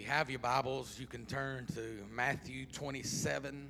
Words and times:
you 0.00 0.06
have 0.06 0.30
your 0.30 0.38
Bibles, 0.38 0.98
you 0.98 1.06
can 1.06 1.26
turn 1.26 1.66
to 1.74 1.82
Matthew 2.10 2.64
27, 2.64 3.68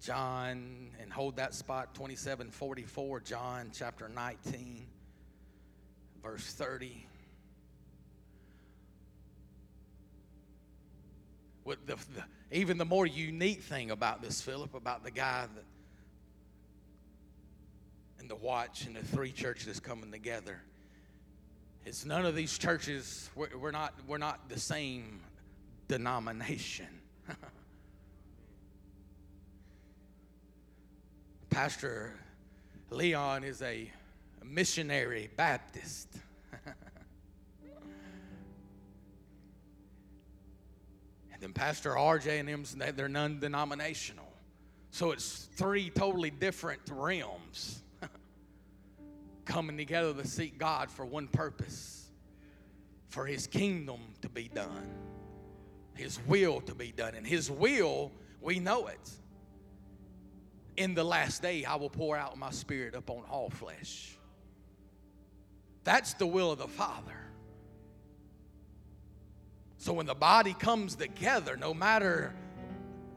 John, 0.00 0.88
and 1.00 1.12
hold 1.12 1.36
that 1.36 1.54
spot 1.54 1.94
27 1.94 2.50
44, 2.50 3.20
John 3.20 3.70
chapter 3.72 4.08
19, 4.08 4.84
verse 6.20 6.52
30. 6.54 7.06
What 11.62 11.86
the, 11.86 11.94
the, 11.94 12.24
even 12.50 12.76
the 12.76 12.84
more 12.84 13.06
unique 13.06 13.62
thing 13.62 13.92
about 13.92 14.20
this, 14.20 14.40
Philip, 14.40 14.74
about 14.74 15.04
the 15.04 15.12
guy 15.12 15.46
that 15.54 15.64
and 18.18 18.28
the 18.28 18.34
watch 18.34 18.84
and 18.84 18.96
the 18.96 19.04
three 19.04 19.30
churches 19.30 19.78
coming 19.78 20.10
together 20.10 20.60
it's 21.84 22.04
none 22.04 22.24
of 22.24 22.34
these 22.34 22.56
churches, 22.56 23.30
we're, 23.34 23.56
we're 23.58 23.70
not, 23.70 23.94
we're 24.06 24.18
not 24.18 24.48
the 24.48 24.58
same 24.58 25.20
denomination. 25.86 26.88
Pastor 31.50 32.14
Leon 32.90 33.44
is 33.44 33.60
a 33.62 33.90
missionary 34.42 35.30
Baptist. 35.36 36.08
and 36.64 36.74
then 41.40 41.52
Pastor 41.52 41.90
RJ 41.90 42.40
and 42.40 42.48
them, 42.48 42.64
they're 42.96 43.08
non 43.08 43.38
denominational. 43.40 44.32
So 44.90 45.10
it's 45.10 45.48
three 45.56 45.90
totally 45.90 46.30
different 46.30 46.80
realms 46.90 47.83
coming 49.44 49.76
together 49.76 50.12
to 50.14 50.26
seek 50.26 50.58
God 50.58 50.90
for 50.90 51.04
one 51.04 51.28
purpose 51.28 52.08
for 53.08 53.26
His 53.26 53.46
kingdom 53.46 54.00
to 54.22 54.28
be 54.28 54.48
done, 54.48 54.90
His 55.94 56.18
will 56.26 56.60
to 56.62 56.74
be 56.74 56.90
done. 56.90 57.14
And 57.14 57.26
His 57.26 57.50
will, 57.50 58.10
we 58.40 58.58
know 58.58 58.88
it. 58.88 59.10
In 60.76 60.94
the 60.94 61.04
last 61.04 61.40
day, 61.40 61.64
I 61.64 61.76
will 61.76 61.90
pour 61.90 62.16
out 62.16 62.36
my 62.36 62.50
spirit 62.50 62.96
upon 62.96 63.22
all 63.30 63.50
flesh. 63.50 64.16
That's 65.84 66.14
the 66.14 66.26
will 66.26 66.50
of 66.50 66.58
the 66.58 66.66
Father. 66.66 67.12
So 69.78 69.92
when 69.92 70.06
the 70.06 70.14
body 70.14 70.54
comes 70.54 70.96
together, 70.96 71.56
no 71.56 71.74
matter 71.74 72.34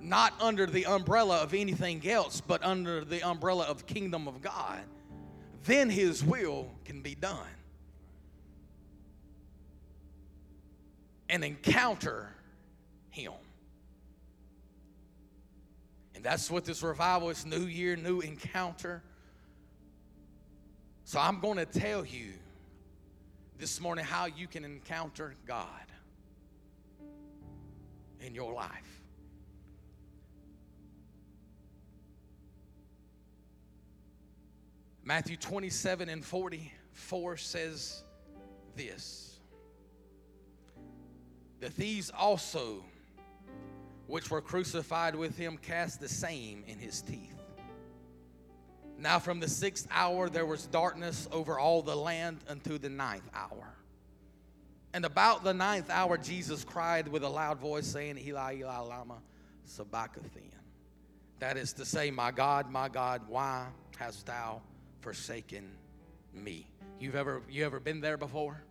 not 0.02 0.34
under 0.40 0.66
the 0.66 0.86
umbrella 0.86 1.38
of 1.38 1.54
anything 1.54 2.08
else, 2.08 2.42
but 2.42 2.64
under 2.64 3.04
the 3.04 3.24
umbrella 3.24 3.66
of 3.66 3.88
kingdom 3.88 4.28
of 4.28 4.42
God, 4.42 4.82
then 5.68 5.90
his 5.90 6.24
will 6.24 6.72
can 6.86 7.02
be 7.02 7.14
done. 7.14 7.38
And 11.30 11.44
encounter 11.44 12.34
him. 13.10 13.34
And 16.16 16.24
that's 16.24 16.50
what 16.50 16.66
this 16.66 16.82
revival 16.82 17.30
is 17.30 17.46
new 17.46 17.66
year, 17.66 17.96
new 17.96 18.22
encounter. 18.22 19.04
So 21.04 21.20
I'm 21.20 21.40
going 21.42 21.58
to 21.58 21.66
tell 21.66 22.06
you 22.06 22.32
this 23.60 23.82
morning 23.82 24.06
how 24.06 24.26
you 24.26 24.48
can 24.48 24.64
encounter 24.64 25.36
God 25.46 25.68
in 28.22 28.34
your 28.34 28.54
life. 28.54 28.97
Matthew 35.08 35.38
27 35.38 36.10
and 36.10 36.26
44 36.26 37.38
says 37.38 38.04
this 38.76 39.40
The 41.62 41.70
thieves 41.70 42.12
also, 42.14 42.84
which 44.08 44.30
were 44.30 44.42
crucified 44.42 45.16
with 45.16 45.38
him, 45.38 45.60
cast 45.60 46.02
the 46.02 46.10
same 46.10 46.66
in 46.68 46.78
his 46.78 47.02
teeth. 47.02 47.42
Now, 49.00 49.18
from 49.20 49.40
the 49.40 49.48
sixth 49.48 49.88
hour, 49.92 50.28
there 50.28 50.46
was 50.46 50.66
darkness 50.66 51.30
over 51.32 51.58
all 51.58 51.82
the 51.82 51.96
land 51.96 52.40
unto 52.50 52.78
the 52.78 52.90
ninth 52.90 53.30
hour. 53.34 53.78
And 54.94 55.06
about 55.06 55.42
the 55.46 55.54
ninth 55.54 55.90
hour, 55.90 56.18
Jesus 56.18 56.66
cried 56.66 57.08
with 57.08 57.24
a 57.24 57.30
loud 57.30 57.60
voice, 57.60 57.88
saying, 57.88 58.18
Eli, 58.18 58.58
Eli, 58.58 58.80
Lama 58.80 59.20
Sabachthani. 59.64 60.52
That 61.40 61.56
is 61.56 61.72
to 61.74 61.86
say, 61.86 62.12
My 62.12 62.32
God, 62.32 62.70
my 62.70 62.90
God, 62.90 63.22
why 63.30 63.68
hast 63.98 64.26
thou 64.26 64.62
forsaken 65.08 65.64
me. 66.34 66.68
You've 67.00 67.16
ever 67.16 67.42
you 67.50 67.66
ever 67.66 67.80
been 67.80 68.02
there 68.02 68.18
before? 68.18 68.62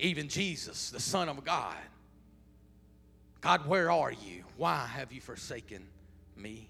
Even 0.00 0.28
Jesus, 0.28 0.90
the 0.90 0.98
Son 0.98 1.28
of 1.28 1.44
God. 1.44 1.76
God, 3.40 3.64
where 3.68 3.92
are 3.92 4.10
you? 4.10 4.42
Why 4.56 4.88
have 4.88 5.12
you 5.12 5.20
forsaken 5.20 5.86
me? 6.36 6.68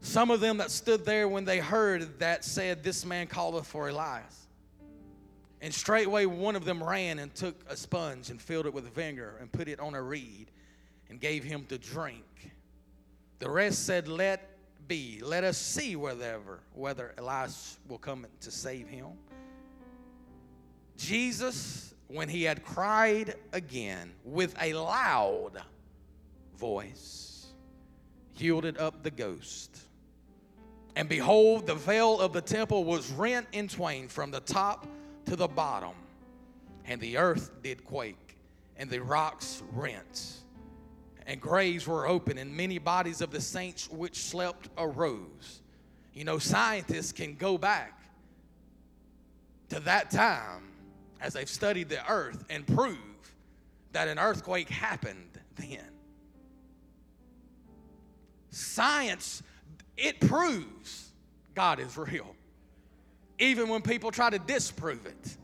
Some 0.00 0.30
of 0.30 0.40
them 0.40 0.56
that 0.56 0.70
stood 0.70 1.04
there 1.04 1.28
when 1.28 1.44
they 1.44 1.58
heard 1.58 2.18
that 2.20 2.42
said, 2.42 2.82
This 2.82 3.04
man 3.04 3.26
calleth 3.26 3.66
for 3.66 3.90
Elias. 3.90 4.46
And 5.60 5.74
straightway 5.74 6.24
one 6.24 6.56
of 6.56 6.64
them 6.64 6.82
ran 6.82 7.18
and 7.18 7.34
took 7.34 7.56
a 7.68 7.76
sponge 7.76 8.30
and 8.30 8.40
filled 8.40 8.64
it 8.64 8.72
with 8.72 8.88
vinegar 8.94 9.34
and 9.42 9.52
put 9.52 9.68
it 9.68 9.78
on 9.78 9.94
a 9.94 10.00
reed 10.00 10.50
and 11.10 11.20
gave 11.20 11.44
him 11.44 11.66
to 11.66 11.76
drink. 11.76 12.24
The 13.40 13.50
rest 13.50 13.84
said, 13.84 14.08
Let 14.08 14.51
be. 14.88 15.20
Let 15.22 15.44
us 15.44 15.58
see 15.58 15.96
whether, 15.96 16.40
whether 16.74 17.14
Elias 17.18 17.78
will 17.88 17.98
come 17.98 18.26
to 18.40 18.50
save 18.50 18.88
him. 18.88 19.08
Jesus, 20.96 21.94
when 22.08 22.28
he 22.28 22.42
had 22.42 22.62
cried 22.64 23.34
again 23.52 24.12
with 24.24 24.54
a 24.60 24.74
loud 24.74 25.62
voice, 26.56 27.46
yielded 28.36 28.78
up 28.78 29.02
the 29.02 29.10
ghost. 29.10 29.78
And 30.94 31.08
behold, 31.08 31.66
the 31.66 31.74
veil 31.74 32.20
of 32.20 32.32
the 32.32 32.42
temple 32.42 32.84
was 32.84 33.10
rent 33.12 33.46
in 33.52 33.68
twain 33.68 34.08
from 34.08 34.30
the 34.30 34.40
top 34.40 34.86
to 35.26 35.36
the 35.36 35.48
bottom, 35.48 35.94
and 36.84 37.00
the 37.00 37.16
earth 37.16 37.50
did 37.62 37.84
quake, 37.84 38.36
and 38.76 38.90
the 38.90 39.00
rocks 39.00 39.62
rent 39.72 40.41
and 41.26 41.40
graves 41.40 41.86
were 41.86 42.06
open, 42.06 42.38
and 42.38 42.56
many 42.56 42.78
bodies 42.78 43.20
of 43.20 43.30
the 43.30 43.40
saints 43.40 43.88
which 43.90 44.16
slept 44.16 44.68
arose. 44.76 45.62
You 46.12 46.24
know, 46.24 46.38
scientists 46.38 47.12
can 47.12 47.34
go 47.34 47.56
back 47.58 48.00
to 49.70 49.80
that 49.80 50.10
time 50.10 50.68
as 51.20 51.32
they've 51.32 51.48
studied 51.48 51.88
the 51.88 52.10
earth 52.10 52.44
and 52.50 52.66
prove 52.66 52.98
that 53.92 54.08
an 54.08 54.18
earthquake 54.18 54.68
happened 54.68 55.38
then. 55.56 55.84
Science, 58.50 59.42
it 59.96 60.20
proves 60.20 61.12
God 61.54 61.80
is 61.80 61.96
real, 61.96 62.34
even 63.38 63.68
when 63.68 63.80
people 63.80 64.10
try 64.10 64.28
to 64.30 64.38
disprove 64.38 65.06
it. 65.06 65.36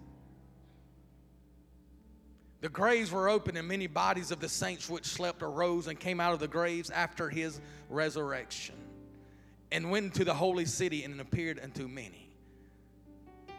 The 2.60 2.68
graves 2.68 3.12
were 3.12 3.28
open, 3.28 3.56
and 3.56 3.68
many 3.68 3.86
bodies 3.86 4.30
of 4.30 4.40
the 4.40 4.48
saints 4.48 4.88
which 4.88 5.04
slept 5.04 5.42
arose 5.42 5.86
and 5.86 5.98
came 5.98 6.18
out 6.18 6.32
of 6.32 6.40
the 6.40 6.48
graves 6.48 6.90
after 6.90 7.28
his 7.28 7.60
resurrection, 7.88 8.74
and 9.70 9.90
went 9.90 10.06
into 10.06 10.24
the 10.24 10.34
holy 10.34 10.64
city 10.64 11.04
and 11.04 11.20
appeared 11.20 11.60
unto 11.62 11.86
many. 11.86 12.28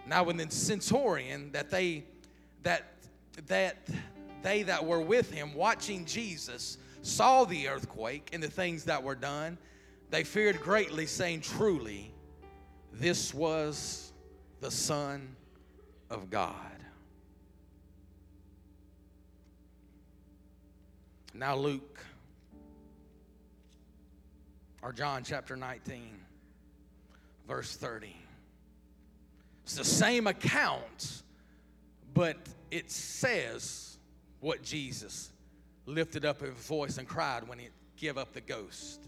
Now, 0.06 0.24
when 0.24 0.38
the 0.38 0.50
centurion 0.52 1.52
that 1.54 1.70
they 1.70 2.04
that 2.64 2.94
that 3.48 3.78
they 4.42 4.64
that 4.64 4.86
were 4.86 5.00
with 5.00 5.31
him 5.31 5.54
watching 5.54 6.06
Jesus 6.06 6.78
saw 7.02 7.46
the 7.46 7.70
earthquake 7.70 8.30
and 8.34 8.44
the 8.44 8.50
things 8.50 8.84
that 8.86 9.02
were 9.02 9.16
done, 9.16 9.58
they 10.10 10.24
feared 10.24 10.60
greatly, 10.60 11.06
saying, 11.06 11.42
Truly, 11.42 12.12
this 12.92 13.34
was 13.34 14.12
the 14.60 14.72
Son 14.72 15.36
of 16.10 16.30
God. 16.30 16.56
Now, 21.39 21.56
Luke, 21.56 22.03
or 24.81 24.91
John 24.91 25.24
chapter 25.24 25.56
19, 25.56 26.01
verse 27.47 27.77
30. 27.77 28.13
It's 29.63 29.75
the 29.75 29.86
same 29.86 30.27
account, 30.27 31.24
but 32.13 32.36
it 32.71 32.91
says 32.91 34.00
what 34.41 34.63
Jesus 34.63 35.31
lifted 35.86 36.25
up 36.25 36.41
his 36.41 36.50
voice 36.56 36.97
and 36.97 37.07
cried 37.07 37.47
when 37.47 37.57
he 37.57 37.69
gave 37.95 38.18
up 38.18 38.33
the 38.33 38.41
ghost. 38.41 39.07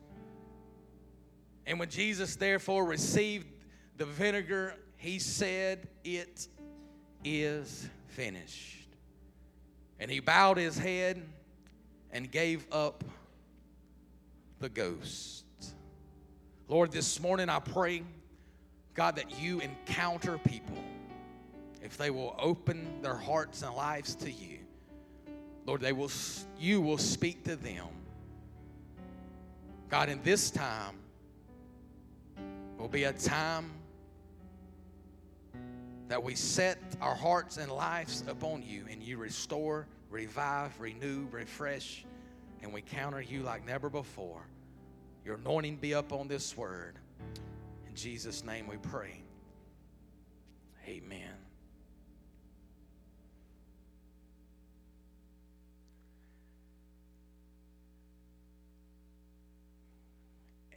And 1.66 1.80
when 1.80 1.90
Jesus 1.90 2.38
therefore 2.38 2.86
received 2.86 3.46
the 3.98 4.06
vinegar, 4.06 4.76
he 4.96 5.20
said, 5.20 5.86
It 6.06 6.48
is 7.26 7.90
finished. 8.08 8.88
And 10.00 10.10
he 10.10 10.22
bowed 10.22 10.56
his 10.56 10.78
head 10.78 11.22
and 12.12 12.30
gave 12.30 12.66
up 12.72 13.04
the 14.60 14.70
ghost. 14.70 15.46
Lord, 16.68 16.92
this 16.92 17.20
morning 17.20 17.50
I 17.50 17.60
pray, 17.60 18.04
God, 18.94 19.16
that 19.16 19.40
you 19.42 19.60
encounter 19.60 20.38
people 20.38 20.78
if 21.82 21.98
they 21.98 22.10
will 22.10 22.36
open 22.40 23.02
their 23.02 23.16
hearts 23.16 23.64
and 23.64 23.74
lives 23.76 24.16
to 24.16 24.32
you, 24.32 24.60
Lord, 25.66 25.82
they 25.82 25.94
will 25.94 26.12
you 26.60 26.82
will 26.82 26.98
speak 26.98 27.44
to 27.46 27.56
them. 27.56 27.88
God, 29.90 30.10
in 30.10 30.22
this 30.24 30.52
time 30.52 30.96
will 32.78 32.88
be 32.88 33.04
a 33.04 33.14
time 33.14 33.70
that 36.08 36.22
we 36.22 36.36
set 36.36 36.78
our 37.02 37.16
hearts 37.16 37.58
and 37.58 37.72
lives 37.72 38.24
upon 38.28 38.64
you 38.64 38.86
and 38.90 39.02
you 39.02 39.18
restore, 39.18 39.88
revive, 40.12 40.78
renew, 40.80 41.28
refresh, 41.32 42.06
and 42.62 42.74
we 42.74 42.82
counter 42.82 43.22
you 43.22 43.42
like 43.42 43.66
never 43.66 43.90
before. 43.90 44.42
Your 45.26 45.36
anointing 45.36 45.78
be 45.78 45.94
up 45.94 46.12
on 46.12 46.28
this 46.28 46.56
word. 46.56 46.96
In 47.88 47.96
Jesus' 47.96 48.44
name 48.44 48.68
we 48.68 48.78
pray. 48.78 49.24
Amen. 50.88 51.30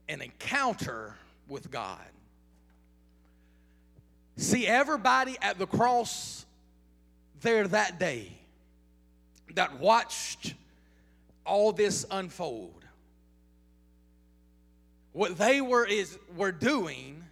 An 0.08 0.20
encounter 0.20 1.16
with 1.48 1.70
God. 1.70 1.98
See, 4.37 4.66
everybody 4.66 5.37
at 5.40 5.58
the 5.58 5.66
cross 5.66 6.44
there 7.40 7.66
that 7.69 7.98
day 7.98 8.32
that 9.54 9.78
watched 9.78 10.54
all 11.46 11.72
this 11.72 12.04
unfold, 12.10 12.84
what 15.12 15.38
they 15.38 15.60
were, 15.60 15.86
is, 15.86 16.18
were 16.36 16.52
doing 16.52 17.22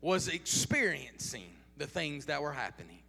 was 0.00 0.28
experiencing 0.28 1.48
the 1.76 1.86
things 1.86 2.26
that 2.26 2.40
were 2.40 2.52
happening. 2.52 3.00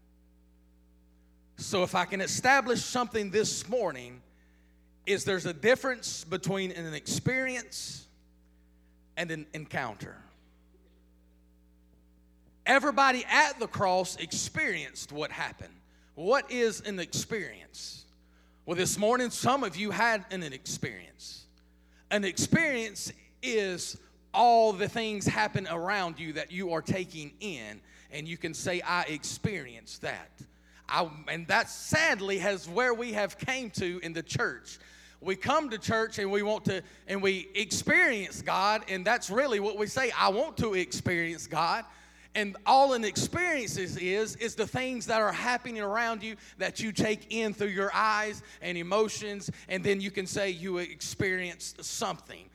So, 1.57 1.83
if 1.83 1.95
I 1.95 2.05
can 2.05 2.21
establish 2.21 2.83
something 2.83 3.31
this 3.31 3.67
morning, 3.67 4.21
is 5.05 5.23
there's 5.23 5.45
a 5.45 5.53
difference 5.53 6.23
between 6.23 6.71
an 6.71 6.93
experience 6.93 8.05
and 9.15 9.31
an 9.31 9.47
encounter. 9.53 10.15
Everybody 12.65 13.23
at 13.29 13.59
the 13.59 13.67
cross 13.67 14.17
experienced 14.17 15.13
what 15.13 15.31
happened. 15.31 15.73
What 16.15 16.51
is 16.51 16.81
an 16.81 16.99
experience? 16.99 18.05
Well, 18.67 18.75
this 18.75 18.97
morning, 18.97 19.29
some 19.29 19.63
of 19.63 19.77
you 19.77 19.91
had 19.91 20.25
an 20.29 20.43
experience. 20.43 21.45
An 22.11 22.25
experience 22.25 23.13
is 23.41 23.97
all 24.33 24.73
the 24.73 24.89
things 24.89 25.25
happen 25.25 25.69
around 25.71 26.19
you 26.19 26.33
that 26.33 26.51
you 26.51 26.73
are 26.73 26.81
taking 26.81 27.31
in, 27.39 27.79
and 28.11 28.27
you 28.27 28.35
can 28.35 28.53
say, 28.53 28.81
I 28.81 29.03
experienced 29.03 30.01
that. 30.01 30.29
I, 30.89 31.09
and 31.29 31.47
that 31.47 31.69
sadly 31.69 32.39
has 32.39 32.67
where 32.67 32.93
we 32.93 33.13
have 33.13 33.37
came 33.37 33.69
to 33.71 34.01
in 34.03 34.11
the 34.11 34.23
church 34.23 34.79
we 35.19 35.35
come 35.35 35.69
to 35.71 35.79
church 35.79 36.19
and 36.19 36.31
we 36.31 36.43
want 36.43 36.63
to 36.65 36.81
and 37.07 37.21
we 37.21 37.49
experience 37.55 38.41
god 38.41 38.83
and 38.87 39.03
that's 39.03 39.29
really 39.29 39.59
what 39.59 39.77
we 39.77 39.87
say 39.87 40.11
i 40.17 40.29
want 40.29 40.55
to 40.55 40.75
experience 40.75 41.47
god 41.47 41.83
and 42.37 42.55
all 42.67 42.93
an 42.93 43.03
experience 43.03 43.77
is, 43.77 43.97
is 43.97 44.53
the 44.53 44.67
things 44.67 45.07
that 45.07 45.19
are 45.19 45.31
happening 45.31 45.81
around 45.81 46.21
you 46.21 46.35
that 46.59 46.79
you 46.79 46.91
take 46.91 47.33
in 47.33 47.51
through 47.51 47.69
your 47.69 47.89
eyes 47.95 48.43
and 48.61 48.77
emotions 48.77 49.49
and 49.67 49.83
then 49.83 49.99
you 49.99 50.11
can 50.11 50.27
say 50.27 50.51
you 50.51 50.77
experienced 50.77 51.83
something. 51.83 52.45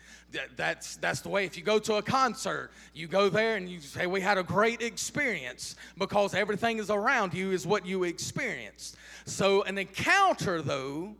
That's 0.56 0.96
that's 0.96 1.20
the 1.20 1.28
way. 1.28 1.44
If 1.44 1.58
you 1.58 1.64
go 1.64 1.80
to 1.80 1.96
a 1.96 2.02
concert 2.02 2.70
you 2.94 3.08
go 3.08 3.28
there 3.28 3.56
and 3.56 3.68
you 3.68 3.80
say 3.80 4.06
we 4.06 4.20
had 4.20 4.38
a 4.38 4.44
great 4.44 4.80
experience 4.82 5.74
because 5.98 6.32
everything 6.32 6.78
is 6.78 6.88
around 6.88 7.34
you 7.34 7.50
is 7.50 7.66
what 7.66 7.84
you 7.84 8.04
experienced. 8.04 8.96
So 9.26 9.62
an 9.64 9.78
encounter 9.78 10.62
though 10.62 11.16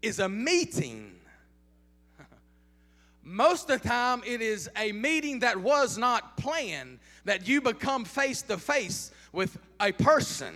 is 0.00 0.20
a 0.20 0.28
meeting 0.28 1.15
most 3.26 3.68
of 3.68 3.82
the 3.82 3.88
time, 3.88 4.22
it 4.24 4.40
is 4.40 4.70
a 4.76 4.92
meeting 4.92 5.40
that 5.40 5.56
was 5.60 5.98
not 5.98 6.36
planned, 6.36 7.00
that 7.24 7.48
you 7.48 7.60
become 7.60 8.04
face 8.04 8.40
to 8.42 8.56
face 8.56 9.10
with 9.32 9.58
a 9.80 9.90
person. 9.90 10.54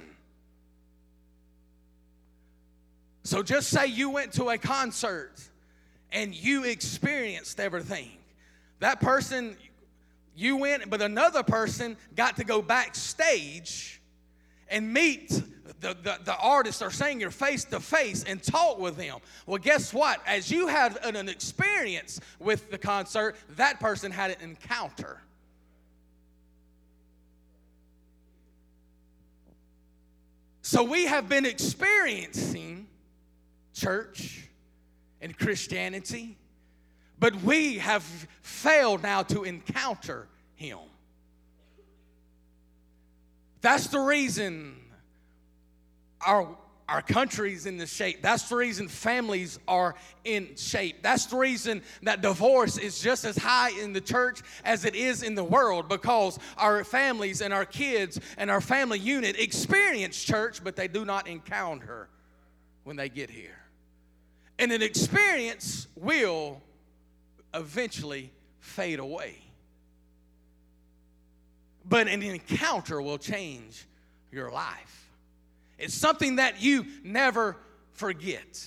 So 3.25 3.43
just 3.43 3.71
say 3.71 3.89
you 3.89 4.11
went 4.11 4.33
to 4.35 4.51
a 4.51 4.57
concert 4.57 5.33
and 6.13 6.33
you 6.33 6.63
experienced 6.63 7.59
everything. 7.59 8.13
That 8.79 9.01
person, 9.01 9.57
you 10.37 10.57
went, 10.57 10.89
but 10.89 11.03
another 11.03 11.43
person 11.43 11.97
got 12.15 12.37
to 12.37 12.45
go 12.45 12.63
backstage 12.63 14.00
and 14.71 14.93
meet 14.93 15.31
the, 15.81 15.97
the, 16.03 16.19
the 16.25 16.37
artists 16.37 16.83
or 16.83 16.91
singer 16.91 17.31
face 17.31 17.65
to 17.65 17.81
face 17.81 18.25
and 18.25 18.43
talk 18.43 18.79
with 18.79 18.97
them. 18.97 19.19
Well, 19.47 19.59
guess 19.59 19.93
what? 19.93 20.21
As 20.27 20.51
you 20.51 20.67
had 20.67 20.99
an, 21.05 21.17
an 21.17 21.29
experience 21.29 22.21
with 22.39 22.71
the 22.71 22.79
concert, 22.79 23.37
that 23.57 23.81
person 23.81 24.13
had 24.13 24.31
an 24.31 24.41
encounter. 24.43 25.21
So 30.63 30.85
we 30.85 31.07
have 31.07 31.29
been 31.29 31.47
experiencing 31.47 32.87
church 33.75 34.49
and 35.21 35.37
Christianity, 35.37 36.37
but 37.19 37.35
we 37.43 37.79
have 37.79 38.05
failed 38.43 39.03
now 39.03 39.23
to 39.25 39.43
encounter 39.43 40.29
Him. 40.55 40.79
That's 43.61 43.89
the 43.89 44.01
reason 44.01 44.77
our 46.25 46.57
our 46.91 47.03
country's 47.03 47.67
in 47.67 47.79
the 47.79 47.87
shape. 47.87 48.21
That's 48.21 48.49
the 48.49 48.57
reason 48.57 48.89
families 48.89 49.61
are 49.69 49.95
in 50.25 50.57
shape. 50.57 51.03
That's 51.03 51.27
the 51.27 51.37
reason 51.37 51.83
that 52.03 52.21
divorce 52.21 52.79
is 52.79 53.01
just 53.01 53.25
as 53.25 53.39
high 53.39 53.71
in 53.81 53.93
the 53.93 54.01
church 54.01 54.41
as 54.65 54.85
it 54.85 54.97
is 54.97 55.23
in 55.23 55.37
the 55.37 55.45
world 55.45 55.89
because 55.89 56.37
our 56.59 56.83
families 56.83 57.43
and 57.43 57.55
our 57.55 57.65
kids 57.65 58.19
and 58.37 58.51
our 58.51 58.61
family 58.61 58.99
unit 58.99 59.39
experience 59.39 60.21
church, 60.21 60.65
but 60.65 60.75
they 60.75 60.89
do 60.89 61.05
not 61.05 61.29
encounter 61.29 62.09
when 62.83 62.97
they 62.97 63.09
get 63.09 63.31
here. 63.31 63.61
And 64.59 64.73
an 64.73 64.83
experience 64.83 65.87
will 65.95 66.61
eventually 67.55 68.33
fade 68.59 68.99
away. 68.99 69.37
But 71.91 72.07
an 72.09 72.23
encounter 72.23 73.03
will 73.03 73.19
change 73.19 73.87
your 74.33 74.51
life. 74.51 75.11
It's 75.77 75.93
something 75.93 76.37
that 76.37 76.63
you 76.63 76.87
never 77.03 77.57
forget. 77.93 78.65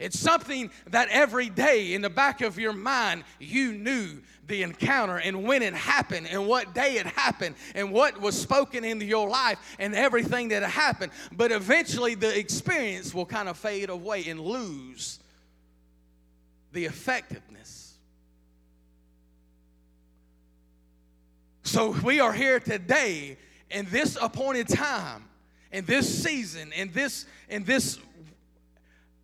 It's 0.00 0.18
something 0.18 0.70
that 0.88 1.08
every 1.10 1.48
day 1.48 1.94
in 1.94 2.02
the 2.02 2.10
back 2.10 2.40
of 2.40 2.58
your 2.58 2.72
mind 2.72 3.22
you 3.38 3.72
knew 3.72 4.20
the 4.48 4.64
encounter 4.64 5.18
and 5.18 5.44
when 5.44 5.62
it 5.62 5.74
happened 5.74 6.26
and 6.28 6.48
what 6.48 6.74
day 6.74 6.96
it 6.96 7.06
happened 7.06 7.54
and 7.76 7.92
what 7.92 8.20
was 8.20 8.38
spoken 8.38 8.84
into 8.84 9.04
your 9.04 9.28
life 9.28 9.58
and 9.78 9.94
everything 9.94 10.48
that 10.48 10.64
happened. 10.64 11.12
But 11.30 11.52
eventually 11.52 12.16
the 12.16 12.36
experience 12.36 13.14
will 13.14 13.26
kind 13.26 13.48
of 13.48 13.56
fade 13.56 13.90
away 13.90 14.24
and 14.26 14.40
lose 14.40 15.20
the 16.72 16.86
effectiveness. 16.86 17.83
So 21.64 21.90
we 22.04 22.20
are 22.20 22.32
here 22.32 22.60
today 22.60 23.38
in 23.70 23.86
this 23.90 24.16
appointed 24.20 24.68
time 24.68 25.24
in 25.74 25.84
this 25.86 26.22
season, 26.22 26.72
in 26.72 26.92
this, 26.92 27.26
in 27.48 27.64
this 27.64 27.98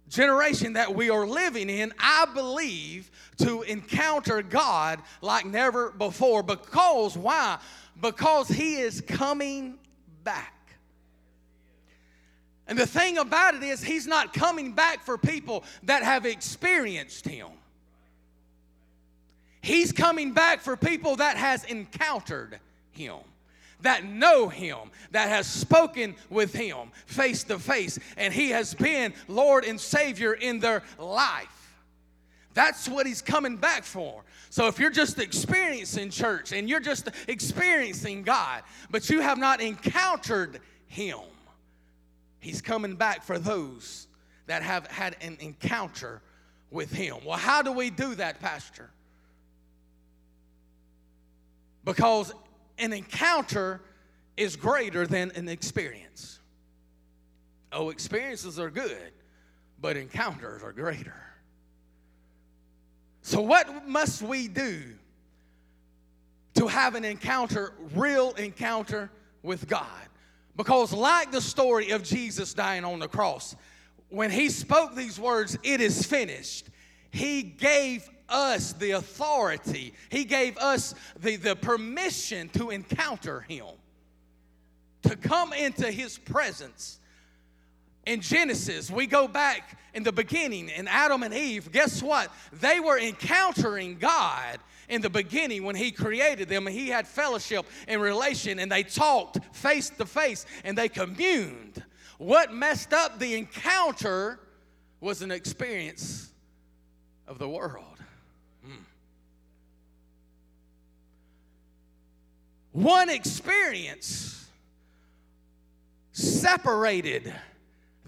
generation 0.09 0.73
that 0.73 0.93
we 0.93 1.09
are 1.09 1.25
living 1.25 1.71
in, 1.71 1.93
I 1.99 2.27
believe, 2.35 3.09
to 3.39 3.63
encounter 3.63 4.43
God 4.43 5.01
like 5.23 5.47
never 5.47 5.93
before. 5.93 6.43
Because, 6.43 7.17
why? 7.17 7.59
Because 8.01 8.49
He 8.49 8.77
is 8.77 9.01
coming 9.01 9.79
back. 10.25 10.55
And 12.67 12.77
the 12.77 12.87
thing 12.87 13.19
about 13.19 13.55
it 13.55 13.63
is, 13.63 13.81
He's 13.83 14.09
not 14.09 14.33
coming 14.33 14.73
back 14.73 15.05
for 15.05 15.17
people 15.17 15.63
that 15.85 16.03
have 16.03 16.27
experienced 16.27 17.29
Him. 17.29 17.49
He's 19.61 19.93
coming 19.93 20.33
back 20.33 20.61
for 20.61 20.77
people 20.77 21.17
that 21.17 21.37
has 21.37 21.65
encountered 21.65 22.59
Him 22.93 23.19
that 23.83 24.05
know 24.05 24.49
him, 24.49 24.91
that 25.13 25.29
has 25.29 25.47
spoken 25.47 26.15
with 26.29 26.53
him 26.53 26.91
face 27.07 27.45
to 27.45 27.59
face, 27.59 27.99
and 28.17 28.33
he 28.33 28.51
has 28.51 28.75
been 28.75 29.13
Lord 29.29 29.65
and 29.65 29.81
Savior 29.81 30.35
in 30.35 30.61
their 30.61 30.83
life. 30.99 31.75
That's 32.55 32.89
what 32.89 33.07
he's 33.07 33.23
coming 33.23 33.57
back 33.57 33.85
for. 33.85 34.23
So 34.51 34.67
if 34.67 34.79
you're 34.79 34.91
just 34.91 35.21
experiencing 35.21 36.11
church 36.11 36.53
and 36.53 36.69
you're 36.69 36.81
just 36.81 37.09
experiencing 37.29 38.25
God, 38.25 38.63
but 38.91 39.09
you 39.09 39.21
have 39.21 39.39
not 39.39 39.61
encountered 39.61 40.59
him, 40.89 41.21
he's 42.41 42.61
coming 42.61 42.97
back 42.97 43.23
for 43.23 43.39
those 43.39 44.09
that 44.47 44.63
have 44.63 44.89
had 44.89 45.17
an 45.21 45.37
encounter 45.41 46.21
with 46.73 46.91
him. 46.91 47.19
Well, 47.25 47.39
how 47.39 47.63
do 47.63 47.71
we 47.71 47.91
do 47.91 48.17
that, 48.17 48.41
Pastor? 48.41 48.91
Because 51.91 52.33
an 52.79 52.93
encounter 52.93 53.81
is 54.37 54.55
greater 54.55 55.09
than 55.09 55.33
an 55.33 55.49
experience. 55.49 56.39
Oh, 57.73 57.91
experiences 57.91 58.61
are 58.61 58.71
good, 58.71 59.11
but 59.81 59.97
encounters 59.97 60.63
are 60.63 60.71
greater. 60.71 61.21
So, 63.23 63.41
what 63.41 63.89
must 63.89 64.23
we 64.23 64.47
do 64.47 64.83
to 66.55 66.69
have 66.69 66.95
an 66.95 67.05
encounter, 67.05 67.73
real 67.97 68.35
encounter 68.35 69.11
with 69.43 69.67
God? 69.67 69.89
Because, 70.57 70.93
like 70.93 71.33
the 71.33 71.41
story 71.41 71.91
of 71.91 72.05
Jesus 72.05 72.55
dying 72.55 72.85
on 72.85 73.01
the 73.01 73.09
cross, 73.09 73.57
when 74.11 74.31
he 74.31 74.49
spoke 74.49 74.95
these 74.95 75.19
words, 75.19 75.59
it 75.65 75.81
is 75.81 76.07
finished, 76.07 76.69
he 77.11 77.43
gave 77.43 78.09
us 78.31 78.73
the 78.73 78.93
authority, 78.93 79.93
he 80.09 80.25
gave 80.25 80.57
us 80.59 80.95
the, 81.21 81.37
the 81.37 81.57
permission 81.57 82.49
to 82.51 82.71
encounter 82.71 83.41
him, 83.41 83.67
to 85.03 85.17
come 85.17 85.53
into 85.53 85.91
his 85.91 86.19
presence. 86.19 86.99
In 88.07 88.21
Genesis, 88.21 88.91
we 88.91 89.07
go 89.07 89.29
back 89.29 89.79
in 89.93 90.03
the 90.03 90.13
beginning, 90.13 90.69
in 90.69 90.89
Adam 90.89 91.23
and 91.23 91.35
Eve, 91.35 91.71
guess 91.73 92.03
what? 92.03 92.33
They 92.53 92.81
were 92.81 92.99
encountering 92.99 93.99
God 93.99 94.59
in 94.89 95.01
the 95.01 95.11
beginning 95.11 95.65
when 95.65 95.77
He 95.77 95.91
created 95.93 96.49
them, 96.49 96.67
and 96.67 96.77
He 96.77 96.89
had 96.89 97.07
fellowship 97.07 97.65
and 97.89 98.03
relation, 98.03 98.59
and 98.59 98.71
they 98.71 98.83
talked 98.83 99.39
face 99.55 99.91
to 99.91 100.05
face 100.05 100.45
and 100.65 100.77
they 100.77 100.89
communed. 100.89 101.83
What 102.19 102.53
messed 102.53 102.93
up 102.93 103.19
the 103.19 103.35
encounter 103.37 104.41
was 105.01 105.23
an 105.23 105.31
experience 105.31 106.31
of 107.27 107.39
the 107.39 107.49
world. 107.49 107.90
One 112.73 113.09
experience 113.09 114.47
separated 116.13 117.33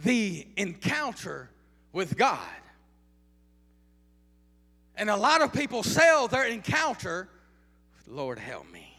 the 0.04 0.47
encounter 0.57 1.49
with 1.92 2.16
God. 2.16 2.38
And 4.97 5.11
a 5.11 5.16
lot 5.16 5.42
of 5.42 5.52
people 5.52 5.83
sell 5.83 6.28
their 6.28 6.47
encounter, 6.47 7.28
Lord 8.07 8.38
help 8.38 8.71
me, 8.71 8.97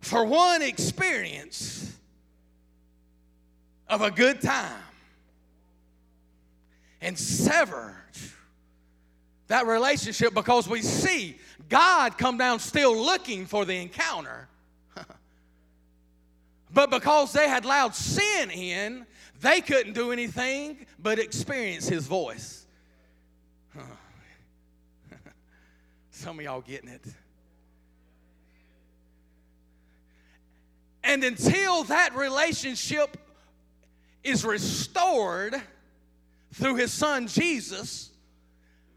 for 0.00 0.24
one 0.24 0.62
experience 0.62 1.96
of 3.88 4.02
a 4.02 4.10
good 4.10 4.40
time 4.40 4.82
and 7.00 7.18
sever 7.18 7.96
that 9.48 9.66
relationship 9.66 10.34
because 10.34 10.68
we 10.68 10.82
see 10.82 11.38
God 11.68 12.18
come 12.18 12.38
down 12.38 12.58
still 12.58 12.96
looking 12.96 13.46
for 13.46 13.64
the 13.64 13.76
encounter. 13.76 14.48
but 16.72 16.90
because 16.90 17.32
they 17.32 17.48
had 17.48 17.64
allowed 17.64 17.94
sin 17.94 18.50
in, 18.50 19.06
they 19.40 19.60
couldn't 19.60 19.92
do 19.92 20.12
anything 20.12 20.86
but 20.98 21.18
experience 21.18 21.88
his 21.88 22.06
voice. 22.06 22.66
Some 26.10 26.38
of 26.38 26.44
y'all 26.44 26.60
getting 26.60 26.88
it. 26.88 27.04
And 31.04 31.22
until 31.22 31.84
that 31.84 32.16
relationship 32.16 33.16
is 34.24 34.44
restored 34.44 35.54
through 36.54 36.74
his 36.74 36.92
son 36.92 37.28
Jesus, 37.28 38.10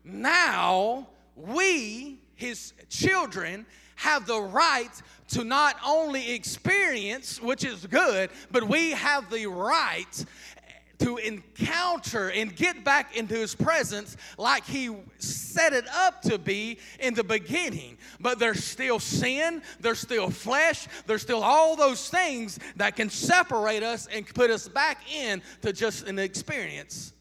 now 0.03 1.07
we, 1.35 2.19
his 2.35 2.73
children, 2.89 3.65
have 3.95 4.25
the 4.25 4.41
right 4.41 4.89
to 5.29 5.43
not 5.43 5.75
only 5.85 6.31
experience, 6.31 7.41
which 7.41 7.65
is 7.65 7.85
good, 7.85 8.29
but 8.51 8.67
we 8.67 8.91
have 8.91 9.29
the 9.29 9.45
right 9.45 10.25
to 10.99 11.17
encounter 11.17 12.29
and 12.31 12.55
get 12.55 12.83
back 12.83 13.15
into 13.15 13.33
his 13.33 13.55
presence 13.55 14.17
like 14.37 14.65
he 14.65 14.93
set 15.17 15.73
it 15.73 15.85
up 15.93 16.21
to 16.21 16.37
be 16.37 16.77
in 16.99 17.13
the 17.13 17.23
beginning. 17.23 17.97
But 18.19 18.37
there's 18.37 18.63
still 18.63 18.99
sin, 18.99 19.61
there's 19.79 19.99
still 19.99 20.29
flesh, 20.29 20.87
there's 21.07 21.21
still 21.21 21.41
all 21.41 21.75
those 21.75 22.09
things 22.09 22.59
that 22.75 22.95
can 22.95 23.09
separate 23.09 23.83
us 23.83 24.07
and 24.07 24.25
put 24.27 24.49
us 24.49 24.67
back 24.67 24.99
in 25.13 25.41
to 25.61 25.73
just 25.73 26.05
an 26.05 26.19
experience 26.19 27.13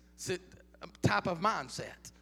type 1.03 1.27
of 1.27 1.41
mindset. 1.41 2.13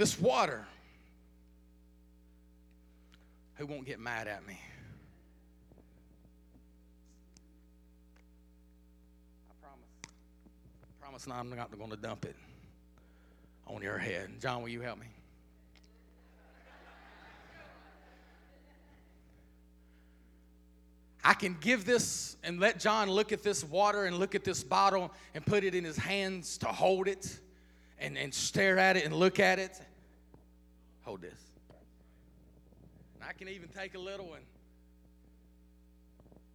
This 0.00 0.18
water 0.18 0.64
who 3.56 3.66
won't 3.66 3.84
get 3.84 4.00
mad 4.00 4.28
at 4.28 4.46
me. 4.46 4.58
I 9.50 9.52
promise. 9.60 9.84
I 10.02 11.02
promise 11.02 11.26
now 11.26 11.34
I'm 11.34 11.54
not 11.54 11.78
going 11.78 11.90
to 11.90 11.98
dump 11.98 12.24
it 12.24 12.34
on 13.66 13.82
your 13.82 13.98
head. 13.98 14.30
John, 14.40 14.62
will 14.62 14.70
you 14.70 14.80
help 14.80 14.98
me? 14.98 15.06
I 21.22 21.34
can 21.34 21.58
give 21.60 21.84
this 21.84 22.38
and 22.42 22.58
let 22.58 22.80
John 22.80 23.10
look 23.10 23.32
at 23.32 23.42
this 23.42 23.62
water 23.62 24.06
and 24.06 24.16
look 24.16 24.34
at 24.34 24.44
this 24.44 24.64
bottle 24.64 25.12
and 25.34 25.44
put 25.44 25.62
it 25.62 25.74
in 25.74 25.84
his 25.84 25.98
hands 25.98 26.56
to 26.56 26.68
hold 26.68 27.06
it 27.06 27.38
and, 27.98 28.16
and 28.16 28.32
stare 28.32 28.78
at 28.78 28.96
it 28.96 29.04
and 29.04 29.14
look 29.14 29.38
at 29.38 29.58
it. 29.58 29.78
Hold 31.02 31.22
this. 31.22 31.40
I 33.26 33.32
can 33.32 33.48
even 33.48 33.68
take 33.68 33.94
a 33.94 33.98
little 33.98 34.28
one. 34.28 34.40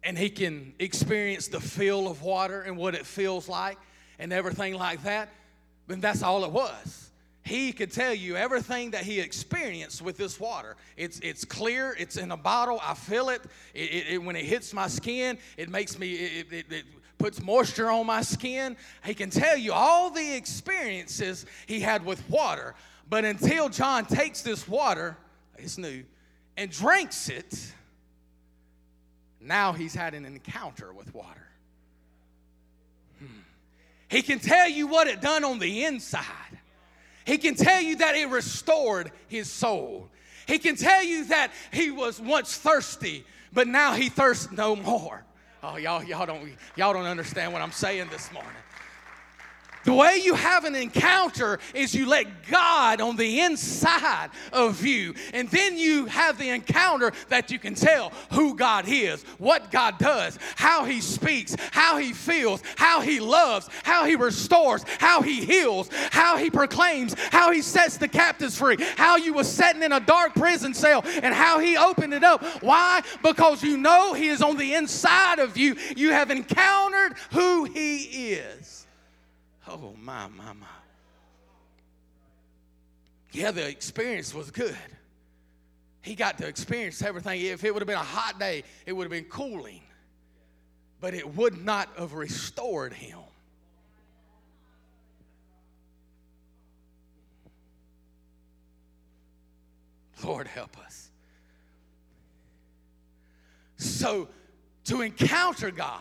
and 0.06 0.16
he 0.16 0.30
can 0.30 0.72
experience 0.78 1.48
the 1.48 1.60
feel 1.60 2.06
of 2.06 2.22
water 2.22 2.62
and 2.62 2.76
what 2.76 2.94
it 2.94 3.04
feels 3.04 3.48
like 3.48 3.76
and 4.20 4.32
everything 4.32 4.72
like 4.72 5.02
that. 5.02 5.28
But 5.88 6.00
that's 6.00 6.22
all 6.22 6.44
it 6.44 6.52
was. 6.52 7.10
He 7.42 7.72
could 7.72 7.92
tell 7.92 8.14
you 8.14 8.36
everything 8.36 8.92
that 8.92 9.02
he 9.02 9.18
experienced 9.18 10.02
with 10.02 10.16
this 10.16 10.38
water. 10.38 10.76
It's, 10.96 11.18
it's 11.20 11.44
clear, 11.44 11.96
it's 11.98 12.16
in 12.16 12.30
a 12.30 12.36
bottle, 12.36 12.80
I 12.82 12.94
feel 12.94 13.30
it. 13.30 13.42
It, 13.74 13.80
it, 13.80 14.06
it 14.14 14.18
when 14.18 14.36
it 14.36 14.44
hits 14.44 14.72
my 14.72 14.86
skin, 14.86 15.38
it 15.56 15.68
makes 15.68 15.98
me, 15.98 16.12
it 16.14 16.84
puts 17.18 17.42
moisture 17.42 17.90
on 17.90 18.06
my 18.06 18.22
skin. 18.22 18.76
He 19.04 19.14
can 19.14 19.30
tell 19.30 19.56
you 19.56 19.72
all 19.72 20.10
the 20.10 20.36
experiences 20.36 21.46
he 21.66 21.80
had 21.80 22.04
with 22.04 22.28
water. 22.30 22.76
But 23.08 23.24
until 23.24 23.68
John 23.68 24.04
takes 24.04 24.42
this 24.42 24.66
water, 24.66 25.16
it's 25.58 25.78
new, 25.78 26.04
and 26.56 26.70
drinks 26.70 27.28
it, 27.28 27.72
now 29.40 29.72
he's 29.72 29.94
had 29.94 30.14
an 30.14 30.24
encounter 30.24 30.92
with 30.92 31.14
water. 31.14 31.46
Hmm. 33.20 33.40
He 34.08 34.22
can 34.22 34.40
tell 34.40 34.68
you 34.68 34.88
what 34.88 35.06
it 35.06 35.20
done 35.20 35.44
on 35.44 35.58
the 35.58 35.84
inside. 35.84 36.24
He 37.24 37.38
can 37.38 37.54
tell 37.54 37.80
you 37.80 37.96
that 37.96 38.16
it 38.16 38.28
restored 38.28 39.12
his 39.28 39.50
soul. 39.50 40.08
He 40.46 40.58
can 40.58 40.76
tell 40.76 41.02
you 41.02 41.26
that 41.26 41.52
he 41.72 41.90
was 41.90 42.20
once 42.20 42.56
thirsty, 42.56 43.24
but 43.52 43.66
now 43.66 43.94
he 43.94 44.08
thirsts 44.08 44.50
no 44.52 44.76
more. 44.76 45.24
Oh, 45.62 45.76
y'all, 45.76 46.04
y'all 46.04 46.26
don't, 46.26 46.52
y'all 46.76 46.92
don't 46.92 47.06
understand 47.06 47.52
what 47.52 47.62
I'm 47.62 47.72
saying 47.72 48.08
this 48.10 48.32
morning. 48.32 48.52
The 49.86 49.94
way 49.94 50.20
you 50.20 50.34
have 50.34 50.64
an 50.64 50.74
encounter 50.74 51.60
is 51.72 51.94
you 51.94 52.08
let 52.08 52.26
God 52.50 53.00
on 53.00 53.14
the 53.14 53.38
inside 53.38 54.30
of 54.52 54.84
you, 54.84 55.14
and 55.32 55.48
then 55.48 55.78
you 55.78 56.06
have 56.06 56.38
the 56.38 56.48
encounter 56.48 57.12
that 57.28 57.52
you 57.52 57.60
can 57.60 57.76
tell 57.76 58.10
who 58.32 58.56
God 58.56 58.86
is, 58.88 59.22
what 59.38 59.70
God 59.70 59.96
does, 59.98 60.40
how 60.56 60.84
He 60.84 61.00
speaks, 61.00 61.54
how 61.70 61.98
He 61.98 62.12
feels, 62.12 62.64
how 62.74 63.00
He 63.00 63.20
loves, 63.20 63.68
how 63.84 64.04
He 64.04 64.16
restores, 64.16 64.84
how 64.98 65.22
He 65.22 65.44
heals, 65.44 65.88
how 66.10 66.36
He 66.36 66.50
proclaims, 66.50 67.14
how 67.30 67.52
He 67.52 67.62
sets 67.62 67.96
the 67.96 68.08
captives 68.08 68.58
free, 68.58 68.78
how 68.96 69.14
you 69.16 69.34
were 69.34 69.44
sitting 69.44 69.84
in 69.84 69.92
a 69.92 70.00
dark 70.00 70.34
prison 70.34 70.74
cell, 70.74 71.04
and 71.22 71.32
how 71.32 71.60
He 71.60 71.76
opened 71.76 72.12
it 72.12 72.24
up. 72.24 72.42
Why? 72.60 73.02
Because 73.22 73.62
you 73.62 73.76
know 73.76 74.14
He 74.14 74.26
is 74.26 74.42
on 74.42 74.56
the 74.56 74.74
inside 74.74 75.38
of 75.38 75.56
you. 75.56 75.76
You 75.94 76.10
have 76.10 76.32
encountered 76.32 77.14
who 77.30 77.66
He 77.66 78.32
is. 78.32 78.85
Oh, 79.68 79.94
my, 80.00 80.28
my, 80.28 80.52
my. 80.52 80.66
Yeah, 83.32 83.50
the 83.50 83.66
experience 83.66 84.32
was 84.32 84.50
good. 84.50 84.76
He 86.02 86.14
got 86.14 86.38
to 86.38 86.46
experience 86.46 87.02
everything. 87.02 87.40
If 87.40 87.64
it 87.64 87.74
would 87.74 87.80
have 87.82 87.88
been 87.88 87.96
a 87.96 87.98
hot 87.98 88.38
day, 88.38 88.62
it 88.86 88.92
would 88.92 89.04
have 89.04 89.10
been 89.10 89.24
cooling. 89.24 89.82
But 91.00 91.14
it 91.14 91.34
would 91.34 91.62
not 91.64 91.88
have 91.98 92.12
restored 92.14 92.92
him. 92.92 93.18
Lord, 100.24 100.46
help 100.46 100.78
us. 100.78 101.10
So, 103.76 104.28
to 104.84 105.02
encounter 105.02 105.70
God, 105.70 106.00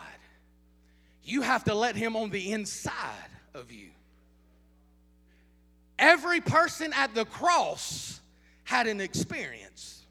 you 1.24 1.42
have 1.42 1.64
to 1.66 1.74
let 1.74 1.96
Him 1.96 2.16
on 2.16 2.30
the 2.30 2.52
inside 2.52 3.30
of 3.56 3.72
you. 3.72 3.90
Every 5.98 6.42
person 6.42 6.92
at 6.94 7.16
the 7.16 7.26
cross 7.26 8.20
had 8.66 8.88
an 8.88 9.00
experience. 9.00 10.04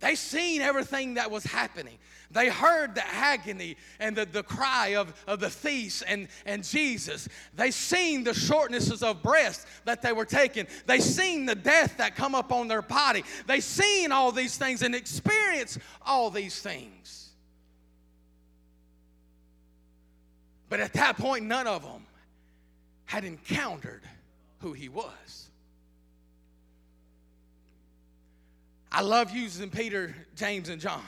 They 0.00 0.16
seen 0.16 0.60
everything 0.60 1.14
that 1.14 1.30
was 1.30 1.44
happening. 1.44 1.96
They 2.32 2.48
heard 2.48 2.94
the 2.94 3.06
agony 3.06 3.76
and 4.00 4.16
the, 4.16 4.24
the 4.24 4.42
cry 4.42 4.96
of, 4.96 5.14
of 5.26 5.38
the 5.38 5.50
thieves 5.50 6.02
and, 6.02 6.28
and 6.44 6.64
Jesus. 6.64 7.28
They 7.54 7.70
seen 7.70 8.24
the 8.24 8.34
shortnesses 8.34 9.02
of 9.02 9.22
breath 9.22 9.82
that 9.84 10.02
they 10.02 10.12
were 10.12 10.24
taking. 10.24 10.66
They 10.86 10.98
seen 10.98 11.46
the 11.46 11.54
death 11.54 11.98
that 11.98 12.16
come 12.16 12.34
up 12.34 12.52
on 12.52 12.68
their 12.68 12.82
body. 12.82 13.22
They 13.46 13.60
seen 13.60 14.12
all 14.12 14.32
these 14.32 14.56
things 14.56 14.82
and 14.82 14.94
experienced 14.94 15.78
all 16.04 16.30
these 16.30 16.60
things. 16.60 17.21
But 20.72 20.80
at 20.80 20.94
that 20.94 21.18
point, 21.18 21.44
none 21.44 21.66
of 21.66 21.82
them 21.82 22.06
had 23.04 23.26
encountered 23.26 24.00
who 24.60 24.72
he 24.72 24.88
was. 24.88 25.50
I 28.90 29.02
love 29.02 29.32
using 29.32 29.68
Peter, 29.68 30.16
James, 30.34 30.70
and 30.70 30.80
John. 30.80 31.02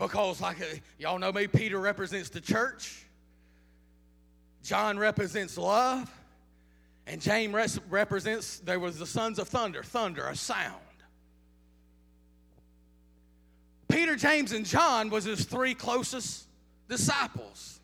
Because, 0.00 0.40
like 0.40 0.60
uh, 0.60 0.64
y'all 0.98 1.20
know 1.20 1.30
me, 1.30 1.46
Peter 1.46 1.78
represents 1.78 2.28
the 2.28 2.40
church, 2.40 3.04
John 4.64 4.98
represents 4.98 5.56
love, 5.56 6.12
and 7.06 7.20
James 7.20 7.78
represents, 7.88 8.58
there 8.58 8.80
was 8.80 8.98
the 8.98 9.06
sons 9.06 9.38
of 9.38 9.46
thunder, 9.46 9.84
thunder, 9.84 10.26
a 10.26 10.34
sound. 10.34 10.74
Peter, 13.86 14.16
James, 14.16 14.50
and 14.50 14.66
John 14.66 15.08
was 15.08 15.22
his 15.22 15.44
three 15.44 15.74
closest 15.74 16.48
disciples. 16.88 17.80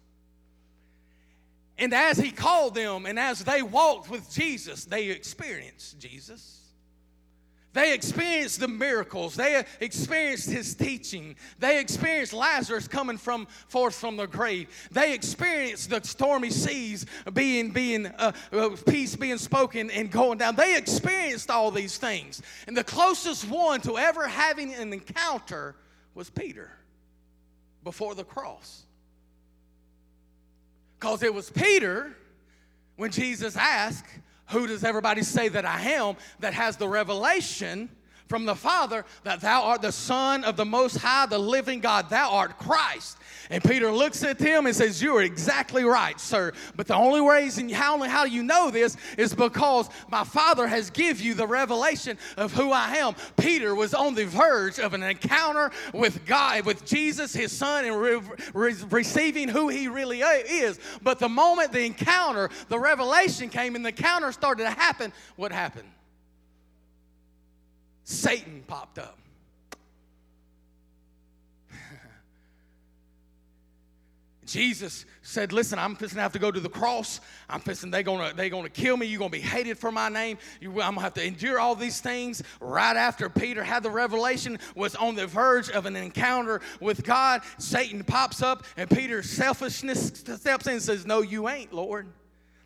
And 1.78 1.94
as 1.94 2.18
he 2.18 2.32
called 2.32 2.74
them 2.74 3.06
and 3.06 3.18
as 3.18 3.44
they 3.44 3.62
walked 3.62 4.10
with 4.10 4.30
Jesus, 4.30 4.84
they 4.84 5.10
experienced 5.10 5.98
Jesus. 6.00 6.58
They 7.74 7.94
experienced 7.94 8.58
the 8.58 8.66
miracles. 8.66 9.36
They 9.36 9.62
experienced 9.80 10.50
his 10.50 10.74
teaching. 10.74 11.36
They 11.60 11.78
experienced 11.78 12.32
Lazarus 12.32 12.88
coming 12.88 13.18
from 13.18 13.46
forth 13.68 13.94
from 13.94 14.16
the 14.16 14.26
grave. 14.26 14.68
They 14.90 15.14
experienced 15.14 15.90
the 15.90 16.02
stormy 16.02 16.50
seas 16.50 17.06
being 17.32 17.70
being 17.70 18.06
uh, 18.06 18.32
uh, 18.52 18.70
peace 18.84 19.14
being 19.14 19.38
spoken 19.38 19.90
and 19.92 20.10
going 20.10 20.38
down. 20.38 20.56
They 20.56 20.76
experienced 20.76 21.50
all 21.50 21.70
these 21.70 21.98
things. 21.98 22.42
And 22.66 22.76
the 22.76 22.82
closest 22.82 23.48
one 23.48 23.80
to 23.82 23.96
ever 23.96 24.26
having 24.26 24.74
an 24.74 24.92
encounter 24.92 25.76
was 26.14 26.30
Peter 26.30 26.72
before 27.84 28.16
the 28.16 28.24
cross. 28.24 28.86
Because 30.98 31.22
it 31.22 31.32
was 31.32 31.50
Peter 31.50 32.16
when 32.96 33.10
Jesus 33.10 33.56
asked, 33.56 34.06
Who 34.48 34.66
does 34.66 34.82
everybody 34.82 35.22
say 35.22 35.48
that 35.48 35.64
I 35.64 35.80
am? 35.92 36.16
that 36.40 36.54
has 36.54 36.76
the 36.76 36.88
revelation 36.88 37.88
from 38.28 38.44
the 38.44 38.54
Father 38.54 39.04
that 39.24 39.40
thou 39.40 39.64
art 39.64 39.82
the 39.82 39.92
Son 39.92 40.44
of 40.44 40.56
the 40.56 40.64
Most 40.64 40.98
High, 40.98 41.26
the 41.26 41.38
living 41.38 41.80
God. 41.80 42.10
Thou 42.10 42.30
art 42.30 42.58
Christ. 42.58 43.16
And 43.50 43.64
Peter 43.64 43.90
looks 43.90 44.22
at 44.22 44.38
him 44.38 44.66
and 44.66 44.76
says, 44.76 45.02
You 45.02 45.16
are 45.16 45.22
exactly 45.22 45.84
right, 45.84 46.20
sir. 46.20 46.52
But 46.76 46.86
the 46.86 46.94
only 46.94 47.20
reason 47.20 47.68
how, 47.70 48.02
how 48.02 48.24
you 48.24 48.42
know 48.42 48.70
this 48.70 48.96
is 49.16 49.34
because 49.34 49.88
my 50.10 50.24
Father 50.24 50.66
has 50.66 50.90
give 50.90 51.20
you 51.20 51.34
the 51.34 51.46
revelation 51.46 52.18
of 52.36 52.52
who 52.52 52.72
I 52.72 52.96
am. 52.96 53.14
Peter 53.36 53.74
was 53.74 53.94
on 53.94 54.14
the 54.14 54.26
verge 54.26 54.78
of 54.78 54.92
an 54.92 55.02
encounter 55.02 55.70
with 55.94 56.26
God, 56.26 56.66
with 56.66 56.84
Jesus, 56.84 57.32
his 57.32 57.52
son, 57.52 57.86
and 57.86 58.00
re- 58.00 58.20
re- 58.52 58.74
receiving 58.90 59.48
who 59.48 59.68
he 59.68 59.88
really 59.88 60.20
is. 60.20 60.78
But 61.02 61.18
the 61.18 61.28
moment 61.28 61.72
the 61.72 61.86
encounter, 61.86 62.50
the 62.68 62.78
revelation 62.78 63.48
came 63.48 63.74
and 63.74 63.84
the 63.84 63.90
encounter 63.90 64.32
started 64.32 64.64
to 64.64 64.70
happen, 64.70 65.12
what 65.36 65.52
happened? 65.52 65.88
Satan 68.08 68.64
popped 68.66 68.98
up. 68.98 69.18
Jesus 74.46 75.04
said, 75.20 75.52
Listen, 75.52 75.78
I'm 75.78 75.94
fixing 75.94 76.16
to 76.16 76.22
have 76.22 76.32
to 76.32 76.38
go 76.38 76.50
to 76.50 76.58
the 76.58 76.70
cross. 76.70 77.20
I'm 77.50 77.60
fixing, 77.60 77.90
they're 77.90 78.02
gonna, 78.02 78.32
they're 78.34 78.48
gonna 78.48 78.70
kill 78.70 78.96
me. 78.96 79.04
You're 79.04 79.18
gonna 79.18 79.28
be 79.28 79.40
hated 79.40 79.76
for 79.76 79.92
my 79.92 80.08
name. 80.08 80.38
You, 80.58 80.70
I'm 80.70 80.94
gonna 80.94 81.02
have 81.02 81.12
to 81.14 81.22
endure 81.22 81.60
all 81.60 81.74
these 81.74 82.00
things. 82.00 82.42
Right 82.60 82.96
after 82.96 83.28
Peter 83.28 83.62
had 83.62 83.82
the 83.82 83.90
revelation, 83.90 84.58
was 84.74 84.94
on 84.96 85.14
the 85.14 85.26
verge 85.26 85.68
of 85.68 85.84
an 85.84 85.94
encounter 85.94 86.62
with 86.80 87.04
God, 87.04 87.42
Satan 87.58 88.02
pops 88.04 88.40
up, 88.40 88.64
and 88.78 88.88
Peter's 88.88 89.28
selfishness 89.28 90.06
steps 90.06 90.66
in 90.66 90.72
and 90.72 90.82
says, 90.82 91.04
No, 91.04 91.20
you 91.20 91.50
ain't, 91.50 91.74
Lord. 91.74 92.06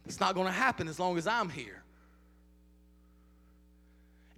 It's 0.07 0.20
not 0.20 0.37
gonna 0.37 0.52
happen 0.52 0.87
as 0.87 1.00
long 1.00 1.18
as 1.18 1.26
I'm 1.26 1.48
here. 1.48 1.82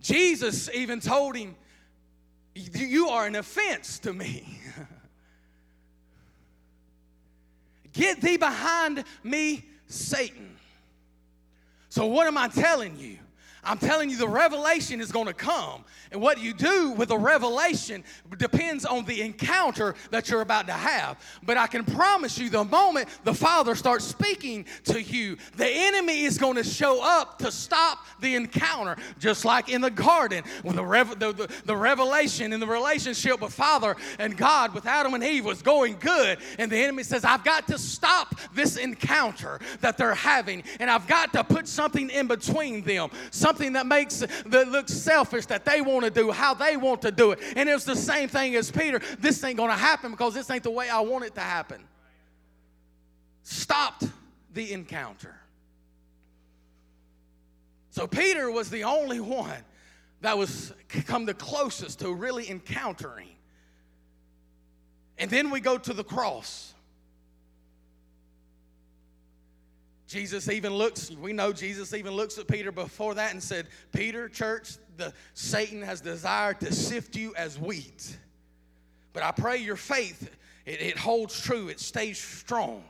Jesus 0.04 0.68
even 0.74 1.00
told 1.00 1.34
him, 1.34 1.56
You 2.54 3.08
are 3.08 3.26
an 3.26 3.36
offense 3.36 3.98
to 4.00 4.12
me. 4.12 4.60
Get 7.94 8.20
thee 8.20 8.36
behind 8.36 9.02
me, 9.22 9.64
Satan. 9.86 10.56
So, 11.88 12.04
what 12.04 12.26
am 12.26 12.36
I 12.36 12.48
telling 12.48 12.98
you? 12.98 13.16
I'm 13.64 13.78
telling 13.78 14.10
you, 14.10 14.16
the 14.16 14.28
revelation 14.28 15.00
is 15.00 15.10
going 15.12 15.26
to 15.26 15.34
come. 15.34 15.84
And 16.12 16.20
what 16.20 16.38
you 16.38 16.54
do 16.54 16.92
with 16.92 17.08
the 17.08 17.18
revelation 17.18 18.04
depends 18.38 18.84
on 18.84 19.04
the 19.04 19.22
encounter 19.22 19.94
that 20.10 20.28
you're 20.28 20.42
about 20.42 20.66
to 20.66 20.72
have. 20.72 21.18
But 21.42 21.56
I 21.56 21.66
can 21.66 21.84
promise 21.84 22.38
you, 22.38 22.50
the 22.50 22.64
moment 22.64 23.08
the 23.24 23.34
Father 23.34 23.74
starts 23.74 24.04
speaking 24.04 24.66
to 24.84 25.02
you, 25.02 25.36
the 25.56 25.66
enemy 25.66 26.22
is 26.22 26.38
going 26.38 26.56
to 26.56 26.64
show 26.64 27.02
up 27.02 27.38
to 27.38 27.50
stop 27.50 28.06
the 28.20 28.34
encounter, 28.34 28.96
just 29.18 29.44
like 29.44 29.68
in 29.68 29.80
the 29.80 29.90
garden 29.90 30.44
when 30.62 30.76
the, 30.76 30.84
rev- 30.84 31.18
the, 31.18 31.32
the, 31.32 31.48
the 31.64 31.76
revelation 31.76 32.52
in 32.52 32.60
the 32.60 32.66
relationship 32.66 33.40
with 33.40 33.52
Father 33.52 33.96
and 34.18 34.36
God 34.36 34.74
with 34.74 34.86
Adam 34.86 35.14
and 35.14 35.24
Eve 35.24 35.44
was 35.44 35.62
going 35.62 35.96
good. 35.98 36.38
And 36.58 36.70
the 36.70 36.78
enemy 36.78 37.02
says, 37.02 37.24
I've 37.24 37.44
got 37.44 37.66
to 37.68 37.78
stop 37.78 38.34
this 38.54 38.76
encounter 38.76 39.58
that 39.80 39.96
they're 39.96 40.14
having, 40.14 40.62
and 40.80 40.90
I've 40.90 41.06
got 41.06 41.32
to 41.32 41.42
put 41.44 41.66
something 41.66 42.10
in 42.10 42.26
between 42.26 42.82
them. 42.82 43.10
Something 43.30 43.53
something 43.54 43.74
that 43.74 43.86
makes 43.86 44.18
that 44.18 44.68
looks 44.68 44.92
selfish 44.92 45.46
that 45.46 45.64
they 45.64 45.80
want 45.80 46.04
to 46.04 46.10
do, 46.10 46.32
how 46.32 46.54
they 46.54 46.76
want 46.76 47.02
to 47.02 47.12
do 47.12 47.30
it. 47.30 47.38
And 47.54 47.68
it's 47.68 47.84
the 47.84 47.96
same 47.96 48.28
thing 48.28 48.56
as 48.56 48.70
Peter. 48.70 49.00
This 49.20 49.42
ain't 49.44 49.58
to 49.58 49.68
happen 49.68 50.10
because 50.10 50.34
this 50.34 50.50
ain't 50.50 50.64
the 50.64 50.70
way 50.70 50.88
I 50.88 51.00
want 51.00 51.24
it 51.24 51.34
to 51.36 51.40
happen. 51.40 51.80
Stopped 53.44 54.04
the 54.52 54.72
encounter. 54.72 55.36
So 57.90 58.08
Peter 58.08 58.50
was 58.50 58.70
the 58.70 58.84
only 58.84 59.20
one 59.20 59.62
that 60.20 60.36
was 60.36 60.72
come 61.06 61.26
the 61.26 61.34
closest 61.34 62.00
to 62.00 62.12
really 62.12 62.50
encountering. 62.50 63.28
And 65.16 65.30
then 65.30 65.50
we 65.50 65.60
go 65.60 65.78
to 65.78 65.92
the 65.92 66.02
cross. 66.02 66.73
Jesus 70.06 70.48
even 70.48 70.74
looks, 70.74 71.10
we 71.10 71.32
know 71.32 71.52
Jesus 71.52 71.94
even 71.94 72.12
looks 72.12 72.38
at 72.38 72.46
Peter 72.46 72.70
before 72.70 73.14
that 73.14 73.32
and 73.32 73.42
said, 73.42 73.68
Peter, 73.92 74.28
church, 74.28 74.76
the 74.96 75.12
Satan 75.32 75.82
has 75.82 76.00
desired 76.00 76.60
to 76.60 76.72
sift 76.72 77.16
you 77.16 77.34
as 77.36 77.58
wheat. 77.58 78.16
But 79.12 79.22
I 79.22 79.30
pray 79.30 79.58
your 79.58 79.76
faith, 79.76 80.30
it, 80.66 80.82
it 80.82 80.98
holds 80.98 81.40
true, 81.40 81.68
it 81.68 81.80
stays 81.80 82.18
strong. 82.18 82.84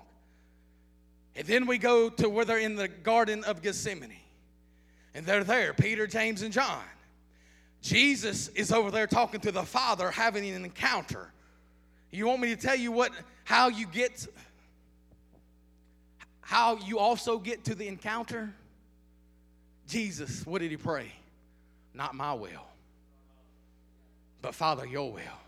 And 1.37 1.47
then 1.47 1.67
we 1.67 1.79
go 1.79 2.09
to 2.09 2.29
where 2.29 2.45
they're 2.45 2.59
in 2.59 2.77
the 2.77 2.89
Garden 2.89 3.45
of 3.45 3.63
Gethsemane. 3.63 4.13
And 5.15 5.25
they're 5.25 5.45
there, 5.45 5.73
Peter, 5.73 6.07
James, 6.07 6.43
and 6.43 6.53
John. 6.53 6.83
Jesus 7.83 8.49
is 8.49 8.73
over 8.73 8.91
there 8.91 9.07
talking 9.07 9.41
to 9.41 9.53
the 9.53 9.63
Father, 9.63 10.11
having 10.11 10.49
an 10.49 10.65
encounter. 10.65 11.31
You 12.11 12.27
want 12.27 12.41
me 12.41 12.55
to 12.55 12.61
tell 12.61 12.77
you 12.77 12.91
what 12.91 13.13
how 13.45 13.69
you 13.69 13.87
get 13.87 14.27
how 16.55 16.77
you 16.77 17.01
also 17.01 17.37
get 17.37 17.65
to 17.65 17.75
the 17.75 17.89
encounter? 17.89 18.55
Jesus, 19.89 20.47
what 20.47 20.61
did 20.61 20.71
he 20.71 20.77
pray? 20.77 21.11
Not 21.93 22.15
my 22.15 22.33
will, 22.33 22.65
but 24.41 24.55
Father, 24.55 24.87
your 24.87 25.13
will. 25.13 25.41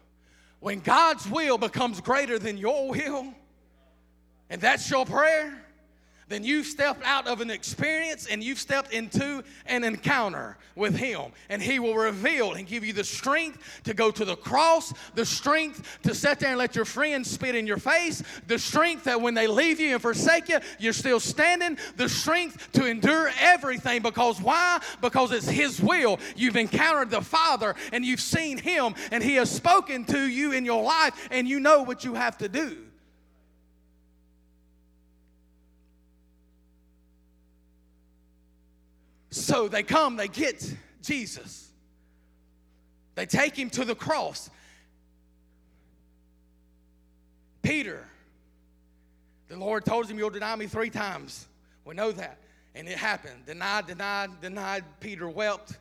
When 0.59 0.81
God's 0.81 1.25
will 1.31 1.59
becomes 1.59 2.01
greater 2.01 2.41
than 2.41 2.59
your 2.59 2.91
will, 2.91 3.33
and 4.51 4.61
that's 4.61 4.91
your 4.91 5.07
prayer, 5.07 5.57
then 6.29 6.43
you've 6.43 6.67
stepped 6.67 7.05
out 7.05 7.29
of 7.29 7.41
an 7.41 7.51
experience 7.51 8.27
and 8.27 8.43
you've 8.43 8.59
stepped 8.59 8.93
into 8.93 9.45
an 9.67 9.85
encounter 9.85 10.57
with 10.75 10.97
Him. 10.97 11.33
And 11.49 11.63
He 11.63 11.79
will 11.79 11.95
reveal 11.95 12.55
and 12.55 12.67
give 12.67 12.85
you 12.85 12.93
the 12.93 13.05
strength 13.05 13.83
to 13.85 13.95
go 13.95 14.11
to 14.11 14.25
the 14.25 14.35
cross, 14.35 14.93
the 15.15 15.25
strength 15.25 15.99
to 16.03 16.15
sit 16.15 16.41
there 16.41 16.51
and 16.51 16.59
let 16.59 16.75
your 16.75 16.85
friends 16.85 17.31
spit 17.31 17.55
in 17.55 17.67
your 17.67 17.79
face, 17.79 18.23
the 18.49 18.59
strength 18.59 19.05
that 19.05 19.21
when 19.21 19.35
they 19.35 19.47
leave 19.47 19.79
you 19.79 19.93
and 19.93 20.03
forsake 20.03 20.49
you, 20.49 20.59
you're 20.81 20.93
still 20.93 21.21
standing, 21.21 21.79
the 21.97 22.09
strength 22.09 22.73
to 22.73 22.87
endure 22.87 23.31
everything. 23.41 24.03
Because 24.03 24.41
why? 24.41 24.81
Because 25.01 25.31
it's 25.31 25.49
His 25.49 25.81
will. 25.81 26.19
You've 26.35 26.57
encountered 26.57 27.11
the 27.11 27.23
Father 27.23 27.77
and 27.93 28.05
you've 28.05 28.21
seen 28.21 28.59
Him 28.59 28.95
and 29.13 29.23
He 29.23 29.37
has 29.37 29.51
spoken 29.51 30.05
to 30.07 30.27
you 30.27 30.53
in 30.53 30.65
your 30.65 30.83
life 30.83 31.29
and 31.31 31.49
you 31.49 31.61
know 31.61 31.83
what 31.83 32.05
you 32.05 32.15
have 32.15 32.37
to 32.39 32.49
do. 32.49 32.79
So 39.37 39.69
they 39.69 39.83
come, 39.83 40.17
they 40.17 40.29
get 40.29 40.75
Jesus. 41.03 41.69
They 43.17 43.27
take 43.27 43.55
him 43.55 43.69
to 43.71 43.85
the 43.85 43.95
cross. 43.95 44.49
Peter, 47.63 48.03
the 49.49 49.57
Lord 49.59 49.85
told 49.85 50.09
him, 50.09 50.19
You'll 50.19 50.31
deny 50.31 50.57
me 50.57 50.67
three 50.67 50.89
times. 50.89 51.47
We 51.85 51.95
know 51.95 52.13
that. 52.13 52.39
And 52.75 52.89
it 52.89 52.97
happened. 52.97 53.45
Denied, 53.45 53.87
denied, 53.87 54.41
denied. 54.41 54.85
Peter 55.01 55.29
wept 55.29 55.77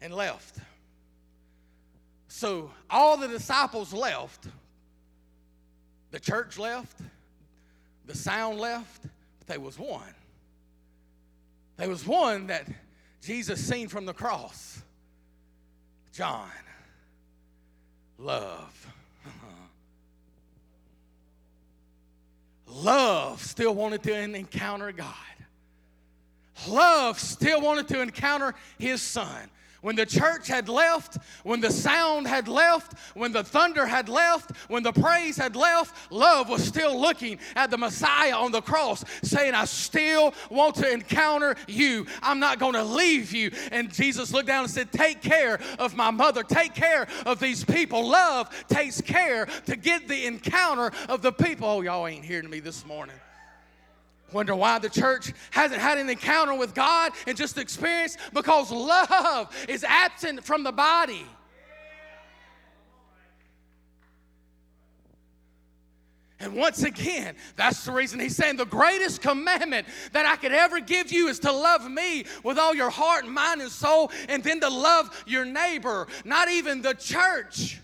and 0.00 0.14
left. 0.14 0.58
So 2.28 2.70
all 2.88 3.16
the 3.16 3.28
disciples 3.28 3.92
left. 3.92 4.46
The 6.12 6.20
church 6.20 6.56
left. 6.56 7.00
The 8.06 8.14
sound 8.14 8.58
left. 8.58 9.02
But 9.38 9.48
there 9.48 9.60
was 9.60 9.78
one. 9.78 10.14
There 11.76 11.88
was 11.88 12.06
one 12.06 12.46
that 12.46 12.66
Jesus 13.22 13.64
seen 13.64 13.88
from 13.88 14.04
the 14.04 14.12
cross. 14.12 14.82
John. 16.12 16.50
Love. 18.18 18.86
Love 22.66 23.40
still 23.40 23.74
wanted 23.74 24.02
to 24.02 24.12
encounter 24.12 24.90
God. 24.92 25.14
Love 26.68 27.18
still 27.18 27.60
wanted 27.60 27.88
to 27.88 28.00
encounter 28.00 28.54
his 28.78 29.00
son. 29.00 29.50
When 29.82 29.96
the 29.96 30.06
church 30.06 30.46
had 30.46 30.68
left, 30.68 31.18
when 31.42 31.60
the 31.60 31.70
sound 31.70 32.28
had 32.28 32.46
left, 32.46 32.96
when 33.14 33.32
the 33.32 33.42
thunder 33.42 33.84
had 33.84 34.08
left, 34.08 34.56
when 34.68 34.84
the 34.84 34.92
praise 34.92 35.36
had 35.36 35.56
left, 35.56 36.12
love 36.12 36.48
was 36.48 36.64
still 36.64 36.98
looking 36.98 37.40
at 37.56 37.70
the 37.70 37.76
Messiah 37.76 38.36
on 38.36 38.52
the 38.52 38.62
cross, 38.62 39.04
saying, 39.24 39.54
I 39.54 39.64
still 39.64 40.34
want 40.50 40.76
to 40.76 40.90
encounter 40.90 41.56
you. 41.66 42.06
I'm 42.22 42.38
not 42.38 42.60
going 42.60 42.74
to 42.74 42.84
leave 42.84 43.32
you. 43.32 43.50
And 43.72 43.92
Jesus 43.92 44.32
looked 44.32 44.46
down 44.46 44.64
and 44.64 44.72
said, 44.72 44.92
Take 44.92 45.20
care 45.20 45.60
of 45.80 45.96
my 45.96 46.12
mother, 46.12 46.44
take 46.44 46.74
care 46.74 47.08
of 47.26 47.40
these 47.40 47.64
people. 47.64 48.08
Love 48.08 48.48
takes 48.68 49.00
care 49.00 49.46
to 49.66 49.74
get 49.74 50.06
the 50.06 50.26
encounter 50.26 50.92
of 51.08 51.22
the 51.22 51.32
people. 51.32 51.66
Oh, 51.66 51.80
y'all 51.80 52.06
ain't 52.06 52.24
hearing 52.24 52.48
me 52.48 52.60
this 52.60 52.86
morning. 52.86 53.16
Wonder 54.32 54.54
why 54.54 54.78
the 54.78 54.88
church 54.88 55.32
hasn't 55.50 55.80
had 55.80 55.98
an 55.98 56.08
encounter 56.08 56.54
with 56.54 56.74
God 56.74 57.12
and 57.26 57.36
just 57.36 57.58
experience 57.58 58.16
because 58.32 58.70
love 58.70 59.54
is 59.68 59.84
absent 59.84 60.44
from 60.44 60.62
the 60.62 60.72
body. 60.72 61.26
And 66.40 66.54
once 66.54 66.82
again, 66.82 67.36
that's 67.54 67.84
the 67.84 67.92
reason 67.92 68.18
he's 68.18 68.34
saying 68.34 68.56
the 68.56 68.64
greatest 68.64 69.22
commandment 69.22 69.86
that 70.10 70.26
I 70.26 70.34
could 70.34 70.50
ever 70.50 70.80
give 70.80 71.12
you 71.12 71.28
is 71.28 71.38
to 71.40 71.52
love 71.52 71.88
me 71.88 72.24
with 72.42 72.58
all 72.58 72.74
your 72.74 72.90
heart, 72.90 73.24
and 73.24 73.32
mind, 73.32 73.60
and 73.60 73.70
soul, 73.70 74.10
and 74.28 74.42
then 74.42 74.58
to 74.60 74.68
love 74.68 75.22
your 75.24 75.44
neighbor, 75.44 76.08
not 76.24 76.50
even 76.50 76.82
the 76.82 76.94
church. 76.94 77.80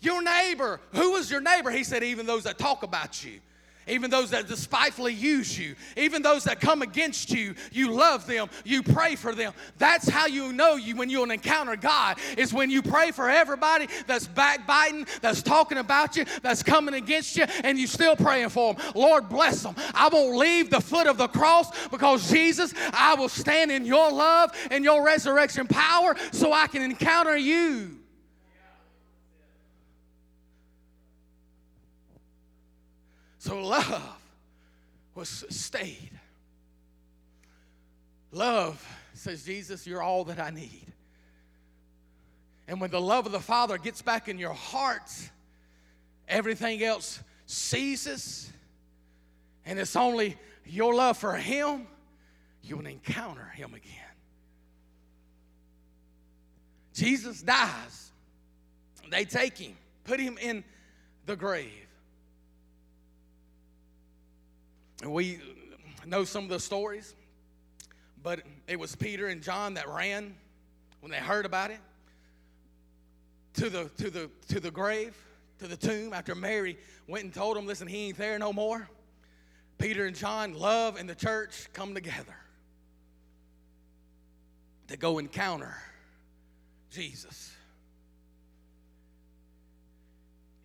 Your 0.00 0.20
neighbor. 0.20 0.80
Who 0.94 1.12
was 1.12 1.30
your 1.30 1.40
neighbor? 1.40 1.70
He 1.70 1.84
said, 1.84 2.02
even 2.02 2.26
those 2.26 2.42
that 2.42 2.58
talk 2.58 2.82
about 2.82 3.24
you 3.24 3.38
even 3.86 4.10
those 4.10 4.30
that 4.30 4.46
despitefully 4.46 5.12
use 5.12 5.58
you, 5.58 5.74
even 5.96 6.22
those 6.22 6.44
that 6.44 6.60
come 6.60 6.82
against 6.82 7.30
you, 7.30 7.54
you 7.72 7.90
love 7.90 8.26
them, 8.26 8.48
you 8.64 8.82
pray 8.82 9.16
for 9.16 9.34
them. 9.34 9.52
That's 9.78 10.08
how 10.08 10.26
you 10.26 10.52
know 10.52 10.76
you 10.76 10.96
when 10.96 11.10
you 11.10 11.22
encounter 11.24 11.76
God, 11.76 12.18
is 12.36 12.52
when 12.52 12.70
you 12.70 12.82
pray 12.82 13.10
for 13.10 13.28
everybody 13.28 13.88
that's 14.06 14.26
backbiting, 14.26 15.06
that's 15.20 15.42
talking 15.42 15.78
about 15.78 16.16
you, 16.16 16.24
that's 16.42 16.62
coming 16.62 16.94
against 16.94 17.36
you, 17.36 17.44
and 17.64 17.78
you 17.78 17.86
still 17.86 18.16
praying 18.16 18.50
for 18.50 18.74
them. 18.74 18.92
Lord, 18.94 19.28
bless 19.28 19.62
them. 19.62 19.74
I 19.94 20.08
won't 20.08 20.36
leave 20.36 20.70
the 20.70 20.80
foot 20.80 21.06
of 21.06 21.16
the 21.18 21.28
cross 21.28 21.88
because 21.88 22.30
Jesus, 22.30 22.74
I 22.92 23.14
will 23.14 23.28
stand 23.28 23.70
in 23.70 23.84
your 23.84 24.12
love 24.12 24.52
and 24.70 24.84
your 24.84 25.04
resurrection 25.04 25.66
power 25.66 26.14
so 26.32 26.52
I 26.52 26.66
can 26.66 26.82
encounter 26.82 27.36
you. 27.36 28.01
So 33.42 33.60
love 33.60 34.20
was 35.16 35.44
stayed. 35.50 36.12
Love 38.30 38.80
says, 39.14 39.44
Jesus, 39.44 39.84
you're 39.84 40.00
all 40.00 40.22
that 40.26 40.38
I 40.38 40.50
need. 40.50 40.86
And 42.68 42.80
when 42.80 42.92
the 42.92 43.00
love 43.00 43.26
of 43.26 43.32
the 43.32 43.40
Father 43.40 43.78
gets 43.78 44.00
back 44.00 44.28
in 44.28 44.38
your 44.38 44.52
heart, 44.52 45.10
everything 46.28 46.84
else 46.84 47.20
ceases. 47.46 48.48
And 49.66 49.76
it's 49.76 49.96
only 49.96 50.36
your 50.64 50.94
love 50.94 51.18
for 51.18 51.32
Him, 51.32 51.88
you 52.62 52.76
will 52.76 52.86
encounter 52.86 53.48
Him 53.56 53.74
again. 53.74 54.14
Jesus 56.94 57.42
dies. 57.42 58.12
They 59.10 59.24
take 59.24 59.58
Him, 59.58 59.76
put 60.04 60.20
Him 60.20 60.38
in 60.40 60.62
the 61.26 61.34
grave. 61.34 61.88
We 65.06 65.40
know 66.06 66.24
some 66.24 66.44
of 66.44 66.50
the 66.50 66.60
stories, 66.60 67.14
but 68.22 68.40
it 68.68 68.78
was 68.78 68.94
Peter 68.94 69.28
and 69.28 69.42
John 69.42 69.74
that 69.74 69.88
ran 69.88 70.34
when 71.00 71.10
they 71.10 71.18
heard 71.18 71.44
about 71.44 71.70
it 71.70 71.80
to 73.54 73.68
the 73.68 73.90
to 73.98 74.10
the 74.10 74.30
to 74.48 74.60
the 74.60 74.70
grave, 74.70 75.16
to 75.58 75.66
the 75.66 75.76
tomb 75.76 76.12
after 76.12 76.34
Mary 76.34 76.78
went 77.08 77.24
and 77.24 77.34
told 77.34 77.56
them, 77.56 77.66
listen, 77.66 77.88
he 77.88 78.08
ain't 78.08 78.18
there 78.18 78.38
no 78.38 78.52
more. 78.52 78.88
Peter 79.78 80.06
and 80.06 80.14
John, 80.14 80.54
love 80.54 80.96
and 80.96 81.08
the 81.08 81.14
church 81.14 81.68
come 81.72 81.94
together 81.94 82.36
to 84.88 84.96
go 84.96 85.18
encounter 85.18 85.74
Jesus. 86.90 87.50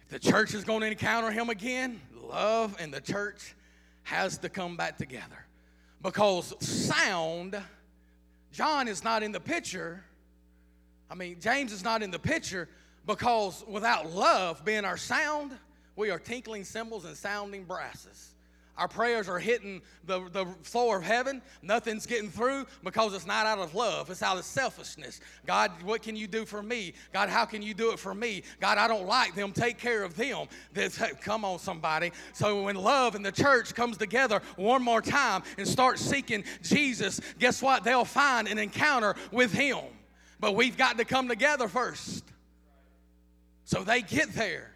If 0.01 0.09
the 0.09 0.19
church 0.19 0.53
is 0.53 0.63
going 0.63 0.81
to 0.81 0.87
encounter 0.87 1.31
him 1.31 1.49
again, 1.49 1.99
love 2.29 2.75
and 2.79 2.93
the 2.93 3.01
church 3.01 3.55
has 4.07 4.37
to 4.37 4.47
come 4.47 4.77
back 4.77 4.97
together. 4.97 5.45
Because 6.01 6.53
sound, 6.65 7.61
John 8.53 8.87
is 8.87 9.03
not 9.03 9.21
in 9.21 9.33
the 9.33 9.39
picture. 9.39 10.01
I 11.11 11.15
mean, 11.15 11.41
James 11.41 11.73
is 11.73 11.83
not 11.83 12.01
in 12.01 12.09
the 12.09 12.19
picture 12.19 12.69
because 13.05 13.65
without 13.67 14.09
love 14.09 14.63
being 14.63 14.85
our 14.85 14.95
sound, 14.95 15.51
we 15.97 16.09
are 16.09 16.19
tinkling 16.19 16.63
cymbals 16.63 17.03
and 17.03 17.17
sounding 17.17 17.65
brasses. 17.65 18.33
Our 18.77 18.87
prayers 18.87 19.27
are 19.27 19.39
hitting 19.39 19.81
the, 20.05 20.29
the 20.29 20.45
floor 20.61 20.97
of 20.97 21.03
heaven. 21.03 21.41
Nothing's 21.63 22.05
getting 22.05 22.29
through 22.29 22.67
because 22.83 23.13
it's 23.15 23.25
not 23.25 23.47
out 23.47 23.57
of 23.57 23.73
love. 23.73 24.09
It's 24.11 24.21
out 24.21 24.37
of 24.37 24.45
selfishness. 24.45 25.19
God, 25.45 25.71
what 25.83 26.03
can 26.03 26.15
you 26.15 26.27
do 26.27 26.45
for 26.45 26.61
me? 26.61 26.93
God, 27.11 27.29
how 27.29 27.45
can 27.45 27.61
you 27.63 27.73
do 27.73 27.91
it 27.91 27.97
for 27.99 28.13
me? 28.13 28.43
God, 28.59 28.77
I 28.77 28.87
don't 28.87 29.07
like 29.07 29.33
them. 29.33 29.51
Take 29.51 29.79
care 29.79 30.03
of 30.03 30.15
them. 30.15 30.47
This, 30.73 31.01
come 31.21 31.43
on, 31.43 31.57
somebody. 31.57 32.11
So 32.33 32.63
when 32.63 32.75
love 32.75 33.15
and 33.15 33.25
the 33.25 33.31
church 33.31 33.73
comes 33.73 33.97
together 33.97 34.41
one 34.55 34.83
more 34.83 35.01
time 35.01 35.41
and 35.57 35.67
start 35.67 35.97
seeking 35.97 36.43
Jesus, 36.61 37.19
guess 37.39 37.61
what? 37.61 37.83
They'll 37.83 38.05
find 38.05 38.47
an 38.47 38.59
encounter 38.59 39.15
with 39.31 39.51
Him. 39.51 39.79
But 40.39 40.55
we've 40.55 40.77
got 40.77 40.99
to 40.99 41.05
come 41.05 41.27
together 41.27 41.67
first. 41.67 42.23
So 43.65 43.83
they 43.83 44.01
get 44.01 44.33
there. 44.33 44.71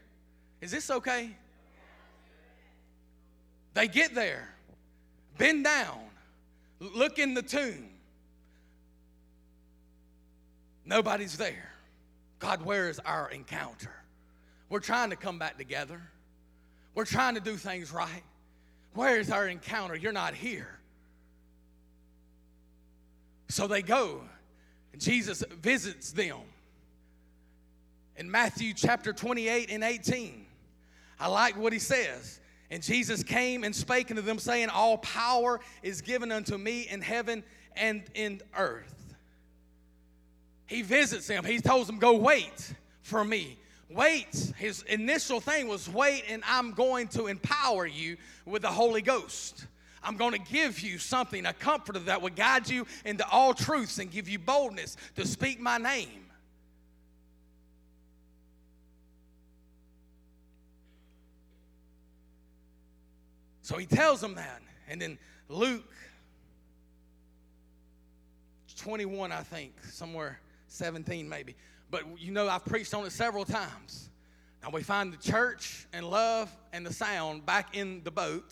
Is 0.59 0.71
this 0.71 0.89
okay? 0.89 1.31
They 3.73 3.87
get 3.87 4.13
there, 4.13 4.49
bend 5.37 5.63
down, 5.63 5.99
look 6.79 7.19
in 7.19 7.33
the 7.33 7.41
tomb. 7.41 7.89
Nobody's 10.85 11.37
there. 11.37 11.71
God, 12.39 12.63
where 12.63 12.89
is 12.89 12.99
our 12.99 13.29
encounter? 13.29 13.93
We're 14.67 14.79
trying 14.79 15.11
to 15.11 15.15
come 15.15 15.39
back 15.39 15.57
together. 15.57 16.01
We're 16.95 17.05
trying 17.05 17.35
to 17.35 17.41
do 17.41 17.55
things 17.55 17.93
right. 17.93 18.23
Where 18.93 19.19
is 19.19 19.31
our 19.31 19.47
encounter? 19.47 19.95
You're 19.95 20.11
not 20.11 20.33
here. 20.33 20.79
So 23.47 23.67
they 23.67 23.81
go. 23.81 24.21
And 24.91 25.01
Jesus 25.01 25.43
visits 25.61 26.11
them. 26.11 26.39
In 28.17 28.29
Matthew 28.29 28.73
chapter 28.73 29.13
28 29.13 29.69
and 29.71 29.83
18, 29.83 30.45
I 31.19 31.27
like 31.27 31.57
what 31.57 31.71
he 31.71 31.79
says. 31.79 32.40
And 32.71 32.81
Jesus 32.81 33.21
came 33.21 33.65
and 33.65 33.75
spake 33.75 34.09
unto 34.09 34.21
them, 34.21 34.39
saying, 34.39 34.69
All 34.69 34.97
power 34.99 35.59
is 35.83 36.01
given 36.01 36.31
unto 36.31 36.57
me 36.57 36.87
in 36.89 37.01
heaven 37.01 37.43
and 37.75 38.01
in 38.15 38.41
earth. 38.57 39.13
He 40.67 40.81
visits 40.81 41.27
them. 41.27 41.43
He 41.43 41.59
tells 41.59 41.85
them, 41.85 41.99
Go 41.99 42.15
wait 42.15 42.73
for 43.01 43.25
me. 43.25 43.57
Wait. 43.89 44.53
His 44.57 44.83
initial 44.83 45.41
thing 45.41 45.67
was 45.67 45.89
wait, 45.89 46.23
and 46.29 46.41
I'm 46.47 46.71
going 46.71 47.09
to 47.09 47.27
empower 47.27 47.85
you 47.85 48.15
with 48.45 48.61
the 48.61 48.69
Holy 48.69 49.01
Ghost. 49.01 49.67
I'm 50.01 50.15
going 50.15 50.31
to 50.31 50.39
give 50.39 50.79
you 50.79 50.97
something, 50.97 51.45
a 51.45 51.53
comforter 51.53 51.99
that 51.99 52.21
will 52.21 52.29
guide 52.29 52.69
you 52.69 52.87
into 53.03 53.27
all 53.27 53.53
truths 53.53 53.99
and 53.99 54.09
give 54.09 54.29
you 54.29 54.39
boldness 54.39 54.95
to 55.17 55.27
speak 55.27 55.59
my 55.59 55.77
name. 55.77 56.20
So 63.71 63.77
he 63.77 63.85
tells 63.85 64.19
them 64.19 64.35
that. 64.35 64.61
And 64.89 65.01
then 65.01 65.17
Luke 65.47 65.93
21, 68.75 69.31
I 69.31 69.43
think, 69.43 69.71
somewhere 69.85 70.41
17 70.67 71.29
maybe. 71.29 71.55
But 71.89 72.03
you 72.19 72.33
know, 72.33 72.49
I've 72.49 72.65
preached 72.65 72.93
on 72.93 73.05
it 73.05 73.13
several 73.13 73.45
times. 73.45 74.09
Now 74.61 74.71
we 74.71 74.83
find 74.83 75.13
the 75.13 75.17
church 75.17 75.87
and 75.93 76.05
love 76.05 76.51
and 76.73 76.85
the 76.85 76.91
sound 76.91 77.45
back 77.45 77.73
in 77.73 78.03
the 78.03 78.11
boat. 78.11 78.51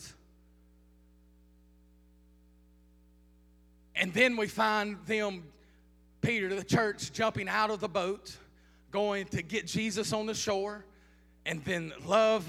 And 3.95 4.13
then 4.13 4.38
we 4.38 4.47
find 4.47 5.05
them, 5.05 5.43
Peter, 6.21 6.55
the 6.55 6.63
church, 6.63 7.12
jumping 7.12 7.49
out 7.49 7.71
of 7.71 7.82
the 7.82 7.89
boat, 7.89 8.38
going 8.89 9.25
to 9.25 9.41
get 9.41 9.67
Jesus 9.67 10.13
on 10.13 10.27
the 10.27 10.34
shore. 10.34 10.86
And 11.45 11.62
then 11.65 11.91
love 12.05 12.47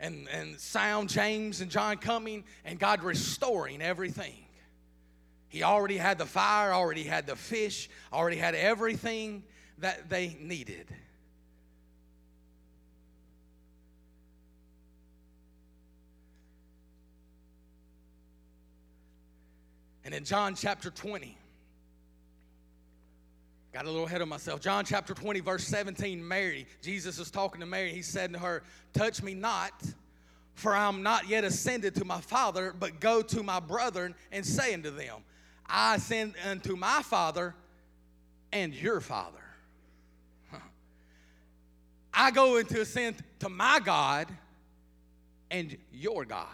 and, 0.00 0.26
and 0.32 0.58
sound, 0.58 1.10
James 1.10 1.60
and 1.60 1.70
John 1.70 1.98
coming, 1.98 2.44
and 2.64 2.78
God 2.78 3.02
restoring 3.02 3.82
everything. 3.82 4.34
He 5.48 5.62
already 5.62 5.98
had 5.98 6.16
the 6.16 6.26
fire, 6.26 6.72
already 6.72 7.04
had 7.04 7.26
the 7.26 7.36
fish, 7.36 7.90
already 8.12 8.36
had 8.36 8.54
everything 8.54 9.42
that 9.78 10.08
they 10.08 10.36
needed. 10.40 10.86
And 20.04 20.14
in 20.14 20.24
John 20.24 20.54
chapter 20.54 20.90
20, 20.90 21.36
got 23.80 23.88
a 23.88 23.90
little 23.90 24.06
ahead 24.06 24.20
of 24.20 24.28
myself. 24.28 24.60
John 24.60 24.84
chapter 24.84 25.14
20, 25.14 25.40
verse 25.40 25.64
17, 25.64 26.28
Mary, 26.28 26.66
Jesus 26.82 27.18
is 27.18 27.30
talking 27.30 27.60
to 27.62 27.66
Mary. 27.66 27.92
He 27.92 28.02
said 28.02 28.30
to 28.34 28.38
her, 28.38 28.62
Touch 28.92 29.22
me 29.22 29.32
not, 29.32 29.72
for 30.52 30.74
I 30.74 30.86
am 30.86 31.02
not 31.02 31.30
yet 31.30 31.44
ascended 31.44 31.94
to 31.94 32.04
my 32.04 32.20
Father, 32.20 32.74
but 32.78 33.00
go 33.00 33.22
to 33.22 33.42
my 33.42 33.58
brethren 33.58 34.14
and 34.32 34.44
say 34.44 34.74
unto 34.74 34.90
them, 34.90 35.24
I 35.64 35.94
ascend 35.94 36.34
unto 36.46 36.76
my 36.76 37.00
Father 37.02 37.54
and 38.52 38.74
your 38.74 39.00
Father. 39.00 39.38
I 42.12 42.32
go 42.32 42.58
into 42.58 42.82
ascend 42.82 43.16
to 43.38 43.48
my 43.48 43.80
God 43.82 44.28
and 45.50 45.74
your 45.90 46.26
God. 46.26 46.46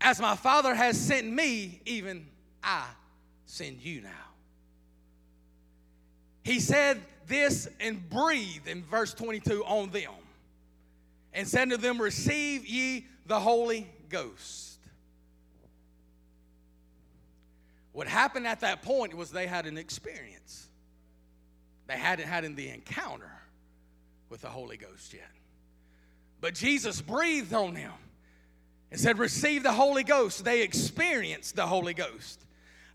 As 0.00 0.18
my 0.18 0.34
Father 0.34 0.74
has 0.74 0.98
sent 0.98 1.30
me, 1.30 1.82
even 1.84 2.26
I 2.64 2.86
send 3.44 3.82
you 3.82 4.00
now. 4.00 4.29
He 6.42 6.60
said 6.60 7.00
this 7.26 7.68
and 7.80 8.08
breathed 8.08 8.68
in 8.68 8.82
verse 8.82 9.14
22 9.14 9.64
on 9.64 9.90
them 9.90 10.12
and 11.32 11.46
said 11.46 11.70
to 11.70 11.76
them, 11.76 12.00
Receive 12.00 12.66
ye 12.66 13.06
the 13.26 13.38
Holy 13.38 13.88
Ghost. 14.08 14.78
What 17.92 18.06
happened 18.06 18.46
at 18.46 18.60
that 18.60 18.82
point 18.82 19.14
was 19.14 19.30
they 19.30 19.46
had 19.46 19.66
an 19.66 19.76
experience. 19.76 20.66
They 21.86 21.96
hadn't 21.96 22.28
had 22.28 22.44
in 22.44 22.54
the 22.54 22.68
encounter 22.68 23.30
with 24.28 24.42
the 24.42 24.48
Holy 24.48 24.76
Ghost 24.76 25.12
yet. 25.12 25.30
But 26.40 26.54
Jesus 26.54 27.00
breathed 27.00 27.52
on 27.52 27.74
them 27.74 27.92
and 28.90 29.00
said, 29.00 29.18
Receive 29.18 29.62
the 29.62 29.72
Holy 29.72 30.04
Ghost. 30.04 30.44
They 30.44 30.62
experienced 30.62 31.56
the 31.56 31.66
Holy 31.66 31.94
Ghost. 31.94 32.44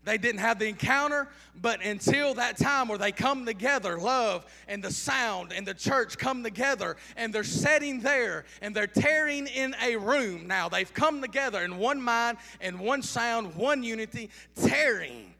They 0.06 0.18
didn't 0.18 0.40
have 0.40 0.60
the 0.60 0.68
encounter, 0.68 1.26
but 1.60 1.84
until 1.84 2.34
that 2.34 2.56
time 2.56 2.86
where 2.86 2.96
they 2.96 3.10
come 3.10 3.44
together, 3.44 3.98
love 3.98 4.46
and 4.68 4.80
the 4.80 4.92
sound 4.92 5.52
and 5.52 5.66
the 5.66 5.74
church 5.74 6.16
come 6.16 6.44
together 6.44 6.96
and 7.16 7.32
they're 7.32 7.42
sitting 7.42 8.00
there 8.00 8.44
and 8.62 8.74
they're 8.74 8.86
tearing 8.86 9.48
in 9.48 9.74
a 9.82 9.96
room 9.96 10.46
now. 10.46 10.68
They've 10.68 10.94
come 10.94 11.20
together 11.20 11.60
in 11.62 11.78
one 11.78 12.00
mind 12.00 12.38
and 12.60 12.78
one 12.78 13.02
sound, 13.02 13.56
one 13.56 13.82
unity, 13.82 14.30
tearing. 14.54 15.34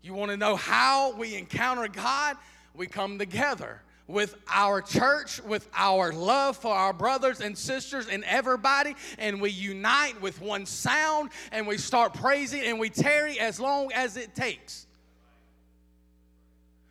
You 0.00 0.14
want 0.14 0.30
to 0.30 0.38
know 0.38 0.56
how 0.56 1.12
we 1.12 1.36
encounter 1.36 1.86
God? 1.86 2.38
We 2.72 2.86
come 2.86 3.18
together 3.18 3.82
with 4.08 4.34
our 4.48 4.80
church, 4.80 5.40
with 5.42 5.68
our 5.74 6.12
love 6.12 6.56
for 6.56 6.74
our 6.74 6.94
brothers 6.94 7.40
and 7.40 7.56
sisters 7.56 8.08
and 8.08 8.24
everybody, 8.24 8.96
and 9.18 9.40
we 9.40 9.50
unite 9.50 10.20
with 10.20 10.40
one 10.40 10.64
sound 10.64 11.30
and 11.52 11.66
we 11.66 11.76
start 11.76 12.14
praising 12.14 12.62
and 12.62 12.80
we 12.80 12.88
tarry 12.88 13.38
as 13.38 13.60
long 13.60 13.92
as 13.92 14.16
it 14.16 14.34
takes. 14.34 14.86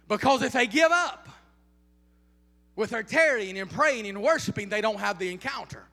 Because 0.07 0.43
if 0.43 0.53
they 0.53 0.67
give 0.67 0.91
up 0.91 1.27
with 2.75 2.91
their 2.91 3.03
tarrying 3.03 3.57
and 3.57 3.69
praying 3.69 4.07
and 4.07 4.21
worshiping, 4.21 4.69
they 4.69 4.79
don't 4.79 4.99
have 4.99 5.17
the 5.17 5.31
encounter. 5.31 5.83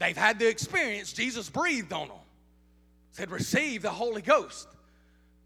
They've 0.00 0.16
had 0.16 0.38
the 0.40 0.48
experience. 0.48 1.12
Jesus 1.12 1.48
breathed 1.48 1.92
on 1.92 2.08
them, 2.08 2.16
said, 3.12 3.30
Receive 3.30 3.82
the 3.82 3.90
Holy 3.90 4.22
Ghost. 4.22 4.68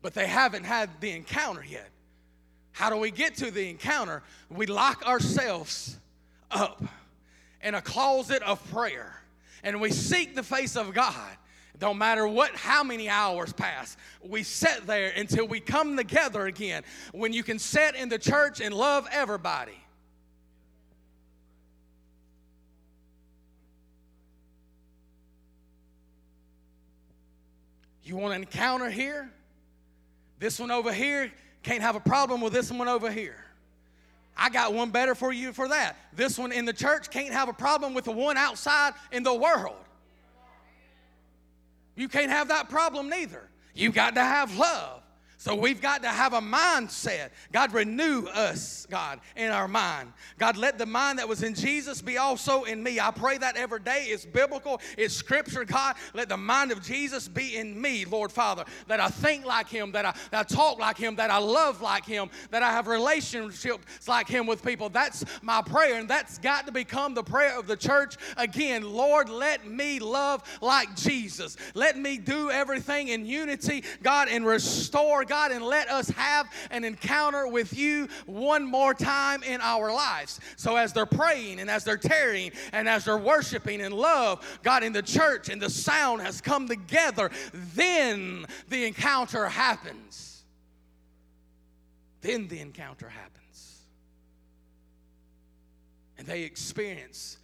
But 0.00 0.14
they 0.14 0.26
haven't 0.26 0.64
had 0.64 0.90
the 1.00 1.12
encounter 1.12 1.64
yet. 1.64 1.91
How 2.72 2.90
do 2.90 2.96
we 2.96 3.10
get 3.10 3.36
to 3.36 3.50
the 3.50 3.68
encounter? 3.70 4.22
We 4.50 4.66
lock 4.66 5.06
ourselves 5.06 5.98
up 6.50 6.82
in 7.62 7.74
a 7.74 7.82
closet 7.82 8.42
of 8.42 8.62
prayer 8.70 9.22
and 9.62 9.80
we 9.80 9.90
seek 9.90 10.34
the 10.34 10.42
face 10.42 10.76
of 10.76 10.92
God. 10.92 11.36
Don't 11.78 11.98
matter 11.98 12.26
what, 12.26 12.54
how 12.54 12.82
many 12.82 13.08
hours 13.08 13.52
pass, 13.52 13.96
we 14.22 14.42
sit 14.42 14.86
there 14.86 15.12
until 15.16 15.46
we 15.46 15.60
come 15.60 15.96
together 15.96 16.46
again. 16.46 16.82
When 17.12 17.32
you 17.32 17.42
can 17.42 17.58
sit 17.58 17.94
in 17.94 18.08
the 18.08 18.18
church 18.18 18.60
and 18.60 18.74
love 18.74 19.06
everybody. 19.10 19.72
You 28.04 28.16
want 28.16 28.34
an 28.34 28.42
encounter 28.42 28.90
here? 28.90 29.30
This 30.38 30.58
one 30.58 30.70
over 30.70 30.92
here 30.92 31.32
can't 31.62 31.82
have 31.82 31.96
a 31.96 32.00
problem 32.00 32.40
with 32.40 32.52
this 32.52 32.70
one 32.70 32.88
over 32.88 33.10
here. 33.10 33.36
I 34.36 34.48
got 34.48 34.72
one 34.72 34.90
better 34.90 35.14
for 35.14 35.32
you 35.32 35.52
for 35.52 35.68
that. 35.68 35.96
This 36.14 36.38
one 36.38 36.52
in 36.52 36.64
the 36.64 36.72
church 36.72 37.10
can't 37.10 37.32
have 37.32 37.48
a 37.48 37.52
problem 37.52 37.94
with 37.94 38.04
the 38.04 38.12
one 38.12 38.36
outside 38.36 38.94
in 39.10 39.22
the 39.22 39.34
world. 39.34 39.76
You 41.96 42.08
can't 42.08 42.30
have 42.30 42.48
that 42.48 42.68
problem 42.68 43.08
neither. 43.08 43.48
You 43.74 43.92
got 43.92 44.14
to 44.14 44.22
have 44.22 44.56
love. 44.56 45.01
So 45.42 45.56
we've 45.56 45.80
got 45.80 46.04
to 46.04 46.08
have 46.08 46.34
a 46.34 46.40
mindset. 46.40 47.30
God, 47.50 47.72
renew 47.72 48.26
us, 48.26 48.86
God, 48.88 49.18
in 49.34 49.50
our 49.50 49.66
mind. 49.66 50.12
God, 50.38 50.56
let 50.56 50.78
the 50.78 50.86
mind 50.86 51.18
that 51.18 51.28
was 51.28 51.42
in 51.42 51.54
Jesus 51.54 52.00
be 52.00 52.16
also 52.16 52.62
in 52.62 52.80
me. 52.80 53.00
I 53.00 53.10
pray 53.10 53.38
that 53.38 53.56
every 53.56 53.80
day. 53.80 54.04
It's 54.04 54.24
biblical, 54.24 54.80
it's 54.96 55.12
scripture, 55.12 55.64
God. 55.64 55.96
Let 56.14 56.28
the 56.28 56.36
mind 56.36 56.70
of 56.70 56.80
Jesus 56.80 57.26
be 57.26 57.56
in 57.56 57.80
me, 57.80 58.04
Lord 58.04 58.30
Father, 58.30 58.64
that 58.86 59.00
I 59.00 59.08
think 59.08 59.44
like 59.44 59.68
Him, 59.68 59.90
that 59.90 60.06
I, 60.06 60.14
that 60.30 60.38
I 60.48 60.54
talk 60.54 60.78
like 60.78 60.96
Him, 60.96 61.16
that 61.16 61.28
I 61.28 61.38
love 61.38 61.82
like 61.82 62.04
Him, 62.04 62.30
that 62.52 62.62
I 62.62 62.70
have 62.70 62.86
relationships 62.86 64.06
like 64.06 64.28
Him 64.28 64.46
with 64.46 64.64
people. 64.64 64.90
That's 64.90 65.24
my 65.42 65.60
prayer, 65.60 65.96
and 65.98 66.08
that's 66.08 66.38
got 66.38 66.66
to 66.66 66.72
become 66.72 67.14
the 67.14 67.24
prayer 67.24 67.58
of 67.58 67.66
the 67.66 67.76
church 67.76 68.14
again. 68.36 68.84
Lord, 68.84 69.28
let 69.28 69.66
me 69.66 69.98
love 69.98 70.44
like 70.60 70.94
Jesus. 70.94 71.56
Let 71.74 71.98
me 71.98 72.16
do 72.16 72.48
everything 72.52 73.08
in 73.08 73.26
unity, 73.26 73.82
God, 74.04 74.28
and 74.28 74.46
restore 74.46 75.24
God, 75.32 75.50
and 75.50 75.64
let 75.64 75.88
us 75.88 76.10
have 76.10 76.46
an 76.70 76.84
encounter 76.84 77.46
with 77.46 77.72
you 77.72 78.06
one 78.26 78.66
more 78.66 78.92
time 78.92 79.42
in 79.42 79.62
our 79.62 79.90
lives. 79.90 80.38
So, 80.56 80.76
as 80.76 80.92
they're 80.92 81.06
praying 81.06 81.58
and 81.58 81.70
as 81.70 81.84
they're 81.84 81.96
tarrying 81.96 82.52
and 82.74 82.86
as 82.86 83.06
they're 83.06 83.16
worshiping 83.16 83.80
in 83.80 83.92
love, 83.92 84.46
God, 84.62 84.82
in 84.82 84.92
the 84.92 85.00
church 85.00 85.48
and 85.48 85.58
the 85.58 85.70
sound 85.70 86.20
has 86.20 86.42
come 86.42 86.68
together, 86.68 87.30
then 87.74 88.44
the 88.68 88.84
encounter 88.84 89.46
happens. 89.46 90.42
Then 92.20 92.46
the 92.46 92.60
encounter 92.60 93.08
happens. 93.08 93.78
And 96.18 96.26
they 96.26 96.42
experience 96.42 97.38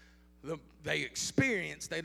the, 0.45 0.59
they 0.85 1.01
experience, 1.01 1.87
they, 1.87 2.03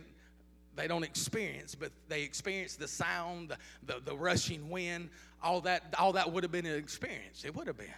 they 0.75 0.87
don't 0.87 1.03
experience, 1.03 1.75
but 1.75 1.91
they 2.09 2.23
experience 2.23 2.75
the 2.75 2.87
sound, 2.87 3.49
the, 3.49 3.57
the, 3.85 3.99
the, 4.05 4.15
rushing 4.15 4.69
wind, 4.69 5.09
all 5.41 5.61
that, 5.61 5.93
all 5.99 6.13
that 6.13 6.31
would 6.31 6.43
have 6.43 6.51
been 6.51 6.65
an 6.65 6.77
experience. 6.77 7.43
It 7.45 7.55
would 7.55 7.67
have 7.67 7.77
been 7.77 7.93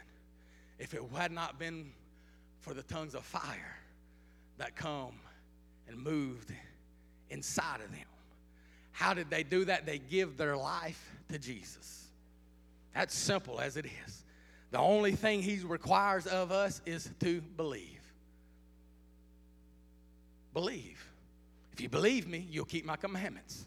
if 0.78 0.94
it 0.94 1.02
had 1.16 1.32
not 1.32 1.58
been 1.58 1.92
for 2.60 2.74
the 2.74 2.84
tongues 2.84 3.16
of 3.16 3.24
fire 3.24 3.78
that 4.58 4.76
come 4.76 5.14
and 5.88 5.98
moved 5.98 6.52
inside 7.30 7.82
of 7.82 7.92
them. 7.92 8.08
How 8.92 9.14
did 9.14 9.30
they 9.30 9.44
do 9.44 9.66
that? 9.66 9.86
They 9.86 10.00
give 10.00 10.38
their 10.38 10.58
life 10.58 11.12
to 11.30 11.38
Jesus. 11.38 12.08
That's 12.94 13.14
simple 13.14 13.60
as 13.60 13.78
it 13.78 13.86
is. 13.86 14.24
The 14.72 14.80
only 14.80 15.14
thing 15.14 15.42
he 15.42 15.60
requires 15.66 16.28
of 16.28 16.52
us 16.52 16.82
is 16.86 17.10
to 17.20 17.42
believe. 17.56 18.02
Believe. 20.54 21.06
If 21.76 21.82
you 21.82 21.90
believe 21.90 22.26
me, 22.26 22.48
you'll 22.50 22.64
keep 22.64 22.86
my 22.86 22.96
commandments. 22.96 23.66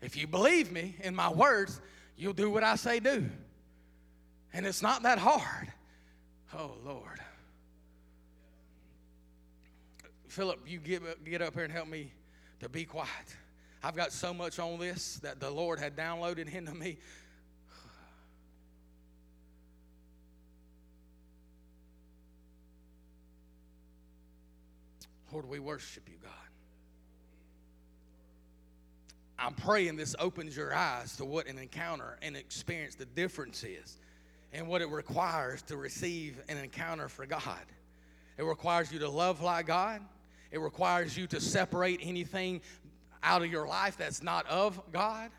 If 0.00 0.16
you 0.16 0.26
believe 0.26 0.72
me 0.72 0.96
in 1.02 1.14
my 1.14 1.28
words, 1.28 1.78
you'll 2.16 2.32
do 2.32 2.48
what 2.48 2.64
I 2.64 2.76
say 2.76 3.00
do. 3.00 3.28
And 4.54 4.64
it's 4.64 4.80
not 4.80 5.02
that 5.02 5.18
hard. 5.18 5.70
Oh, 6.54 6.72
Lord. 6.86 7.20
Philip, 10.28 10.60
you 10.66 10.78
get, 10.78 11.02
get 11.22 11.42
up 11.42 11.52
here 11.52 11.64
and 11.64 11.72
help 11.72 11.88
me 11.88 12.14
to 12.60 12.70
be 12.70 12.86
quiet. 12.86 13.10
I've 13.82 13.94
got 13.94 14.10
so 14.10 14.32
much 14.32 14.58
on 14.58 14.78
this 14.78 15.18
that 15.22 15.38
the 15.38 15.50
Lord 15.50 15.78
had 15.78 15.96
downloaded 15.96 16.50
into 16.50 16.74
me. 16.74 16.96
Lord, 25.32 25.48
we 25.48 25.58
worship 25.58 26.08
you, 26.08 26.16
God. 26.22 26.32
I'm 29.38 29.54
praying 29.54 29.96
this 29.96 30.14
opens 30.18 30.56
your 30.56 30.74
eyes 30.74 31.16
to 31.16 31.24
what 31.24 31.46
an 31.46 31.56
encounter 31.56 32.18
and 32.20 32.36
experience 32.36 32.94
the 32.94 33.06
difference 33.06 33.64
is 33.64 33.96
and 34.52 34.68
what 34.68 34.82
it 34.82 34.90
requires 34.90 35.62
to 35.62 35.76
receive 35.76 36.38
an 36.48 36.58
encounter 36.58 37.08
for 37.08 37.24
God. 37.24 37.64
It 38.36 38.44
requires 38.44 38.92
you 38.92 38.98
to 38.98 39.08
love 39.08 39.40
like 39.40 39.66
God. 39.66 40.02
It 40.50 40.60
requires 40.60 41.16
you 41.16 41.26
to 41.28 41.40
separate 41.40 42.00
anything 42.02 42.60
out 43.22 43.42
of 43.42 43.50
your 43.50 43.66
life 43.66 43.96
that's 43.96 44.22
not 44.22 44.46
of 44.46 44.80
God. 44.92 45.30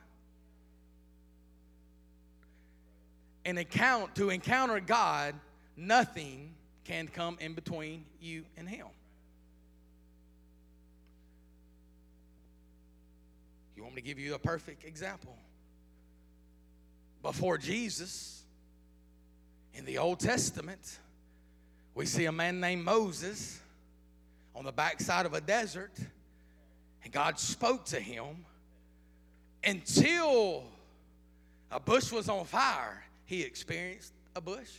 And 3.46 3.60
account 3.60 4.16
to 4.16 4.30
encounter 4.30 4.80
God, 4.80 5.36
nothing 5.76 6.54
can 6.86 7.08
come 7.08 7.38
in 7.40 7.54
between 7.54 8.06
you 8.20 8.46
and 8.58 8.68
Him. 8.68 8.88
You 13.82 13.86
want 13.86 13.96
me 13.96 14.04
to 14.04 14.08
give 14.08 14.20
you 14.20 14.36
a 14.36 14.40
perfect 14.40 14.84
example? 14.84 15.36
Before 17.24 17.58
Jesus, 17.58 18.44
in 19.74 19.86
the 19.86 19.98
Old 19.98 20.20
Testament, 20.20 21.00
we 21.96 22.06
see 22.06 22.26
a 22.26 22.32
man 22.32 22.60
named 22.60 22.86
Moses 22.86 23.60
on 24.54 24.66
the 24.66 24.72
backside 24.72 25.26
of 25.26 25.34
a 25.34 25.42
desert, 25.42 25.98
and 27.04 27.12
God 27.12 27.40
spoke 27.40 27.86
to 27.86 28.00
him 28.00 28.46
until 29.64 30.66
a 31.72 31.80
bush 31.80 32.12
was 32.12 32.30
on 32.30 32.46
fire. 32.46 33.04
He 33.26 33.42
experienced 33.42 34.14
a 34.36 34.42
bush, 34.42 34.70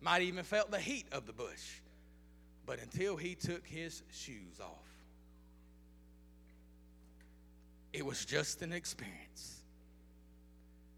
might 0.00 0.22
even 0.22 0.44
felt 0.44 0.70
the 0.70 0.80
heat 0.80 1.04
of 1.12 1.26
the 1.26 1.34
bush, 1.34 1.80
but 2.64 2.80
until 2.80 3.18
he 3.18 3.34
took 3.34 3.66
his 3.66 4.02
shoes 4.10 4.60
off. 4.62 4.89
It 7.92 8.04
was 8.04 8.24
just 8.24 8.62
an 8.62 8.72
experience. 8.72 9.60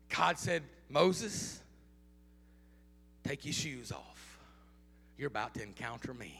God 0.09 0.39
said, 0.39 0.63
Moses, 0.91 1.61
take 3.25 3.45
your 3.45 3.55
shoes 3.55 3.93
off. 3.93 4.39
You're 5.17 5.29
about 5.29 5.55
to 5.55 5.63
encounter 5.63 6.13
me. 6.13 6.39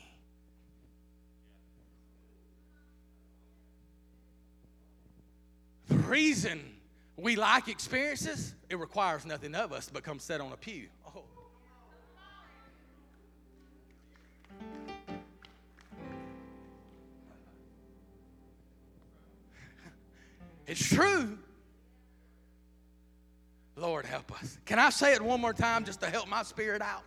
The 5.89 5.97
reason 5.97 6.61
we 7.17 7.37
like 7.37 7.69
experiences, 7.69 8.55
it 8.69 8.79
requires 8.79 9.25
nothing 9.25 9.55
of 9.55 9.73
us 9.73 9.91
but 9.93 10.03
come 10.03 10.19
sit 10.19 10.41
on 10.41 10.53
a 10.53 10.57
pew. 10.57 10.89
It's 20.73 20.89
true. 20.89 21.37
Lord, 23.77 24.07
help 24.07 24.33
us. 24.41 24.57
Can 24.65 24.79
I 24.79 24.89
say 24.89 25.13
it 25.13 25.21
one 25.21 25.39
more 25.39 25.53
time 25.53 25.85
just 25.85 26.01
to 26.01 26.07
help 26.07 26.29
my 26.29 26.43
spirit 26.45 26.81
out? 26.81 27.03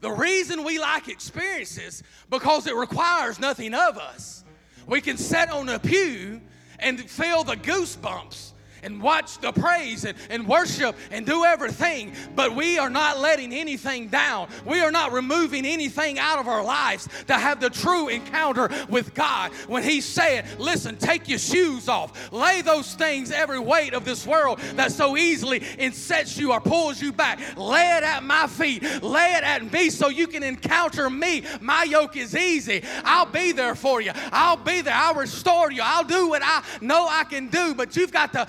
The 0.00 0.10
reason 0.10 0.64
we 0.64 0.78
like 0.78 1.08
experiences 1.08 2.02
because 2.30 2.66
it 2.66 2.74
requires 2.74 3.38
nothing 3.38 3.74
of 3.74 3.98
us. 3.98 4.44
We 4.86 5.02
can 5.02 5.18
sit 5.18 5.50
on 5.50 5.68
a 5.68 5.78
pew 5.78 6.40
and 6.78 6.98
feel 6.98 7.44
the 7.44 7.56
goosebumps 7.56 8.52
and 8.86 9.02
watch 9.02 9.38
the 9.38 9.52
praise 9.52 10.04
and, 10.04 10.16
and 10.30 10.46
worship 10.46 10.96
and 11.10 11.26
do 11.26 11.44
everything, 11.44 12.12
but 12.36 12.54
we 12.54 12.78
are 12.78 12.88
not 12.88 13.18
letting 13.18 13.52
anything 13.52 14.06
down. 14.06 14.48
We 14.64 14.80
are 14.80 14.92
not 14.92 15.12
removing 15.12 15.66
anything 15.66 16.18
out 16.20 16.38
of 16.38 16.46
our 16.46 16.62
lives 16.62 17.08
to 17.26 17.34
have 17.34 17.60
the 17.60 17.68
true 17.68 18.08
encounter 18.08 18.70
with 18.88 19.12
God. 19.12 19.52
When 19.66 19.82
He 19.82 20.00
said, 20.00 20.46
Listen, 20.58 20.96
take 20.96 21.28
your 21.28 21.40
shoes 21.40 21.88
off, 21.88 22.32
lay 22.32 22.62
those 22.62 22.94
things, 22.94 23.32
every 23.32 23.58
weight 23.58 23.92
of 23.92 24.04
this 24.04 24.24
world 24.24 24.60
that 24.76 24.92
so 24.92 25.16
easily 25.16 25.62
insets 25.78 26.38
you 26.38 26.52
or 26.52 26.60
pulls 26.60 27.02
you 27.02 27.12
back, 27.12 27.40
lay 27.56 27.96
it 27.96 28.04
at 28.04 28.22
my 28.22 28.46
feet, 28.46 28.82
lay 29.02 29.32
it 29.32 29.42
at 29.42 29.70
me 29.72 29.90
so 29.90 30.08
you 30.08 30.28
can 30.28 30.44
encounter 30.44 31.10
me. 31.10 31.42
My 31.60 31.82
yoke 31.82 32.16
is 32.16 32.36
easy. 32.36 32.84
I'll 33.04 33.26
be 33.26 33.50
there 33.50 33.74
for 33.74 34.00
you. 34.00 34.12
I'll 34.30 34.56
be 34.56 34.80
there. 34.80 34.94
I'll 34.94 35.14
restore 35.14 35.72
you. 35.72 35.82
I'll 35.82 36.04
do 36.04 36.28
what 36.28 36.42
I 36.44 36.62
know 36.80 37.08
I 37.10 37.24
can 37.24 37.48
do, 37.48 37.74
but 37.74 37.96
you've 37.96 38.12
got 38.12 38.32
to 38.34 38.46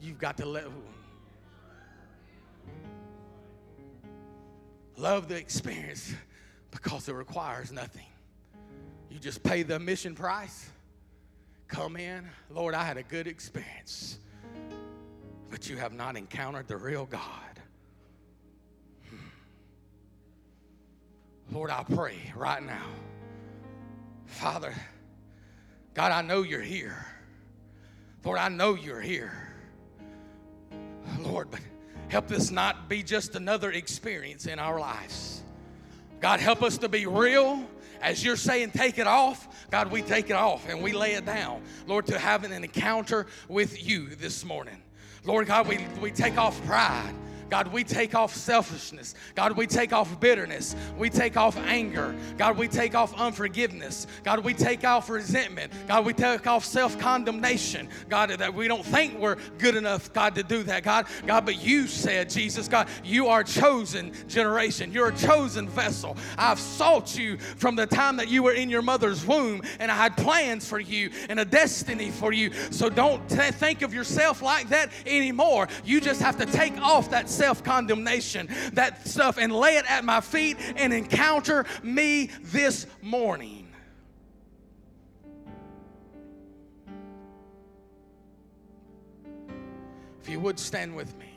you've 0.00 0.18
got 0.18 0.36
to 0.38 0.46
let 0.46 0.64
love 4.96 5.28
the 5.28 5.36
experience 5.36 6.12
because 6.70 7.08
it 7.08 7.14
requires 7.14 7.72
nothing. 7.72 8.06
You 9.10 9.18
just 9.18 9.42
pay 9.42 9.62
the 9.62 9.76
admission 9.76 10.14
price, 10.14 10.68
come 11.66 11.96
in. 11.96 12.28
Lord, 12.50 12.74
I 12.74 12.84
had 12.84 12.96
a 12.96 13.02
good 13.02 13.26
experience, 13.26 14.18
but 15.50 15.68
you 15.68 15.76
have 15.76 15.92
not 15.92 16.16
encountered 16.16 16.68
the 16.68 16.76
real 16.76 17.06
God. 17.06 17.22
Lord, 21.50 21.70
I 21.70 21.82
pray 21.84 22.18
right 22.36 22.62
now. 22.62 22.86
Father, 24.26 24.74
God, 25.94 26.12
I 26.12 26.20
know 26.20 26.42
you're 26.42 26.60
here. 26.60 27.06
Lord, 28.24 28.38
I 28.38 28.50
know 28.50 28.74
you're 28.74 29.00
here. 29.00 29.47
Lord, 31.20 31.50
but 31.50 31.60
help 32.08 32.28
this 32.28 32.50
not 32.50 32.88
be 32.88 33.02
just 33.02 33.34
another 33.34 33.70
experience 33.70 34.46
in 34.46 34.58
our 34.58 34.78
lives. 34.78 35.42
God, 36.20 36.40
help 36.40 36.62
us 36.62 36.78
to 36.78 36.88
be 36.88 37.06
real. 37.06 37.62
As 38.00 38.24
you're 38.24 38.36
saying, 38.36 38.70
take 38.70 38.98
it 38.98 39.06
off, 39.06 39.68
God, 39.70 39.90
we 39.90 40.02
take 40.02 40.30
it 40.30 40.36
off 40.36 40.68
and 40.68 40.82
we 40.82 40.92
lay 40.92 41.14
it 41.14 41.26
down. 41.26 41.62
Lord, 41.86 42.06
to 42.06 42.18
having 42.18 42.52
an 42.52 42.64
encounter 42.64 43.26
with 43.48 43.86
you 43.86 44.08
this 44.14 44.44
morning. 44.44 44.80
Lord 45.24 45.48
God, 45.48 45.68
we, 45.68 45.84
we 46.00 46.10
take 46.10 46.38
off 46.38 46.64
pride. 46.64 47.14
God, 47.50 47.68
we 47.68 47.84
take 47.84 48.14
off 48.14 48.34
selfishness. 48.34 49.14
God, 49.34 49.56
we 49.56 49.66
take 49.66 49.92
off 49.92 50.20
bitterness. 50.20 50.76
We 50.96 51.10
take 51.10 51.36
off 51.36 51.56
anger. 51.56 52.14
God, 52.36 52.56
we 52.56 52.68
take 52.68 52.94
off 52.94 53.14
unforgiveness. 53.18 54.06
God, 54.24 54.44
we 54.44 54.54
take 54.54 54.84
off 54.84 55.08
resentment. 55.08 55.72
God, 55.86 56.04
we 56.04 56.12
take 56.12 56.46
off 56.46 56.64
self 56.64 56.98
condemnation. 56.98 57.88
God, 58.08 58.30
that 58.30 58.52
we 58.54 58.68
don't 58.68 58.84
think 58.84 59.18
we're 59.18 59.36
good 59.58 59.76
enough, 59.76 60.12
God, 60.12 60.34
to 60.34 60.42
do 60.42 60.62
that. 60.64 60.82
God, 60.82 61.06
God, 61.26 61.44
but 61.44 61.62
you 61.62 61.86
said, 61.86 62.30
Jesus, 62.30 62.68
God, 62.68 62.88
you 63.02 63.28
are 63.28 63.42
chosen 63.42 64.12
generation. 64.28 64.92
You're 64.92 65.08
a 65.08 65.16
chosen 65.16 65.68
vessel. 65.68 66.16
I've 66.36 66.58
sought 66.58 67.18
you 67.18 67.38
from 67.38 67.76
the 67.76 67.86
time 67.86 68.16
that 68.16 68.28
you 68.28 68.42
were 68.42 68.52
in 68.52 68.68
your 68.68 68.82
mother's 68.82 69.24
womb, 69.24 69.62
and 69.80 69.90
I 69.90 69.94
had 69.94 70.16
plans 70.16 70.68
for 70.68 70.80
you 70.80 71.10
and 71.28 71.40
a 71.40 71.44
destiny 71.44 72.10
for 72.10 72.32
you. 72.32 72.52
So 72.70 72.88
don't 72.88 73.26
t- 73.28 73.36
think 73.36 73.82
of 73.82 73.94
yourself 73.94 74.42
like 74.42 74.68
that 74.68 74.90
anymore. 75.06 75.68
You 75.84 76.00
just 76.00 76.20
have 76.20 76.36
to 76.38 76.46
take 76.46 76.76
off 76.80 77.10
that 77.10 77.28
self 77.38 77.62
condemnation, 77.62 78.48
that 78.72 79.06
stuff, 79.06 79.38
and 79.38 79.52
lay 79.52 79.76
it 79.76 79.90
at 79.90 80.04
my 80.04 80.20
feet 80.20 80.56
and 80.76 80.92
encounter 80.92 81.64
me 81.82 82.30
this 82.42 82.86
morning. 83.00 83.68
If 90.20 90.28
you 90.28 90.40
would 90.40 90.58
stand 90.58 90.94
with 90.94 91.16
me. 91.16 91.27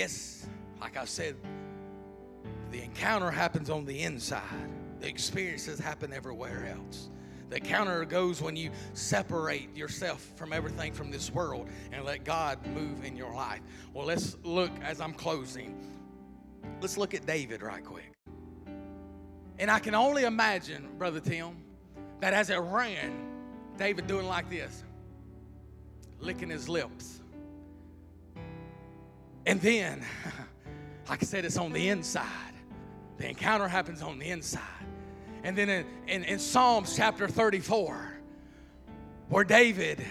Guess, 0.00 0.46
like 0.80 0.96
I 0.96 1.04
said, 1.04 1.36
the 2.70 2.82
encounter 2.82 3.30
happens 3.30 3.68
on 3.68 3.84
the 3.84 4.00
inside. 4.00 4.70
The 4.98 5.06
experiences 5.06 5.78
happen 5.78 6.10
everywhere 6.14 6.74
else. 6.74 7.10
The 7.50 7.56
encounter 7.56 8.06
goes 8.06 8.40
when 8.40 8.56
you 8.56 8.70
separate 8.94 9.76
yourself 9.76 10.26
from 10.36 10.54
everything 10.54 10.94
from 10.94 11.10
this 11.10 11.30
world 11.30 11.68
and 11.92 12.02
let 12.02 12.24
God 12.24 12.66
move 12.68 13.04
in 13.04 13.14
your 13.14 13.34
life. 13.34 13.60
Well, 13.92 14.06
let's 14.06 14.38
look 14.42 14.70
as 14.80 15.02
I'm 15.02 15.12
closing. 15.12 15.78
Let's 16.80 16.96
look 16.96 17.12
at 17.12 17.26
David 17.26 17.60
right 17.60 17.84
quick. 17.84 18.14
And 19.58 19.70
I 19.70 19.80
can 19.80 19.94
only 19.94 20.24
imagine, 20.24 20.88
Brother 20.96 21.20
Tim, 21.20 21.62
that 22.20 22.32
as 22.32 22.48
it 22.48 22.56
ran, 22.56 23.12
David 23.76 24.06
doing 24.06 24.26
like 24.26 24.48
this, 24.48 24.82
licking 26.20 26.48
his 26.48 26.70
lips. 26.70 27.19
And 29.50 29.60
then, 29.60 30.04
like 31.08 31.24
I 31.24 31.26
said, 31.26 31.44
it's 31.44 31.56
on 31.56 31.72
the 31.72 31.88
inside. 31.88 32.54
The 33.18 33.28
encounter 33.28 33.66
happens 33.66 34.00
on 34.00 34.20
the 34.20 34.30
inside. 34.30 34.62
And 35.42 35.58
then 35.58 35.68
in, 35.68 35.86
in, 36.06 36.22
in 36.22 36.38
Psalms 36.38 36.94
chapter 36.94 37.26
34, 37.26 38.12
where 39.28 39.42
David 39.42 40.06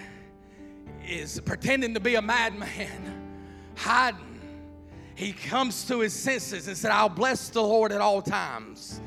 is 1.08 1.40
pretending 1.40 1.94
to 1.94 2.00
be 2.00 2.16
a 2.16 2.22
madman, 2.22 3.32
hiding, 3.76 4.42
he 5.14 5.32
comes 5.32 5.88
to 5.88 6.00
his 6.00 6.12
senses 6.12 6.68
and 6.68 6.76
said, 6.76 6.90
I'll 6.90 7.08
bless 7.08 7.48
the 7.48 7.62
Lord 7.62 7.92
at 7.92 8.02
all 8.02 8.20
times. 8.20 9.00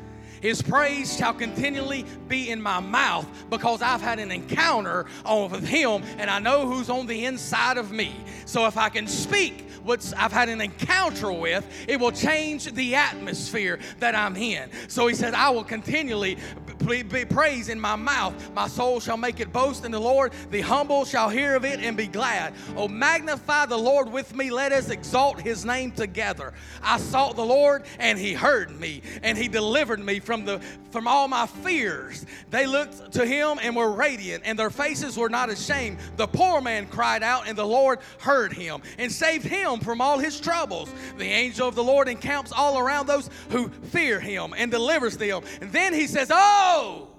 His 0.43 0.61
praise 0.61 1.15
shall 1.15 1.33
continually 1.33 2.05
be 2.27 2.49
in 2.49 2.61
my 2.61 2.81
mouth 2.81 3.25
because 3.49 3.81
I've 3.81 4.01
had 4.01 4.19
an 4.19 4.29
encounter 4.29 5.05
with 5.25 5.65
Him 5.65 6.03
and 6.17 6.29
I 6.29 6.39
know 6.39 6.67
who's 6.67 6.89
on 6.89 7.07
the 7.07 7.23
inside 7.23 7.77
of 7.77 7.93
me. 7.93 8.13
So 8.45 8.67
if 8.67 8.75
I 8.75 8.89
can 8.89 9.07
speak 9.07 9.65
what 9.83 10.13
I've 10.17 10.31
had 10.31 10.49
an 10.49 10.61
encounter 10.61 11.31
with, 11.31 11.65
it 11.87 11.99
will 11.99 12.11
change 12.11 12.71
the 12.73 12.95
atmosphere 12.95 13.79
that 13.99 14.15
I'm 14.15 14.35
in. 14.35 14.69
So 14.87 15.07
He 15.07 15.15
said, 15.15 15.33
I 15.33 15.49
will 15.49 15.63
continually 15.63 16.37
be 16.85 17.25
praise 17.25 17.69
in 17.69 17.79
my 17.79 17.95
mouth. 17.95 18.33
My 18.53 18.67
soul 18.67 18.99
shall 18.99 19.17
make 19.17 19.39
it 19.39 19.53
boast 19.53 19.85
in 19.85 19.91
the 19.91 19.99
Lord. 19.99 20.33
The 20.51 20.61
humble 20.61 21.05
shall 21.05 21.29
hear 21.29 21.55
of 21.55 21.65
it 21.65 21.79
and 21.79 21.95
be 21.95 22.07
glad. 22.07 22.53
Oh, 22.75 22.87
magnify 22.87 23.65
the 23.67 23.77
Lord 23.77 24.11
with 24.11 24.35
me. 24.35 24.49
Let 24.49 24.71
us 24.71 24.89
exalt 24.89 25.39
his 25.39 25.65
name 25.65 25.91
together. 25.91 26.53
I 26.81 26.97
sought 26.97 27.35
the 27.35 27.45
Lord 27.45 27.83
and 27.99 28.19
he 28.19 28.33
heard 28.33 28.79
me 28.79 29.01
and 29.21 29.37
he 29.37 29.47
delivered 29.47 29.99
me 29.99 30.19
from 30.19 30.45
the 30.45 30.59
from 30.91 31.07
all 31.07 31.27
my 31.27 31.47
fears. 31.47 32.25
They 32.51 32.67
looked 32.67 33.13
to 33.13 33.25
him 33.25 33.57
and 33.61 33.75
were 33.75 33.91
radiant 33.91 34.43
and 34.45 34.59
their 34.59 34.69
faces 34.69 35.17
were 35.17 35.29
not 35.29 35.49
ashamed. 35.49 35.97
The 36.17 36.27
poor 36.27 36.61
man 36.61 36.85
cried 36.87 37.23
out 37.23 37.47
and 37.47 37.57
the 37.57 37.65
Lord 37.65 37.99
heard 38.19 38.53
him 38.53 38.81
and 38.99 39.11
saved 39.11 39.45
him 39.45 39.72
from 39.79 40.01
all 40.01 40.17
his 40.17 40.39
troubles. 40.39 40.91
The 41.17 41.25
angel 41.25 41.67
of 41.67 41.75
the 41.75 41.83
Lord 41.83 42.07
encamps 42.07 42.51
all 42.51 42.79
around 42.79 43.07
those 43.07 43.29
who 43.49 43.69
fear 43.69 44.19
him 44.19 44.53
and 44.57 44.71
delivers 44.71 45.17
them. 45.17 45.43
And 45.61 45.71
then 45.71 45.93
he 45.93 46.07
says, 46.07 46.29
"Oh, 46.31 47.09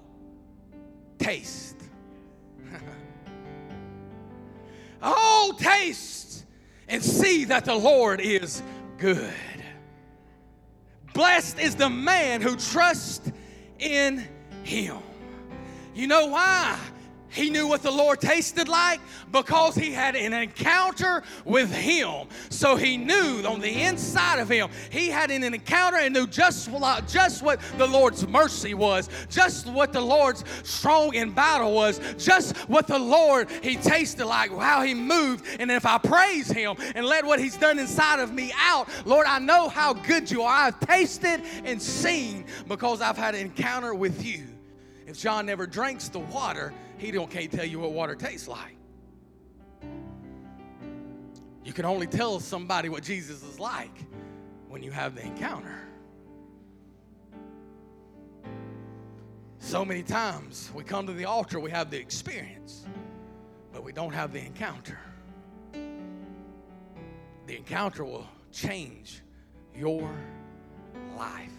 taste. 1.17 1.77
oh, 5.01 5.55
taste 5.57 6.25
and 6.87 7.03
see 7.03 7.45
that 7.45 7.65
the 7.65 7.75
Lord 7.75 8.21
is 8.21 8.61
good. 8.97 9.33
Blessed 11.13 11.59
is 11.59 11.75
the 11.75 11.89
man 11.89 12.41
who 12.41 12.55
trusts 12.55 13.31
in 13.79 14.27
him. 14.63 14.97
You 15.93 16.07
know 16.07 16.27
why? 16.27 16.77
He 17.35 17.49
knew 17.49 17.67
what 17.67 17.83
the 17.83 17.91
Lord 17.91 18.21
tasted 18.21 18.69
like 18.69 19.01
because 19.31 19.75
he 19.75 19.91
had 19.91 20.15
an 20.15 20.31
encounter 20.31 21.21
with 21.43 21.71
him. 21.71 22.27
So 22.49 22.77
he 22.77 22.95
knew 22.95 23.43
on 23.45 23.59
the 23.59 23.81
inside 23.83 24.39
of 24.39 24.49
him, 24.49 24.69
he 24.89 25.09
had 25.09 25.31
an 25.31 25.43
encounter 25.43 25.97
and 25.97 26.13
knew 26.13 26.27
just, 26.27 26.69
just 27.07 27.43
what 27.43 27.59
the 27.77 27.85
Lord's 27.85 28.25
mercy 28.25 28.73
was, 28.73 29.09
just 29.29 29.67
what 29.67 29.91
the 29.91 29.99
Lord's 29.99 30.45
strong 30.63 31.13
in 31.13 31.31
battle 31.31 31.73
was, 31.73 31.99
just 32.17 32.55
what 32.69 32.87
the 32.87 32.97
Lord 32.97 33.49
he 33.61 33.75
tasted 33.75 34.25
like, 34.25 34.51
how 34.51 34.81
he 34.81 34.93
moved. 34.93 35.45
And 35.59 35.69
if 35.69 35.85
I 35.85 35.97
praise 35.97 36.49
him 36.49 36.77
and 36.95 37.05
let 37.05 37.25
what 37.25 37.39
he's 37.39 37.57
done 37.57 37.79
inside 37.79 38.21
of 38.21 38.33
me 38.33 38.53
out, 38.57 38.87
Lord, 39.05 39.27
I 39.27 39.39
know 39.39 39.67
how 39.67 39.93
good 39.93 40.31
you 40.31 40.43
are. 40.43 40.55
I've 40.55 40.79
tasted 40.79 41.41
and 41.65 41.81
seen 41.81 42.45
because 42.69 43.01
I've 43.01 43.17
had 43.17 43.35
an 43.35 43.41
encounter 43.41 43.93
with 43.93 44.25
you. 44.25 44.45
If 45.05 45.19
John 45.19 45.45
never 45.45 45.67
drinks 45.67 46.07
the 46.07 46.19
water, 46.19 46.73
he 46.97 47.11
don't 47.11 47.29
can't 47.29 47.51
tell 47.51 47.65
you 47.65 47.79
what 47.79 47.91
water 47.91 48.15
tastes 48.15 48.47
like. 48.47 48.77
You 51.63 51.73
can 51.73 51.85
only 51.85 52.07
tell 52.07 52.39
somebody 52.39 52.89
what 52.89 53.03
Jesus 53.03 53.43
is 53.43 53.59
like 53.59 54.05
when 54.69 54.83
you 54.83 54.91
have 54.91 55.15
the 55.15 55.23
encounter. 55.23 55.79
So 59.57 59.83
many 59.83 60.03
times 60.03 60.71
we 60.75 60.83
come 60.83 61.07
to 61.07 61.13
the 61.13 61.25
altar, 61.25 61.59
we 61.59 61.71
have 61.71 61.89
the 61.89 61.97
experience, 61.97 62.85
but 63.73 63.83
we 63.83 63.91
don't 63.91 64.13
have 64.13 64.31
the 64.31 64.39
encounter. 64.39 64.99
The 67.47 67.57
encounter 67.57 68.05
will 68.05 68.27
change 68.51 69.23
your 69.75 70.09
life. 71.17 71.51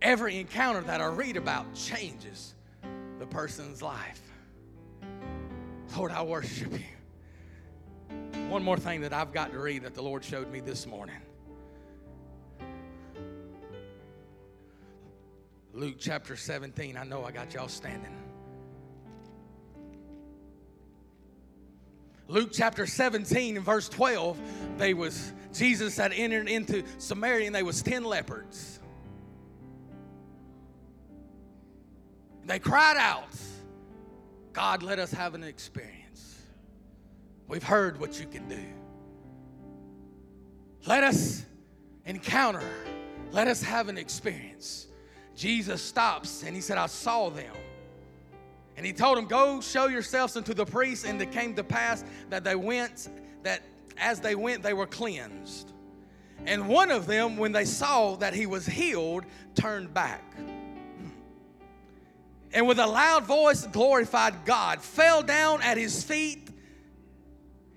Every 0.00 0.38
encounter 0.38 0.80
that 0.80 1.00
I 1.00 1.06
read 1.06 1.36
about 1.36 1.74
changes 1.74 2.54
the 3.22 3.28
person's 3.28 3.80
life. 3.80 4.20
Lord, 5.96 6.10
I 6.10 6.22
worship 6.22 6.72
you. 6.72 8.48
One 8.48 8.64
more 8.64 8.76
thing 8.76 9.02
that 9.02 9.12
I've 9.12 9.32
got 9.32 9.52
to 9.52 9.60
read 9.60 9.84
that 9.84 9.94
the 9.94 10.02
Lord 10.02 10.24
showed 10.24 10.50
me 10.50 10.58
this 10.58 10.88
morning. 10.88 11.20
Luke 15.72 15.98
chapter 16.00 16.34
17. 16.34 16.96
I 16.96 17.04
know 17.04 17.24
I 17.24 17.30
got 17.30 17.54
y'all 17.54 17.68
standing. 17.68 18.12
Luke 22.26 22.50
chapter 22.50 22.88
17 22.88 23.56
and 23.56 23.64
verse 23.64 23.88
12, 23.88 24.36
they 24.78 24.94
was 24.94 25.32
Jesus 25.52 25.96
had 25.96 26.12
entered 26.12 26.48
into 26.48 26.82
Samaria 26.98 27.46
and 27.46 27.54
they 27.54 27.62
was 27.62 27.82
10 27.82 28.02
leopards. 28.02 28.80
They 32.52 32.58
cried 32.58 32.98
out, 32.98 33.34
God, 34.52 34.82
let 34.82 34.98
us 34.98 35.10
have 35.10 35.34
an 35.34 35.42
experience. 35.42 36.38
We've 37.48 37.62
heard 37.62 37.98
what 37.98 38.20
you 38.20 38.26
can 38.26 38.46
do. 38.46 38.62
Let 40.86 41.02
us 41.02 41.46
encounter, 42.04 42.70
let 43.30 43.48
us 43.48 43.62
have 43.62 43.88
an 43.88 43.96
experience. 43.96 44.88
Jesus 45.34 45.80
stops 45.80 46.42
and 46.42 46.54
he 46.54 46.60
said, 46.60 46.76
I 46.76 46.88
saw 46.88 47.30
them. 47.30 47.54
And 48.76 48.84
he 48.84 48.92
told 48.92 49.16
them, 49.16 49.24
Go 49.24 49.62
show 49.62 49.86
yourselves 49.86 50.36
unto 50.36 50.52
the 50.52 50.66
priests. 50.66 51.06
And 51.06 51.22
it 51.22 51.32
came 51.32 51.54
to 51.54 51.64
pass 51.64 52.04
that 52.28 52.44
they 52.44 52.54
went, 52.54 53.08
that 53.44 53.62
as 53.96 54.20
they 54.20 54.34
went, 54.34 54.62
they 54.62 54.74
were 54.74 54.86
cleansed. 54.86 55.72
And 56.44 56.68
one 56.68 56.90
of 56.90 57.06
them, 57.06 57.38
when 57.38 57.52
they 57.52 57.64
saw 57.64 58.16
that 58.16 58.34
he 58.34 58.44
was 58.44 58.66
healed, 58.66 59.24
turned 59.54 59.94
back 59.94 60.22
and 62.52 62.66
with 62.66 62.78
a 62.78 62.86
loud 62.86 63.24
voice 63.24 63.66
glorified 63.66 64.44
God, 64.44 64.82
fell 64.82 65.22
down 65.22 65.62
at 65.62 65.76
his 65.76 66.02
feet 66.02 66.48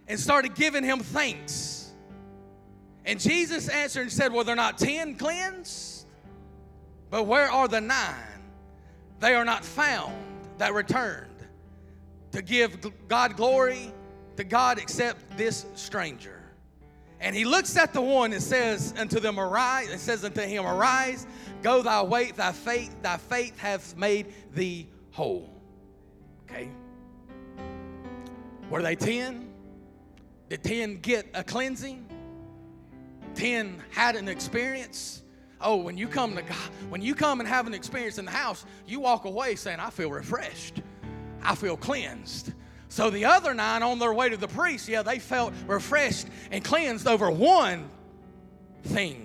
and 0.08 0.20
started 0.20 0.56
giving 0.56 0.84
him 0.84 1.00
thanks. 1.00 1.92
And 3.06 3.20
Jesus 3.20 3.70
answered 3.70 4.02
and 4.02 4.12
said, 4.12 4.34
Well, 4.34 4.44
they're 4.44 4.56
not 4.56 4.78
ten 4.78 5.16
cleansed, 5.16 6.06
but 7.10 7.24
where 7.24 7.50
are 7.50 7.68
the 7.68 7.82
nine? 7.82 8.16
They 9.20 9.34
are 9.34 9.46
not 9.46 9.64
found 9.64 10.14
that 10.58 10.74
returned 10.74 11.32
to 12.32 12.42
give 12.42 12.92
God 13.08 13.38
glory 13.38 13.94
to 14.36 14.44
God 14.44 14.78
except 14.78 15.38
this 15.38 15.66
stranger. 15.76 16.42
And 17.26 17.36
he 17.36 17.44
looks 17.44 17.76
at 17.76 17.92
the 17.92 18.02
one 18.02 18.34
and 18.34 18.42
says 18.42 18.94
unto 19.00 19.20
them, 19.20 19.40
Arise, 19.40 19.90
and 19.90 20.00
says 20.00 20.24
unto 20.24 20.42
him, 20.42 20.64
Arise, 20.64 21.26
Go 21.64 21.82
thy 21.82 22.04
way, 22.04 22.30
thy 22.30 22.52
faith, 22.52 22.96
thy 23.02 23.18
faith 23.18 23.58
hath 23.58 23.98
made 23.98 24.28
thee 24.54 24.88
whole. 25.10 25.50
Okay? 26.44 26.70
Were 28.70 28.84
they 28.84 28.96
10? 28.96 29.52
Did 30.50 30.64
10 30.64 30.98
get 30.98 31.26
a 31.34 31.44
cleansing? 31.44 32.08
10 33.34 33.82
had 33.90 34.16
an 34.16 34.28
experience? 34.28 35.24
Oh, 35.60 35.78
when 35.78 35.98
you 35.98 36.08
come 36.08 36.36
to 36.36 36.44
God, 36.44 36.70
when 36.90 37.02
you 37.02 37.16
come 37.16 37.40
and 37.40 37.50
have 37.50 37.66
an 37.66 37.74
experience 37.74 38.20
in 38.20 38.26
the 38.26 38.32
house, 38.32 38.68
you 38.86 39.00
walk 39.00 39.26
away 39.26 39.56
saying, 39.56 39.80
I 39.80 39.90
feel 39.90 40.12
refreshed. 40.12 40.84
I 41.42 41.56
feel 41.56 41.76
cleansed. 41.76 42.54
So 42.96 43.10
the 43.10 43.26
other 43.26 43.54
nine 43.54 43.84
on 43.84 44.00
their 44.00 44.14
way 44.14 44.30
to 44.30 44.38
the 44.38 44.48
priest, 44.48 44.88
yeah, 44.88 45.02
they 45.02 45.20
felt 45.20 45.54
refreshed 45.68 46.28
and 46.50 46.64
cleansed 46.64 47.06
over 47.08 47.30
one 47.30 47.90
thing. 48.84 49.25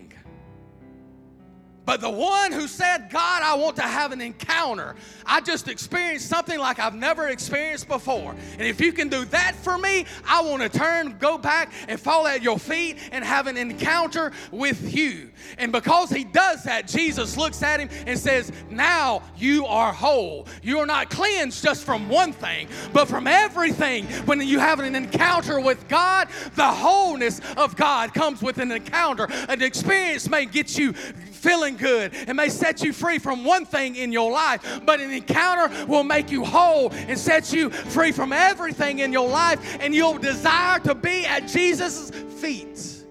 But 1.90 2.00
the 2.00 2.08
one 2.08 2.52
who 2.52 2.68
said, 2.68 3.10
God, 3.10 3.42
I 3.42 3.56
want 3.56 3.74
to 3.74 3.82
have 3.82 4.12
an 4.12 4.20
encounter, 4.20 4.94
I 5.26 5.40
just 5.40 5.66
experienced 5.66 6.28
something 6.28 6.56
like 6.56 6.78
I've 6.78 6.94
never 6.94 7.26
experienced 7.26 7.88
before. 7.88 8.36
And 8.52 8.62
if 8.62 8.80
you 8.80 8.92
can 8.92 9.08
do 9.08 9.24
that 9.24 9.56
for 9.56 9.76
me, 9.76 10.06
I 10.24 10.40
want 10.40 10.62
to 10.62 10.68
turn, 10.68 11.16
go 11.18 11.36
back, 11.36 11.72
and 11.88 11.98
fall 11.98 12.28
at 12.28 12.42
your 12.42 12.60
feet 12.60 12.98
and 13.10 13.24
have 13.24 13.48
an 13.48 13.56
encounter 13.56 14.30
with 14.52 14.94
you. 14.94 15.30
And 15.58 15.72
because 15.72 16.10
he 16.10 16.22
does 16.22 16.62
that, 16.62 16.86
Jesus 16.86 17.36
looks 17.36 17.60
at 17.60 17.80
him 17.80 17.88
and 18.06 18.16
says, 18.16 18.52
Now 18.70 19.24
you 19.36 19.66
are 19.66 19.92
whole. 19.92 20.46
You 20.62 20.78
are 20.78 20.86
not 20.86 21.10
cleansed 21.10 21.60
just 21.60 21.84
from 21.84 22.08
one 22.08 22.32
thing, 22.32 22.68
but 22.92 23.08
from 23.08 23.26
everything. 23.26 24.06
When 24.26 24.40
you 24.42 24.60
have 24.60 24.78
an 24.78 24.94
encounter 24.94 25.58
with 25.60 25.88
God, 25.88 26.28
the 26.54 26.68
wholeness 26.68 27.40
of 27.56 27.74
God 27.74 28.14
comes 28.14 28.42
with 28.42 28.58
an 28.58 28.70
encounter. 28.70 29.26
An 29.48 29.60
experience 29.60 30.28
may 30.30 30.46
get 30.46 30.78
you 30.78 30.94
feeling 31.40 31.76
good. 31.76 32.14
It 32.14 32.34
may 32.34 32.48
set 32.48 32.82
you 32.82 32.92
free 32.92 33.18
from 33.18 33.44
one 33.44 33.64
thing 33.64 33.96
in 33.96 34.12
your 34.12 34.30
life, 34.30 34.82
but 34.84 35.00
an 35.00 35.10
encounter 35.10 35.86
will 35.86 36.04
make 36.04 36.30
you 36.30 36.44
whole 36.44 36.90
and 36.92 37.18
set 37.18 37.52
you 37.52 37.70
free 37.70 38.12
from 38.12 38.32
everything 38.32 39.00
in 39.00 39.12
your 39.12 39.28
life, 39.28 39.78
and 39.80 39.94
you'll 39.94 40.18
desire 40.18 40.78
to 40.80 40.94
be 40.94 41.24
at 41.26 41.48
Jesus' 41.48 42.10
feet. 42.10 43.04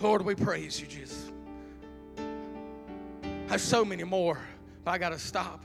Lord, 0.00 0.22
we 0.22 0.34
praise 0.34 0.80
you, 0.80 0.86
Jesus. 0.86 1.30
There's 3.48 3.62
so 3.62 3.84
many 3.84 4.04
more, 4.04 4.38
but 4.84 4.92
I 4.92 4.98
got 4.98 5.10
to 5.10 5.18
stop. 5.18 5.62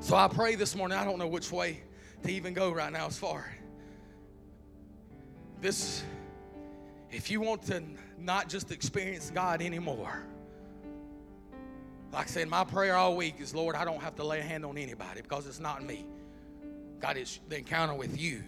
So 0.00 0.16
I 0.16 0.26
pray 0.28 0.54
this 0.54 0.74
morning, 0.74 0.96
I 0.96 1.04
don't 1.04 1.18
know 1.18 1.26
which 1.26 1.52
way 1.52 1.82
to 2.22 2.32
even 2.32 2.54
go 2.54 2.72
right 2.72 2.92
now 2.92 3.06
as 3.06 3.18
far. 3.18 3.52
This, 5.60 6.02
if 7.10 7.30
you 7.30 7.40
want 7.40 7.62
to 7.64 7.82
not 8.18 8.48
just 8.48 8.70
experience 8.70 9.30
God 9.34 9.62
anymore, 9.62 10.22
like 12.12 12.26
I 12.26 12.28
said, 12.30 12.48
my 12.48 12.64
prayer 12.64 12.96
all 12.96 13.16
week 13.16 13.36
is, 13.38 13.54
Lord, 13.54 13.76
I 13.76 13.84
don't 13.84 14.02
have 14.02 14.16
to 14.16 14.24
lay 14.24 14.40
a 14.40 14.42
hand 14.42 14.64
on 14.64 14.78
anybody 14.78 15.20
because 15.20 15.46
it's 15.46 15.60
not 15.60 15.84
me. 15.84 16.06
God, 17.00 17.16
it's 17.16 17.38
the 17.48 17.58
encounter 17.58 17.94
with 17.94 18.20
you. 18.20 18.42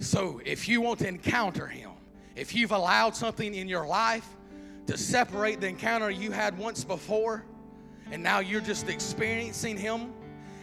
So 0.00 0.40
if 0.44 0.68
you 0.68 0.80
want 0.80 0.98
to 1.00 1.08
encounter 1.08 1.66
Him, 1.66 1.90
if 2.34 2.54
you've 2.54 2.72
allowed 2.72 3.14
something 3.14 3.54
in 3.54 3.68
your 3.68 3.86
life 3.86 4.26
to 4.86 4.96
separate 4.96 5.60
the 5.60 5.68
encounter 5.68 6.10
you 6.10 6.32
had 6.32 6.56
once 6.58 6.84
before, 6.84 7.44
and 8.10 8.22
now 8.22 8.40
you're 8.40 8.60
just 8.60 8.88
experiencing 8.88 9.76
Him 9.76 10.12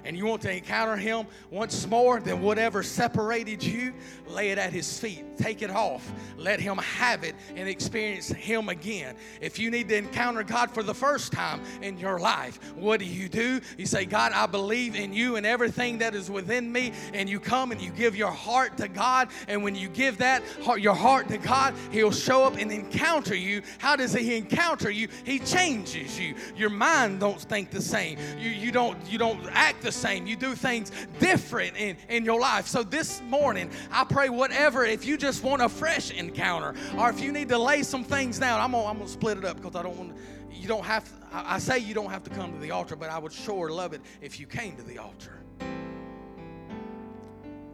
and 0.08 0.18
you 0.18 0.26
want 0.26 0.42
to 0.44 0.52
encounter 0.52 0.96
him 0.96 1.28
once 1.52 1.86
more, 1.86 2.22
then 2.22 2.42
whatever 2.42 2.82
separated 2.82 3.62
you, 3.62 3.94
lay 4.26 4.52
it 4.52 4.58
at 4.58 4.72
his 4.72 4.98
feet. 4.98 5.26
Take 5.38 5.62
it 5.62 5.70
off. 5.70 6.10
Let 6.38 6.62
him 6.62 6.78
have 6.78 7.26
it 7.26 7.36
and 7.56 7.68
experience 7.68 8.30
him 8.30 8.70
again. 8.70 9.16
If 9.42 9.60
you 9.60 9.70
need 9.70 9.90
to 9.90 9.98
encounter 9.98 10.44
God 10.44 10.72
for 10.72 10.82
the 10.82 10.94
first 10.94 11.34
time 11.34 11.62
in 11.82 11.98
your 11.98 12.20
life, 12.20 12.74
what 12.76 13.02
do 13.02 13.06
you 13.06 13.28
do? 13.28 13.60
You 13.78 13.86
say, 13.86 14.06
God, 14.06 14.32
I 14.32 14.46
believe 14.46 14.96
in 14.96 15.12
you 15.12 15.36
and 15.36 15.46
everything 15.46 15.98
that 15.98 16.16
is 16.16 16.32
within 16.32 16.72
me. 16.72 16.94
And 17.14 17.28
you 17.28 17.42
come 17.42 17.74
and 17.74 17.82
you 17.82 17.92
give 17.92 18.16
your 18.16 18.32
heart 18.32 18.78
to 18.78 18.88
God. 18.88 19.28
And 19.50 19.62
when 19.62 19.76
you 19.76 19.90
give 19.90 20.20
that 20.20 20.42
your 20.78 20.96
heart 20.96 21.28
to 21.28 21.38
God, 21.38 21.76
he'll 21.92 22.12
show 22.12 22.46
up 22.46 22.56
and 22.58 22.72
encounter 22.72 23.36
you. 23.36 23.62
How 23.78 23.98
does 23.98 24.14
he 24.14 24.38
encounter 24.38 24.90
you? 24.90 25.10
He 25.26 25.40
changes 25.40 26.18
you. 26.18 26.36
Your 26.56 26.70
mind 26.70 27.20
don't 27.20 27.42
think 27.42 27.72
the 27.72 27.82
same. 27.82 28.18
You, 28.40 28.50
you 28.50 28.72
don't 28.72 28.98
you 29.12 29.18
don't 29.18 29.46
act 29.52 29.82
the 29.82 29.92
same. 29.98 30.28
You 30.28 30.36
do 30.36 30.56
things 30.56 30.92
different 31.20 31.78
in, 31.78 31.98
in 32.10 32.26
your 32.26 32.40
life. 32.40 32.68
So 32.68 32.84
this 32.84 33.22
morning, 33.24 33.72
I 33.92 34.04
pray 34.04 34.30
whatever, 34.30 34.86
if 34.86 35.06
you 35.06 35.18
just 35.18 35.44
want 35.44 35.62
a 35.62 35.70
fresh 35.70 36.12
encounter 36.12 36.76
or 36.98 37.10
if 37.10 37.20
you 37.20 37.32
need 37.32 37.50
to 37.50 37.58
lay 37.58 37.84
some 37.84 38.04
things 38.04 38.40
down, 38.40 38.60
I'm 38.62 38.72
gonna, 38.72 38.86
I'm 38.86 38.98
gonna 38.98 39.10
split 39.10 39.38
it 39.38 39.46
up 39.46 39.58
because 39.58 39.76
I 39.76 39.84
don't 39.84 39.98
want 39.98 40.14
you 40.52 40.68
don't 40.68 40.86
have 40.86 41.12
I, 41.32 41.60
say 41.60 41.80
you 41.80 41.94
don't 41.94 42.10
have 42.10 42.24
to 42.24 42.30
come 42.30 42.54
to 42.54 42.60
the 42.60 42.72
altar, 42.72 42.96
but 42.96 43.10
I 43.10 43.20
would 43.20 43.34
sure 43.34 43.70
love 43.70 43.94
it 43.94 44.02
if 44.22 44.40
you 44.40 44.48
came 44.48 44.76
to 44.78 44.84
the 44.84 44.98
altar. 44.98 45.40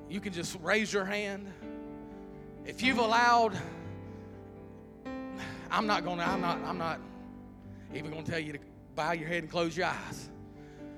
You 0.09 0.19
can 0.19 0.33
just 0.33 0.57
raise 0.61 0.91
your 0.91 1.05
hand. 1.05 1.51
If 2.65 2.81
you've 2.81 2.97
allowed, 2.97 3.57
I'm 5.69 5.87
not 5.87 6.03
gonna, 6.03 6.23
I'm 6.23 6.41
not, 6.41 6.57
I'm 6.63 6.77
not 6.77 6.99
even 7.93 8.11
gonna 8.11 8.23
tell 8.23 8.39
you 8.39 8.53
to 8.53 8.59
bow 8.95 9.11
your 9.11 9.27
head 9.27 9.43
and 9.43 9.51
close 9.51 9.75
your 9.77 9.87
eyes. 9.87 10.29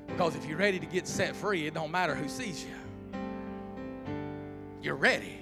Because 0.07 0.35
if 0.35 0.45
you're 0.45 0.57
ready 0.57 0.79
to 0.79 0.85
get 0.85 1.07
set 1.07 1.35
free, 1.35 1.67
it 1.67 1.73
don't 1.73 1.91
matter 1.91 2.15
who 2.15 2.29
sees 2.29 2.63
you. 2.63 3.19
You're 4.81 4.95
ready. 4.95 5.39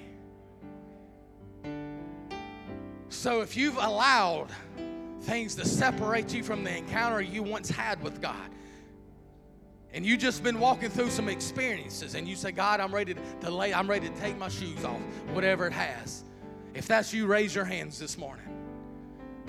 So 3.08 3.40
if 3.40 3.56
you've 3.56 3.76
allowed 3.76 4.48
things 5.22 5.54
to 5.56 5.64
separate 5.64 6.34
you 6.34 6.42
from 6.42 6.64
the 6.64 6.76
encounter 6.76 7.20
you 7.20 7.42
once 7.42 7.70
had 7.70 8.02
with 8.02 8.20
God, 8.20 8.50
and 9.94 10.04
you 10.04 10.16
just 10.16 10.42
been 10.42 10.58
walking 10.58 10.90
through 10.90 11.08
some 11.08 11.28
experiences 11.28 12.16
and 12.16 12.28
you 12.28 12.34
say 12.34 12.50
god 12.50 12.80
i'm 12.80 12.92
ready 12.92 13.14
to 13.40 13.50
lay 13.50 13.72
i'm 13.72 13.88
ready 13.88 14.08
to 14.08 14.14
take 14.16 14.36
my 14.36 14.48
shoes 14.48 14.84
off 14.84 15.00
whatever 15.32 15.68
it 15.68 15.72
has 15.72 16.24
if 16.74 16.86
that's 16.86 17.14
you 17.14 17.26
raise 17.26 17.54
your 17.54 17.64
hands 17.64 17.98
this 17.98 18.18
morning 18.18 18.44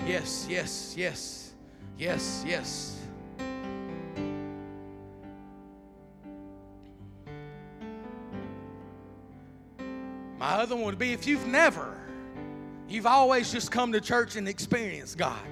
yes 0.06 0.46
yes 0.48 0.94
yes 0.96 1.52
yes 1.98 2.44
yes 2.46 2.95
My 10.46 10.58
other 10.58 10.76
one 10.76 10.84
would 10.84 10.98
be 10.98 11.12
if 11.12 11.26
you've 11.26 11.48
never, 11.48 11.92
you've 12.88 13.04
always 13.04 13.50
just 13.50 13.72
come 13.72 13.90
to 13.90 14.00
church 14.00 14.36
and 14.36 14.48
experienced 14.48 15.18
God. 15.18 15.44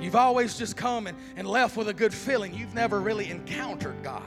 You've 0.00 0.14
always 0.14 0.56
just 0.56 0.76
come 0.76 1.08
and, 1.08 1.18
and 1.34 1.44
left 1.44 1.76
with 1.76 1.88
a 1.88 1.92
good 1.92 2.14
feeling. 2.14 2.54
You've 2.54 2.72
never 2.72 3.00
really 3.00 3.28
encountered 3.30 4.00
God. 4.04 4.22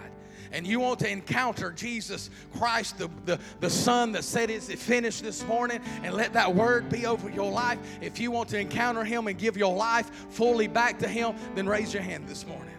And 0.51 0.67
you 0.67 0.81
want 0.81 0.99
to 0.99 1.09
encounter 1.09 1.71
Jesus 1.71 2.29
Christ, 2.57 2.97
the, 2.97 3.09
the, 3.23 3.39
the 3.61 3.69
Son 3.69 4.11
that 4.11 4.25
said 4.25 4.49
it's 4.49 4.67
finished 4.67 5.23
this 5.23 5.45
morning, 5.45 5.79
and 6.03 6.13
let 6.13 6.33
that 6.33 6.53
word 6.53 6.89
be 6.89 7.05
over 7.05 7.29
your 7.29 7.49
life. 7.49 7.79
If 8.01 8.19
you 8.19 8.31
want 8.31 8.49
to 8.49 8.59
encounter 8.59 9.05
Him 9.05 9.27
and 9.27 9.39
give 9.39 9.55
your 9.55 9.73
life 9.73 10.09
fully 10.31 10.67
back 10.67 10.99
to 10.99 11.07
Him, 11.07 11.37
then 11.55 11.69
raise 11.69 11.93
your 11.93 12.03
hand 12.03 12.27
this 12.27 12.45
morning. 12.45 12.75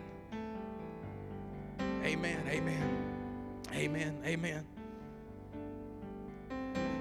Amen. 2.04 2.46
Amen. 2.46 3.14
Amen. 3.72 4.18
Amen. 4.26 4.73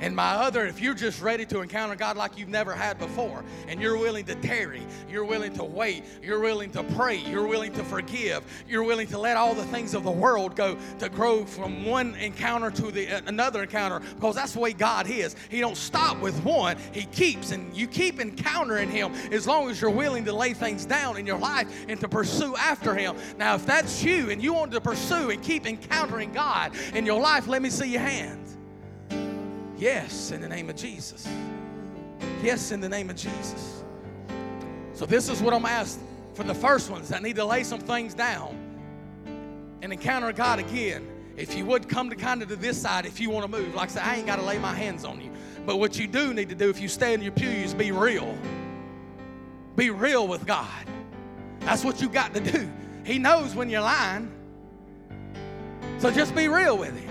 And 0.04 0.18
my 0.18 0.34
other, 0.34 0.66
if 0.66 0.82
you're 0.82 0.94
just 0.94 1.22
ready 1.22 1.46
to 1.46 1.62
encounter 1.62 1.96
God 1.96 2.18
like 2.18 2.38
you've 2.38 2.50
never 2.50 2.74
had 2.74 3.00
before, 3.00 3.42
and 3.70 3.80
you're 3.80 3.98
willing 3.98 4.26
to 4.26 4.36
tarry, 4.36 4.86
you're 5.10 5.24
willing 5.24 5.54
to 5.54 5.64
wait, 5.64 6.04
you're 6.22 6.42
willing 6.42 6.72
to 6.72 6.84
pray, 6.84 7.16
you're 7.16 7.48
willing 7.48 7.72
to 7.72 7.86
forgive, 7.86 8.44
you're 8.68 8.84
willing 8.84 9.08
to 9.08 9.18
let 9.18 9.38
all 9.38 9.54
the 9.54 9.64
things 9.68 9.94
of 9.94 10.04
the 10.04 10.12
world 10.12 10.58
go 10.58 10.78
to 11.00 11.08
grow 11.08 11.46
from 11.46 11.86
one 11.86 12.16
encounter 12.16 12.70
to 12.70 12.92
the 12.92 13.08
uh, 13.08 13.22
another 13.28 13.64
encounter, 13.64 14.02
because 14.16 14.36
that's 14.36 14.52
the 14.52 14.60
way 14.60 14.74
God 14.74 15.10
is. 15.10 15.38
He 15.48 15.62
don't 15.62 15.78
stop 15.78 16.20
with 16.20 16.38
one; 16.44 16.76
He 16.92 17.06
keeps, 17.06 17.52
and 17.52 17.74
you 17.74 17.88
keep 17.88 18.20
encountering 18.20 18.90
Him 18.90 19.14
as 19.32 19.48
long 19.48 19.70
as 19.70 19.80
you're 19.80 19.90
willing 19.90 20.26
to 20.26 20.34
lay 20.34 20.54
things 20.54 20.86
down 20.86 21.16
in 21.16 21.26
your 21.26 21.40
life 21.40 21.86
and 21.88 21.98
to 22.02 22.10
pursue 22.10 22.58
after 22.58 22.94
Him. 22.94 23.16
Now, 23.38 23.56
if 23.56 23.66
that's 23.66 24.04
you 24.04 24.32
and 24.32 24.44
you 24.44 24.54
want 24.54 24.74
to 24.74 24.82
pursue 24.82 25.30
and 25.30 25.42
keep 25.42 25.66
encountering 25.66 26.34
God 26.34 26.74
in 26.94 27.06
your 27.06 27.22
life, 27.22 27.48
let 27.48 27.62
me 27.62 27.70
see 27.70 27.88
your 27.88 28.02
hands. 28.02 28.43
Yes, 29.78 30.32
in 30.32 30.42
the 30.42 30.50
name 30.50 30.70
of 30.70 30.76
Jesus. 30.76 31.28
Yes, 32.42 32.72
in 32.72 32.80
the 32.80 32.90
name 32.90 33.10
of 33.10 33.16
Jesus. 33.16 33.84
So, 34.94 35.06
this 35.06 35.30
is 35.30 35.42
what 35.42 35.54
I'm 35.54 35.66
asking 35.66 36.08
for 36.34 36.44
the 36.44 36.54
first 36.54 36.90
ones 36.90 37.10
that 37.10 37.22
need 37.24 37.36
to 37.38 37.46
lay 37.46 37.64
some 37.64 37.80
things 37.80 38.14
down 38.14 38.58
and 39.82 39.92
encounter 39.92 40.32
God 40.32 40.60
again. 40.60 41.08
If 41.36 41.56
you 41.56 41.66
would 41.66 41.90
come 41.90 42.10
to 42.10 42.16
kind 42.16 42.44
of 42.44 42.50
to 42.50 42.56
this 42.56 42.80
side, 42.80 43.06
if 43.06 43.20
you 43.20 43.30
want 43.30 43.52
to 43.52 43.60
move, 43.60 43.74
like 43.74 43.90
I 43.90 43.94
said, 43.94 44.04
I 44.04 44.16
ain't 44.18 44.28
got 44.28 44.36
to 44.36 44.46
lay 44.46 44.60
my 44.60 44.74
hands 44.74 45.04
on 45.04 45.20
you. 45.20 45.32
But 45.66 45.78
what 45.78 45.98
you 45.98 46.08
do 46.08 46.34
need 46.34 46.50
to 46.50 46.56
do 46.56 46.70
if 46.70 46.80
you 46.80 46.88
stay 46.88 47.14
in 47.14 47.22
your 47.22 47.32
pews, 47.32 47.74
be 47.74 47.92
real. 47.92 48.38
Be 49.76 49.90
real 49.90 50.28
with 50.28 50.46
God. 50.46 50.86
That's 51.62 51.84
what 51.84 52.02
you 52.02 52.10
got 52.10 52.34
to 52.36 52.40
do. 52.40 52.70
He 53.04 53.18
knows 53.18 53.56
when 53.56 53.70
you're 53.70 53.82
lying. 53.82 54.32
So 55.98 56.12
just 56.12 56.36
be 56.36 56.48
real 56.48 56.78
with 56.78 56.96
Him. 56.96 57.10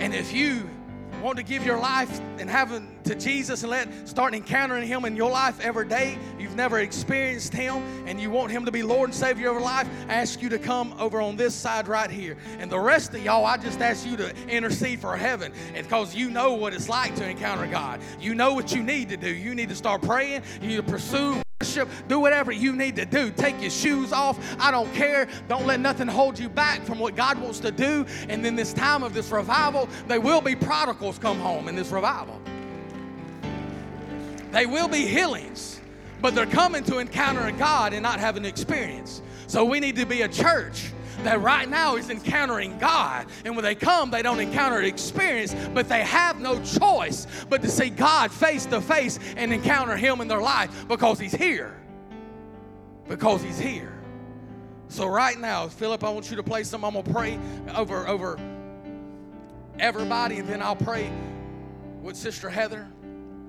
And 0.00 0.14
if 0.14 0.32
you 0.32 0.68
want 1.22 1.36
to 1.38 1.42
give 1.42 1.64
your 1.64 1.78
life 1.78 2.20
and 2.38 2.48
having 2.48 2.88
to 3.04 3.14
Jesus 3.14 3.62
and 3.62 3.70
let 3.70 4.08
start 4.08 4.34
encountering 4.34 4.86
Him 4.86 5.04
in 5.04 5.16
your 5.16 5.30
life 5.30 5.60
every 5.60 5.88
day, 5.88 6.18
you've 6.38 6.56
never 6.56 6.78
experienced 6.80 7.52
Him, 7.52 7.76
and 8.06 8.20
you 8.20 8.30
want 8.30 8.50
Him 8.50 8.64
to 8.64 8.70
be 8.70 8.82
Lord 8.82 9.10
and 9.10 9.14
Savior 9.14 9.48
of 9.48 9.54
your 9.54 9.62
life, 9.62 9.88
I 10.08 10.14
ask 10.14 10.42
you 10.42 10.48
to 10.50 10.58
come 10.58 10.94
over 10.98 11.20
on 11.20 11.36
this 11.36 11.54
side 11.54 11.88
right 11.88 12.10
here. 12.10 12.36
And 12.58 12.70
the 12.70 12.78
rest 12.78 13.14
of 13.14 13.24
y'all, 13.24 13.44
I 13.44 13.56
just 13.56 13.80
ask 13.80 14.06
you 14.06 14.16
to 14.18 14.34
intercede 14.48 15.00
for 15.00 15.16
heaven, 15.16 15.52
because 15.74 16.14
you 16.14 16.30
know 16.30 16.54
what 16.54 16.74
it's 16.74 16.88
like 16.88 17.14
to 17.16 17.28
encounter 17.28 17.66
God. 17.66 18.00
You 18.20 18.34
know 18.34 18.54
what 18.54 18.74
you 18.74 18.82
need 18.82 19.08
to 19.08 19.16
do. 19.16 19.30
You 19.30 19.54
need 19.54 19.68
to 19.70 19.76
start 19.76 20.02
praying. 20.02 20.42
You 20.60 20.68
need 20.68 20.76
to 20.76 20.82
pursue 20.82 21.42
worship, 21.60 21.88
do 22.06 22.20
whatever 22.20 22.52
you 22.52 22.72
need 22.76 22.94
to 22.94 23.04
do. 23.04 23.32
Take 23.32 23.60
your 23.60 23.70
shoes 23.70 24.12
off. 24.12 24.38
I 24.60 24.70
don't 24.70 24.92
care. 24.94 25.26
Don't 25.48 25.66
let 25.66 25.80
nothing 25.80 26.06
hold 26.06 26.38
you 26.38 26.48
back 26.48 26.82
from 26.82 27.00
what 27.00 27.16
God 27.16 27.36
wants 27.38 27.58
to 27.60 27.72
do. 27.72 28.06
And 28.28 28.44
then 28.44 28.54
this 28.54 28.72
time 28.72 29.02
of 29.02 29.12
this 29.12 29.30
revival, 29.30 29.88
there 30.06 30.20
will 30.20 30.40
be 30.40 30.54
prodigals 30.54 31.18
come 31.18 31.40
home 31.40 31.66
in 31.66 31.74
this 31.74 31.90
revival. 31.90 32.40
They 34.52 34.66
will 34.66 34.86
be 34.86 35.04
healings, 35.06 35.80
but 36.22 36.36
they're 36.36 36.46
coming 36.46 36.84
to 36.84 36.98
encounter 36.98 37.50
God 37.58 37.92
and 37.92 38.04
not 38.04 38.20
have 38.20 38.36
an 38.36 38.44
experience. 38.44 39.20
So 39.48 39.64
we 39.64 39.80
need 39.80 39.96
to 39.96 40.06
be 40.06 40.22
a 40.22 40.28
church 40.28 40.92
that 41.24 41.40
right 41.40 41.68
now 41.68 41.96
is 41.96 42.10
encountering 42.10 42.78
God. 42.78 43.26
And 43.44 43.56
when 43.56 43.64
they 43.64 43.74
come, 43.74 44.10
they 44.10 44.22
don't 44.22 44.40
encounter 44.40 44.82
experience, 44.82 45.54
but 45.74 45.88
they 45.88 46.02
have 46.02 46.40
no 46.40 46.60
choice 46.62 47.26
but 47.48 47.62
to 47.62 47.68
see 47.68 47.90
God 47.90 48.30
face 48.30 48.66
to 48.66 48.80
face 48.80 49.18
and 49.36 49.52
encounter 49.52 49.96
Him 49.96 50.20
in 50.20 50.28
their 50.28 50.40
life 50.40 50.86
because 50.88 51.18
He's 51.18 51.34
here. 51.34 51.74
Because 53.08 53.42
He's 53.42 53.58
here. 53.58 53.98
So 54.88 55.06
right 55.06 55.38
now, 55.38 55.68
Philip, 55.68 56.02
I 56.02 56.10
want 56.10 56.30
you 56.30 56.36
to 56.36 56.42
play 56.42 56.64
some. 56.64 56.84
I'm 56.84 56.94
gonna 56.94 57.12
pray 57.12 57.38
over 57.74 58.08
over 58.08 58.38
everybody, 59.78 60.38
and 60.38 60.48
then 60.48 60.62
I'll 60.62 60.76
pray 60.76 61.10
with 62.02 62.16
Sister 62.16 62.48
Heather. 62.48 62.88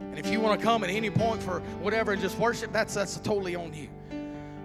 And 0.01 0.19
if 0.19 0.27
you 0.27 0.41
want 0.41 0.59
to 0.59 0.65
come 0.65 0.83
at 0.83 0.89
any 0.89 1.09
point 1.09 1.41
for 1.41 1.61
whatever 1.81 2.11
and 2.11 2.21
just 2.21 2.37
worship, 2.37 2.73
that's 2.73 2.93
that's 2.93 3.17
totally 3.19 3.55
on 3.55 3.73
you. 3.73 3.87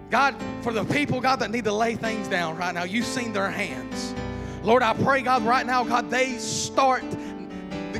God, 0.09 0.35
for 0.61 0.71
the 0.71 0.85
people, 0.85 1.19
God, 1.19 1.37
that 1.37 1.51
need 1.51 1.63
to 1.63 1.73
lay 1.73 1.95
things 1.95 2.27
down 2.27 2.57
right 2.57 2.73
now, 2.73 2.83
you've 2.83 3.05
seen 3.05 3.33
their 3.33 3.49
hands. 3.49 4.13
Lord, 4.63 4.83
I 4.83 4.93
pray, 4.93 5.21
God, 5.21 5.43
right 5.43 5.65
now, 5.65 5.83
God, 5.83 6.09
they 6.09 6.37
start, 6.37 7.03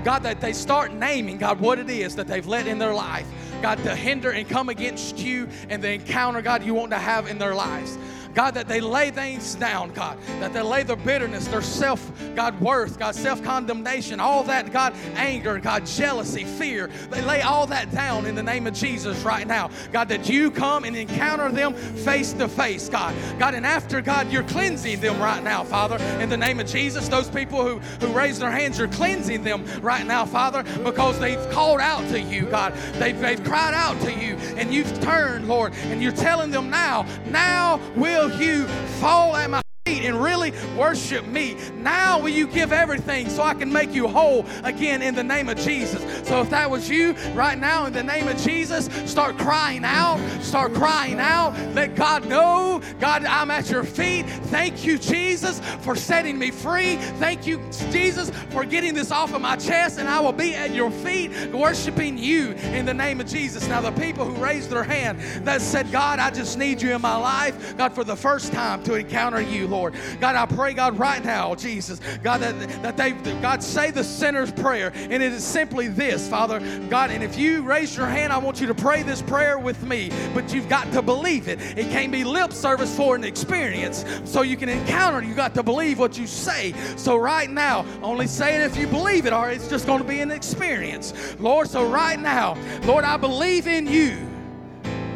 God, 0.03 0.23
that 0.23 0.41
they 0.41 0.53
start 0.53 0.93
naming, 0.93 1.37
God, 1.37 1.59
what 1.59 1.79
it 1.79 1.89
is 1.89 2.15
that 2.15 2.27
they've 2.27 2.45
let 2.45 2.67
in 2.67 2.79
their 2.79 2.93
life. 2.93 3.27
God, 3.61 3.77
to 3.83 3.95
hinder 3.95 4.31
and 4.31 4.47
come 4.47 4.69
against 4.69 5.17
you 5.17 5.47
and 5.69 5.83
the 5.83 5.93
encounter, 5.93 6.41
God, 6.41 6.63
you 6.63 6.73
want 6.73 6.91
to 6.91 6.97
have 6.97 7.27
in 7.27 7.37
their 7.37 7.55
lives. 7.55 7.97
God, 8.35 8.53
that 8.55 8.67
they 8.67 8.81
lay 8.81 9.11
things 9.11 9.55
down, 9.55 9.91
God, 9.91 10.17
that 10.41 10.51
they 10.51 10.61
lay 10.61 10.83
their 10.83 10.97
bitterness, 10.97 11.47
their 11.47 11.61
self, 11.61 12.11
God, 12.35 12.59
worth, 12.59 12.99
God, 12.99 13.15
self 13.15 13.41
condemnation, 13.41 14.19
all 14.19 14.43
that, 14.43 14.73
God, 14.73 14.93
anger, 15.15 15.57
God, 15.57 15.85
jealousy, 15.85 16.43
fear. 16.43 16.89
They 17.09 17.21
lay 17.21 17.41
all 17.41 17.65
that 17.67 17.91
down 17.91 18.25
in 18.25 18.35
the 18.35 18.43
name 18.43 18.67
of 18.67 18.73
Jesus 18.73 19.17
right 19.23 19.47
now. 19.47 19.69
God, 19.93 20.09
that 20.09 20.29
you 20.29 20.51
come 20.51 20.83
and 20.83 20.97
encounter 20.97 21.49
them 21.49 21.73
face 21.73 22.33
to 22.33 22.49
face, 22.49 22.89
God. 22.89 23.15
God, 23.39 23.53
and 23.53 23.65
after, 23.65 24.01
God, 24.01 24.29
you're 24.29 24.43
cleansing 24.43 24.99
them 24.99 25.19
right 25.21 25.41
now, 25.41 25.63
Father, 25.63 25.97
in 26.21 26.27
the 26.27 26.37
name 26.37 26.59
of 26.59 26.67
Jesus. 26.67 27.07
Those 27.07 27.29
people 27.29 27.65
who, 27.65 27.79
who 28.05 28.11
raise 28.11 28.37
their 28.37 28.51
hands, 28.51 28.77
you're 28.77 28.89
cleansing 28.89 29.43
them 29.43 29.65
right 29.81 30.05
now, 30.05 30.25
Father, 30.25 30.63
because 30.83 31.17
they've 31.19 31.49
called 31.51 31.79
out 31.79 32.05
to 32.09 32.19
you, 32.19 32.47
God. 32.47 32.73
They've, 32.95 33.17
they've 33.17 33.43
cried 33.43 33.73
out 33.73 33.99
to 34.01 34.11
you, 34.11 34.35
and 34.57 34.73
you've 34.73 34.99
turned, 34.99 35.47
Lord, 35.47 35.73
and 35.85 36.03
you're 36.03 36.11
telling 36.11 36.51
them 36.51 36.69
now, 36.69 37.05
now 37.27 37.79
will 37.95 38.24
you 38.33 38.67
fall 38.99 39.35
at 39.35 39.49
my 39.49 39.61
and 39.87 40.19
really 40.19 40.51
worship 40.75 41.27
me. 41.27 41.55
Now 41.75 42.19
will 42.19 42.29
you 42.29 42.47
give 42.47 42.73
everything 42.73 43.29
so 43.29 43.43
I 43.43 43.53
can 43.53 43.71
make 43.71 43.93
you 43.93 44.07
whole 44.07 44.43
again 44.63 45.03
in 45.03 45.13
the 45.13 45.23
name 45.23 45.47
of 45.47 45.59
Jesus. 45.59 46.01
So 46.27 46.41
if 46.41 46.49
that 46.49 46.71
was 46.71 46.89
you 46.89 47.13
right 47.35 47.57
now 47.57 47.85
in 47.85 47.93
the 47.93 48.01
name 48.01 48.27
of 48.27 48.35
Jesus, 48.37 48.89
start 49.09 49.37
crying 49.37 49.83
out. 49.85 50.19
Start 50.41 50.73
crying 50.73 51.19
out. 51.19 51.55
Let 51.75 51.95
God 51.95 52.27
know, 52.27 52.81
God, 52.99 53.25
I'm 53.25 53.51
at 53.51 53.69
your 53.69 53.83
feet. 53.83 54.23
Thank 54.25 54.85
you, 54.85 54.97
Jesus, 54.97 55.59
for 55.81 55.95
setting 55.95 56.39
me 56.39 56.49
free. 56.49 56.95
Thank 57.19 57.45
you, 57.45 57.61
Jesus, 57.91 58.31
for 58.49 58.65
getting 58.65 58.95
this 58.95 59.11
off 59.11 59.33
of 59.33 59.41
my 59.41 59.55
chest, 59.55 59.99
and 59.99 60.07
I 60.07 60.19
will 60.19 60.31
be 60.31 60.55
at 60.55 60.73
your 60.73 60.89
feet 60.89 61.31
worshiping 61.53 62.17
you 62.17 62.53
in 62.73 62.87
the 62.87 62.93
name 62.93 63.21
of 63.21 63.27
Jesus. 63.27 63.67
Now, 63.67 63.81
the 63.81 63.91
people 63.91 64.25
who 64.25 64.33
raised 64.43 64.71
their 64.71 64.83
hand 64.83 65.19
that 65.45 65.61
said, 65.61 65.91
God, 65.91 66.17
I 66.17 66.31
just 66.31 66.57
need 66.57 66.81
you 66.81 66.95
in 66.95 67.01
my 67.01 67.15
life, 67.15 67.77
God, 67.77 67.93
for 67.93 68.03
the 68.03 68.15
first 68.15 68.51
time 68.51 68.83
to 68.85 68.95
encounter 68.95 69.41
you, 69.41 69.67
Lord. 69.75 69.93
God, 70.21 70.35
I 70.35 70.45
pray, 70.45 70.73
God, 70.73 70.97
right 70.97 71.23
now, 71.23 71.53
Jesus, 71.53 71.99
God, 72.23 72.39
that, 72.39 72.57
that 72.81 72.95
they, 72.95 73.11
God, 73.41 73.61
say 73.61 73.91
the 73.91 74.03
sinner's 74.03 74.51
prayer. 74.51 74.93
And 74.95 75.21
it 75.21 75.33
is 75.33 75.43
simply 75.43 75.89
this, 75.89 76.29
Father, 76.29 76.59
God, 76.89 77.11
and 77.11 77.21
if 77.21 77.37
you 77.37 77.61
raise 77.61 77.95
your 77.95 78.05
hand, 78.05 78.31
I 78.31 78.37
want 78.37 78.61
you 78.61 78.67
to 78.67 78.75
pray 78.75 79.03
this 79.03 79.21
prayer 79.21 79.59
with 79.59 79.83
me, 79.83 80.11
but 80.33 80.53
you've 80.53 80.69
got 80.69 80.91
to 80.93 81.01
believe 81.01 81.49
it. 81.49 81.59
It 81.77 81.89
can't 81.89 82.11
be 82.11 82.23
lip 82.23 82.53
service 82.53 82.95
for 82.95 83.15
an 83.15 83.25
experience. 83.25 84.05
So 84.23 84.43
you 84.43 84.55
can 84.55 84.69
encounter, 84.69 85.21
you 85.21 85.35
got 85.35 85.53
to 85.55 85.63
believe 85.63 85.99
what 85.99 86.17
you 86.17 86.25
say. 86.25 86.73
So 86.95 87.17
right 87.17 87.49
now, 87.49 87.85
only 88.01 88.27
say 88.27 88.55
it 88.55 88.61
if 88.61 88.77
you 88.77 88.87
believe 88.87 89.25
it, 89.25 89.33
or 89.33 89.49
it's 89.49 89.67
just 89.67 89.85
going 89.85 90.01
to 90.01 90.07
be 90.07 90.21
an 90.21 90.31
experience. 90.31 91.13
Lord, 91.37 91.69
so 91.69 91.85
right 91.85 92.19
now, 92.19 92.57
Lord, 92.83 93.03
I 93.03 93.17
believe 93.17 93.67
in 93.67 93.87
you. 93.87 94.15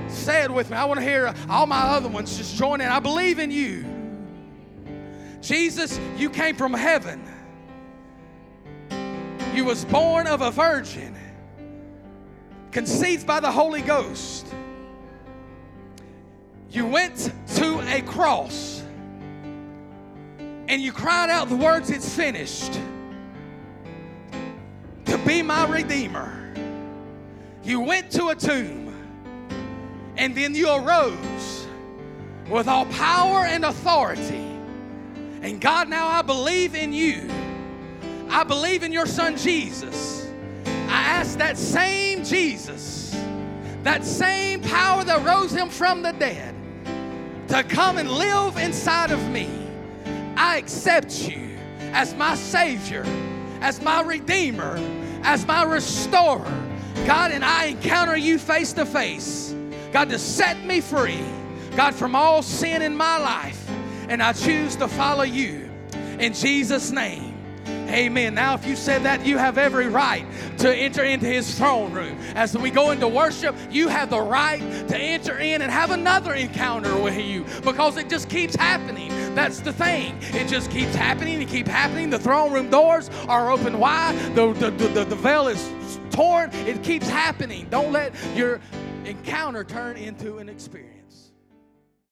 Say 0.09 0.43
it 0.43 0.51
with 0.51 0.69
me. 0.69 0.75
I 0.75 0.83
want 0.83 0.99
to 0.99 1.05
hear 1.05 1.33
all 1.49 1.65
my 1.65 1.81
other 1.81 2.09
ones 2.09 2.35
just 2.37 2.57
join 2.57 2.81
in. 2.81 2.87
I 2.87 2.99
believe 2.99 3.39
in 3.39 3.51
you. 3.51 3.98
Jesus, 5.41 5.99
you 6.17 6.29
came 6.29 6.55
from 6.55 6.73
heaven. 6.73 7.23
You 9.53 9.65
was 9.65 9.85
born 9.85 10.27
of 10.27 10.41
a 10.41 10.51
virgin, 10.51 11.15
conceived 12.71 13.25
by 13.25 13.39
the 13.39 13.51
Holy 13.51 13.81
Ghost. 13.81 14.47
You 16.69 16.85
went 16.85 17.33
to 17.55 17.79
a 17.87 18.01
cross 18.01 18.83
and 20.67 20.81
you 20.81 20.91
cried 20.91 21.29
out 21.29 21.49
the 21.49 21.55
words, 21.55 21.89
It's 21.89 22.13
finished, 22.13 22.79
to 25.05 25.17
be 25.25 25.41
my 25.41 25.67
Redeemer. 25.67 26.35
You 27.63 27.79
went 27.79 28.11
to 28.11 28.27
a 28.27 28.35
tomb 28.35 28.93
and 30.15 30.35
then 30.35 30.53
you 30.53 30.69
arose 30.69 31.67
with 32.49 32.67
all 32.67 32.85
power 32.87 33.45
and 33.45 33.65
authority 33.65 34.48
and 35.41 35.61
God, 35.61 35.87
now 35.87 36.07
I 36.07 36.21
believe 36.21 36.75
in 36.75 36.91
you. 36.93 37.29
I 38.29 38.43
believe 38.43 38.83
in 38.83 38.91
your 38.91 39.05
son 39.05 39.37
Jesus. 39.37 40.29
I 40.65 41.01
ask 41.01 41.37
that 41.37 41.57
same 41.57 42.23
Jesus, 42.23 43.15
that 43.83 44.03
same 44.03 44.61
power 44.61 45.03
that 45.03 45.25
rose 45.25 45.51
him 45.51 45.69
from 45.69 46.01
the 46.01 46.11
dead, 46.13 46.55
to 47.47 47.63
come 47.63 47.97
and 47.97 48.11
live 48.11 48.57
inside 48.57 49.11
of 49.11 49.29
me. 49.29 49.49
I 50.35 50.57
accept 50.57 51.27
you 51.27 51.57
as 51.93 52.13
my 52.15 52.35
Savior, 52.35 53.03
as 53.61 53.81
my 53.81 54.01
Redeemer, 54.01 54.77
as 55.23 55.45
my 55.47 55.63
Restorer. 55.63 56.65
God, 57.05 57.31
and 57.31 57.43
I 57.43 57.65
encounter 57.65 58.17
you 58.17 58.37
face 58.37 58.73
to 58.73 58.85
face. 58.85 59.55
God, 59.91 60.09
to 60.09 60.19
set 60.19 60.63
me 60.65 60.81
free, 60.81 61.23
God, 61.75 61.95
from 61.95 62.13
all 62.13 62.43
sin 62.43 62.81
in 62.81 62.95
my 62.95 63.17
life 63.17 63.58
and 64.09 64.21
I 64.21 64.33
choose 64.33 64.75
to 64.77 64.87
follow 64.87 65.23
you 65.23 65.69
in 66.19 66.33
Jesus' 66.33 66.91
name. 66.91 67.35
Amen. 67.89 68.35
Now, 68.35 68.53
if 68.53 68.67
you 68.67 68.75
said 68.75 69.03
that, 69.03 69.25
you 69.25 69.37
have 69.37 69.57
every 69.57 69.87
right 69.87 70.25
to 70.59 70.73
enter 70.73 71.03
into 71.03 71.25
his 71.25 71.57
throne 71.57 71.91
room. 71.91 72.19
As 72.35 72.55
we 72.55 72.69
go 72.69 72.91
into 72.91 73.07
worship, 73.07 73.55
you 73.71 73.87
have 73.87 74.11
the 74.11 74.21
right 74.21 74.59
to 74.89 74.97
enter 74.97 75.39
in 75.39 75.63
and 75.63 75.71
have 75.71 75.89
another 75.89 76.33
encounter 76.33 76.95
with 76.99 77.17
you 77.17 77.45
because 77.63 77.97
it 77.97 78.07
just 78.07 78.29
keeps 78.29 78.55
happening. 78.55 79.09
That's 79.33 79.59
the 79.61 79.73
thing. 79.73 80.17
It 80.21 80.47
just 80.47 80.69
keeps 80.69 80.93
happening 80.93 81.41
and 81.41 81.49
keep 81.49 81.67
happening. 81.67 82.11
The 82.11 82.19
throne 82.19 82.51
room 82.53 82.69
doors 82.69 83.09
are 83.27 83.49
open 83.49 83.79
wide, 83.79 84.15
the, 84.35 84.53
the, 84.53 84.69
the, 84.69 85.05
the 85.05 85.15
veil 85.15 85.47
is 85.47 85.99
torn. 86.11 86.51
It 86.53 86.83
keeps 86.83 87.09
happening. 87.09 87.67
Don't 87.71 87.91
let 87.91 88.13
your 88.35 88.59
encounter 89.05 89.63
turn 89.63 89.97
into 89.97 90.37
an 90.37 90.47
experience. 90.47 90.98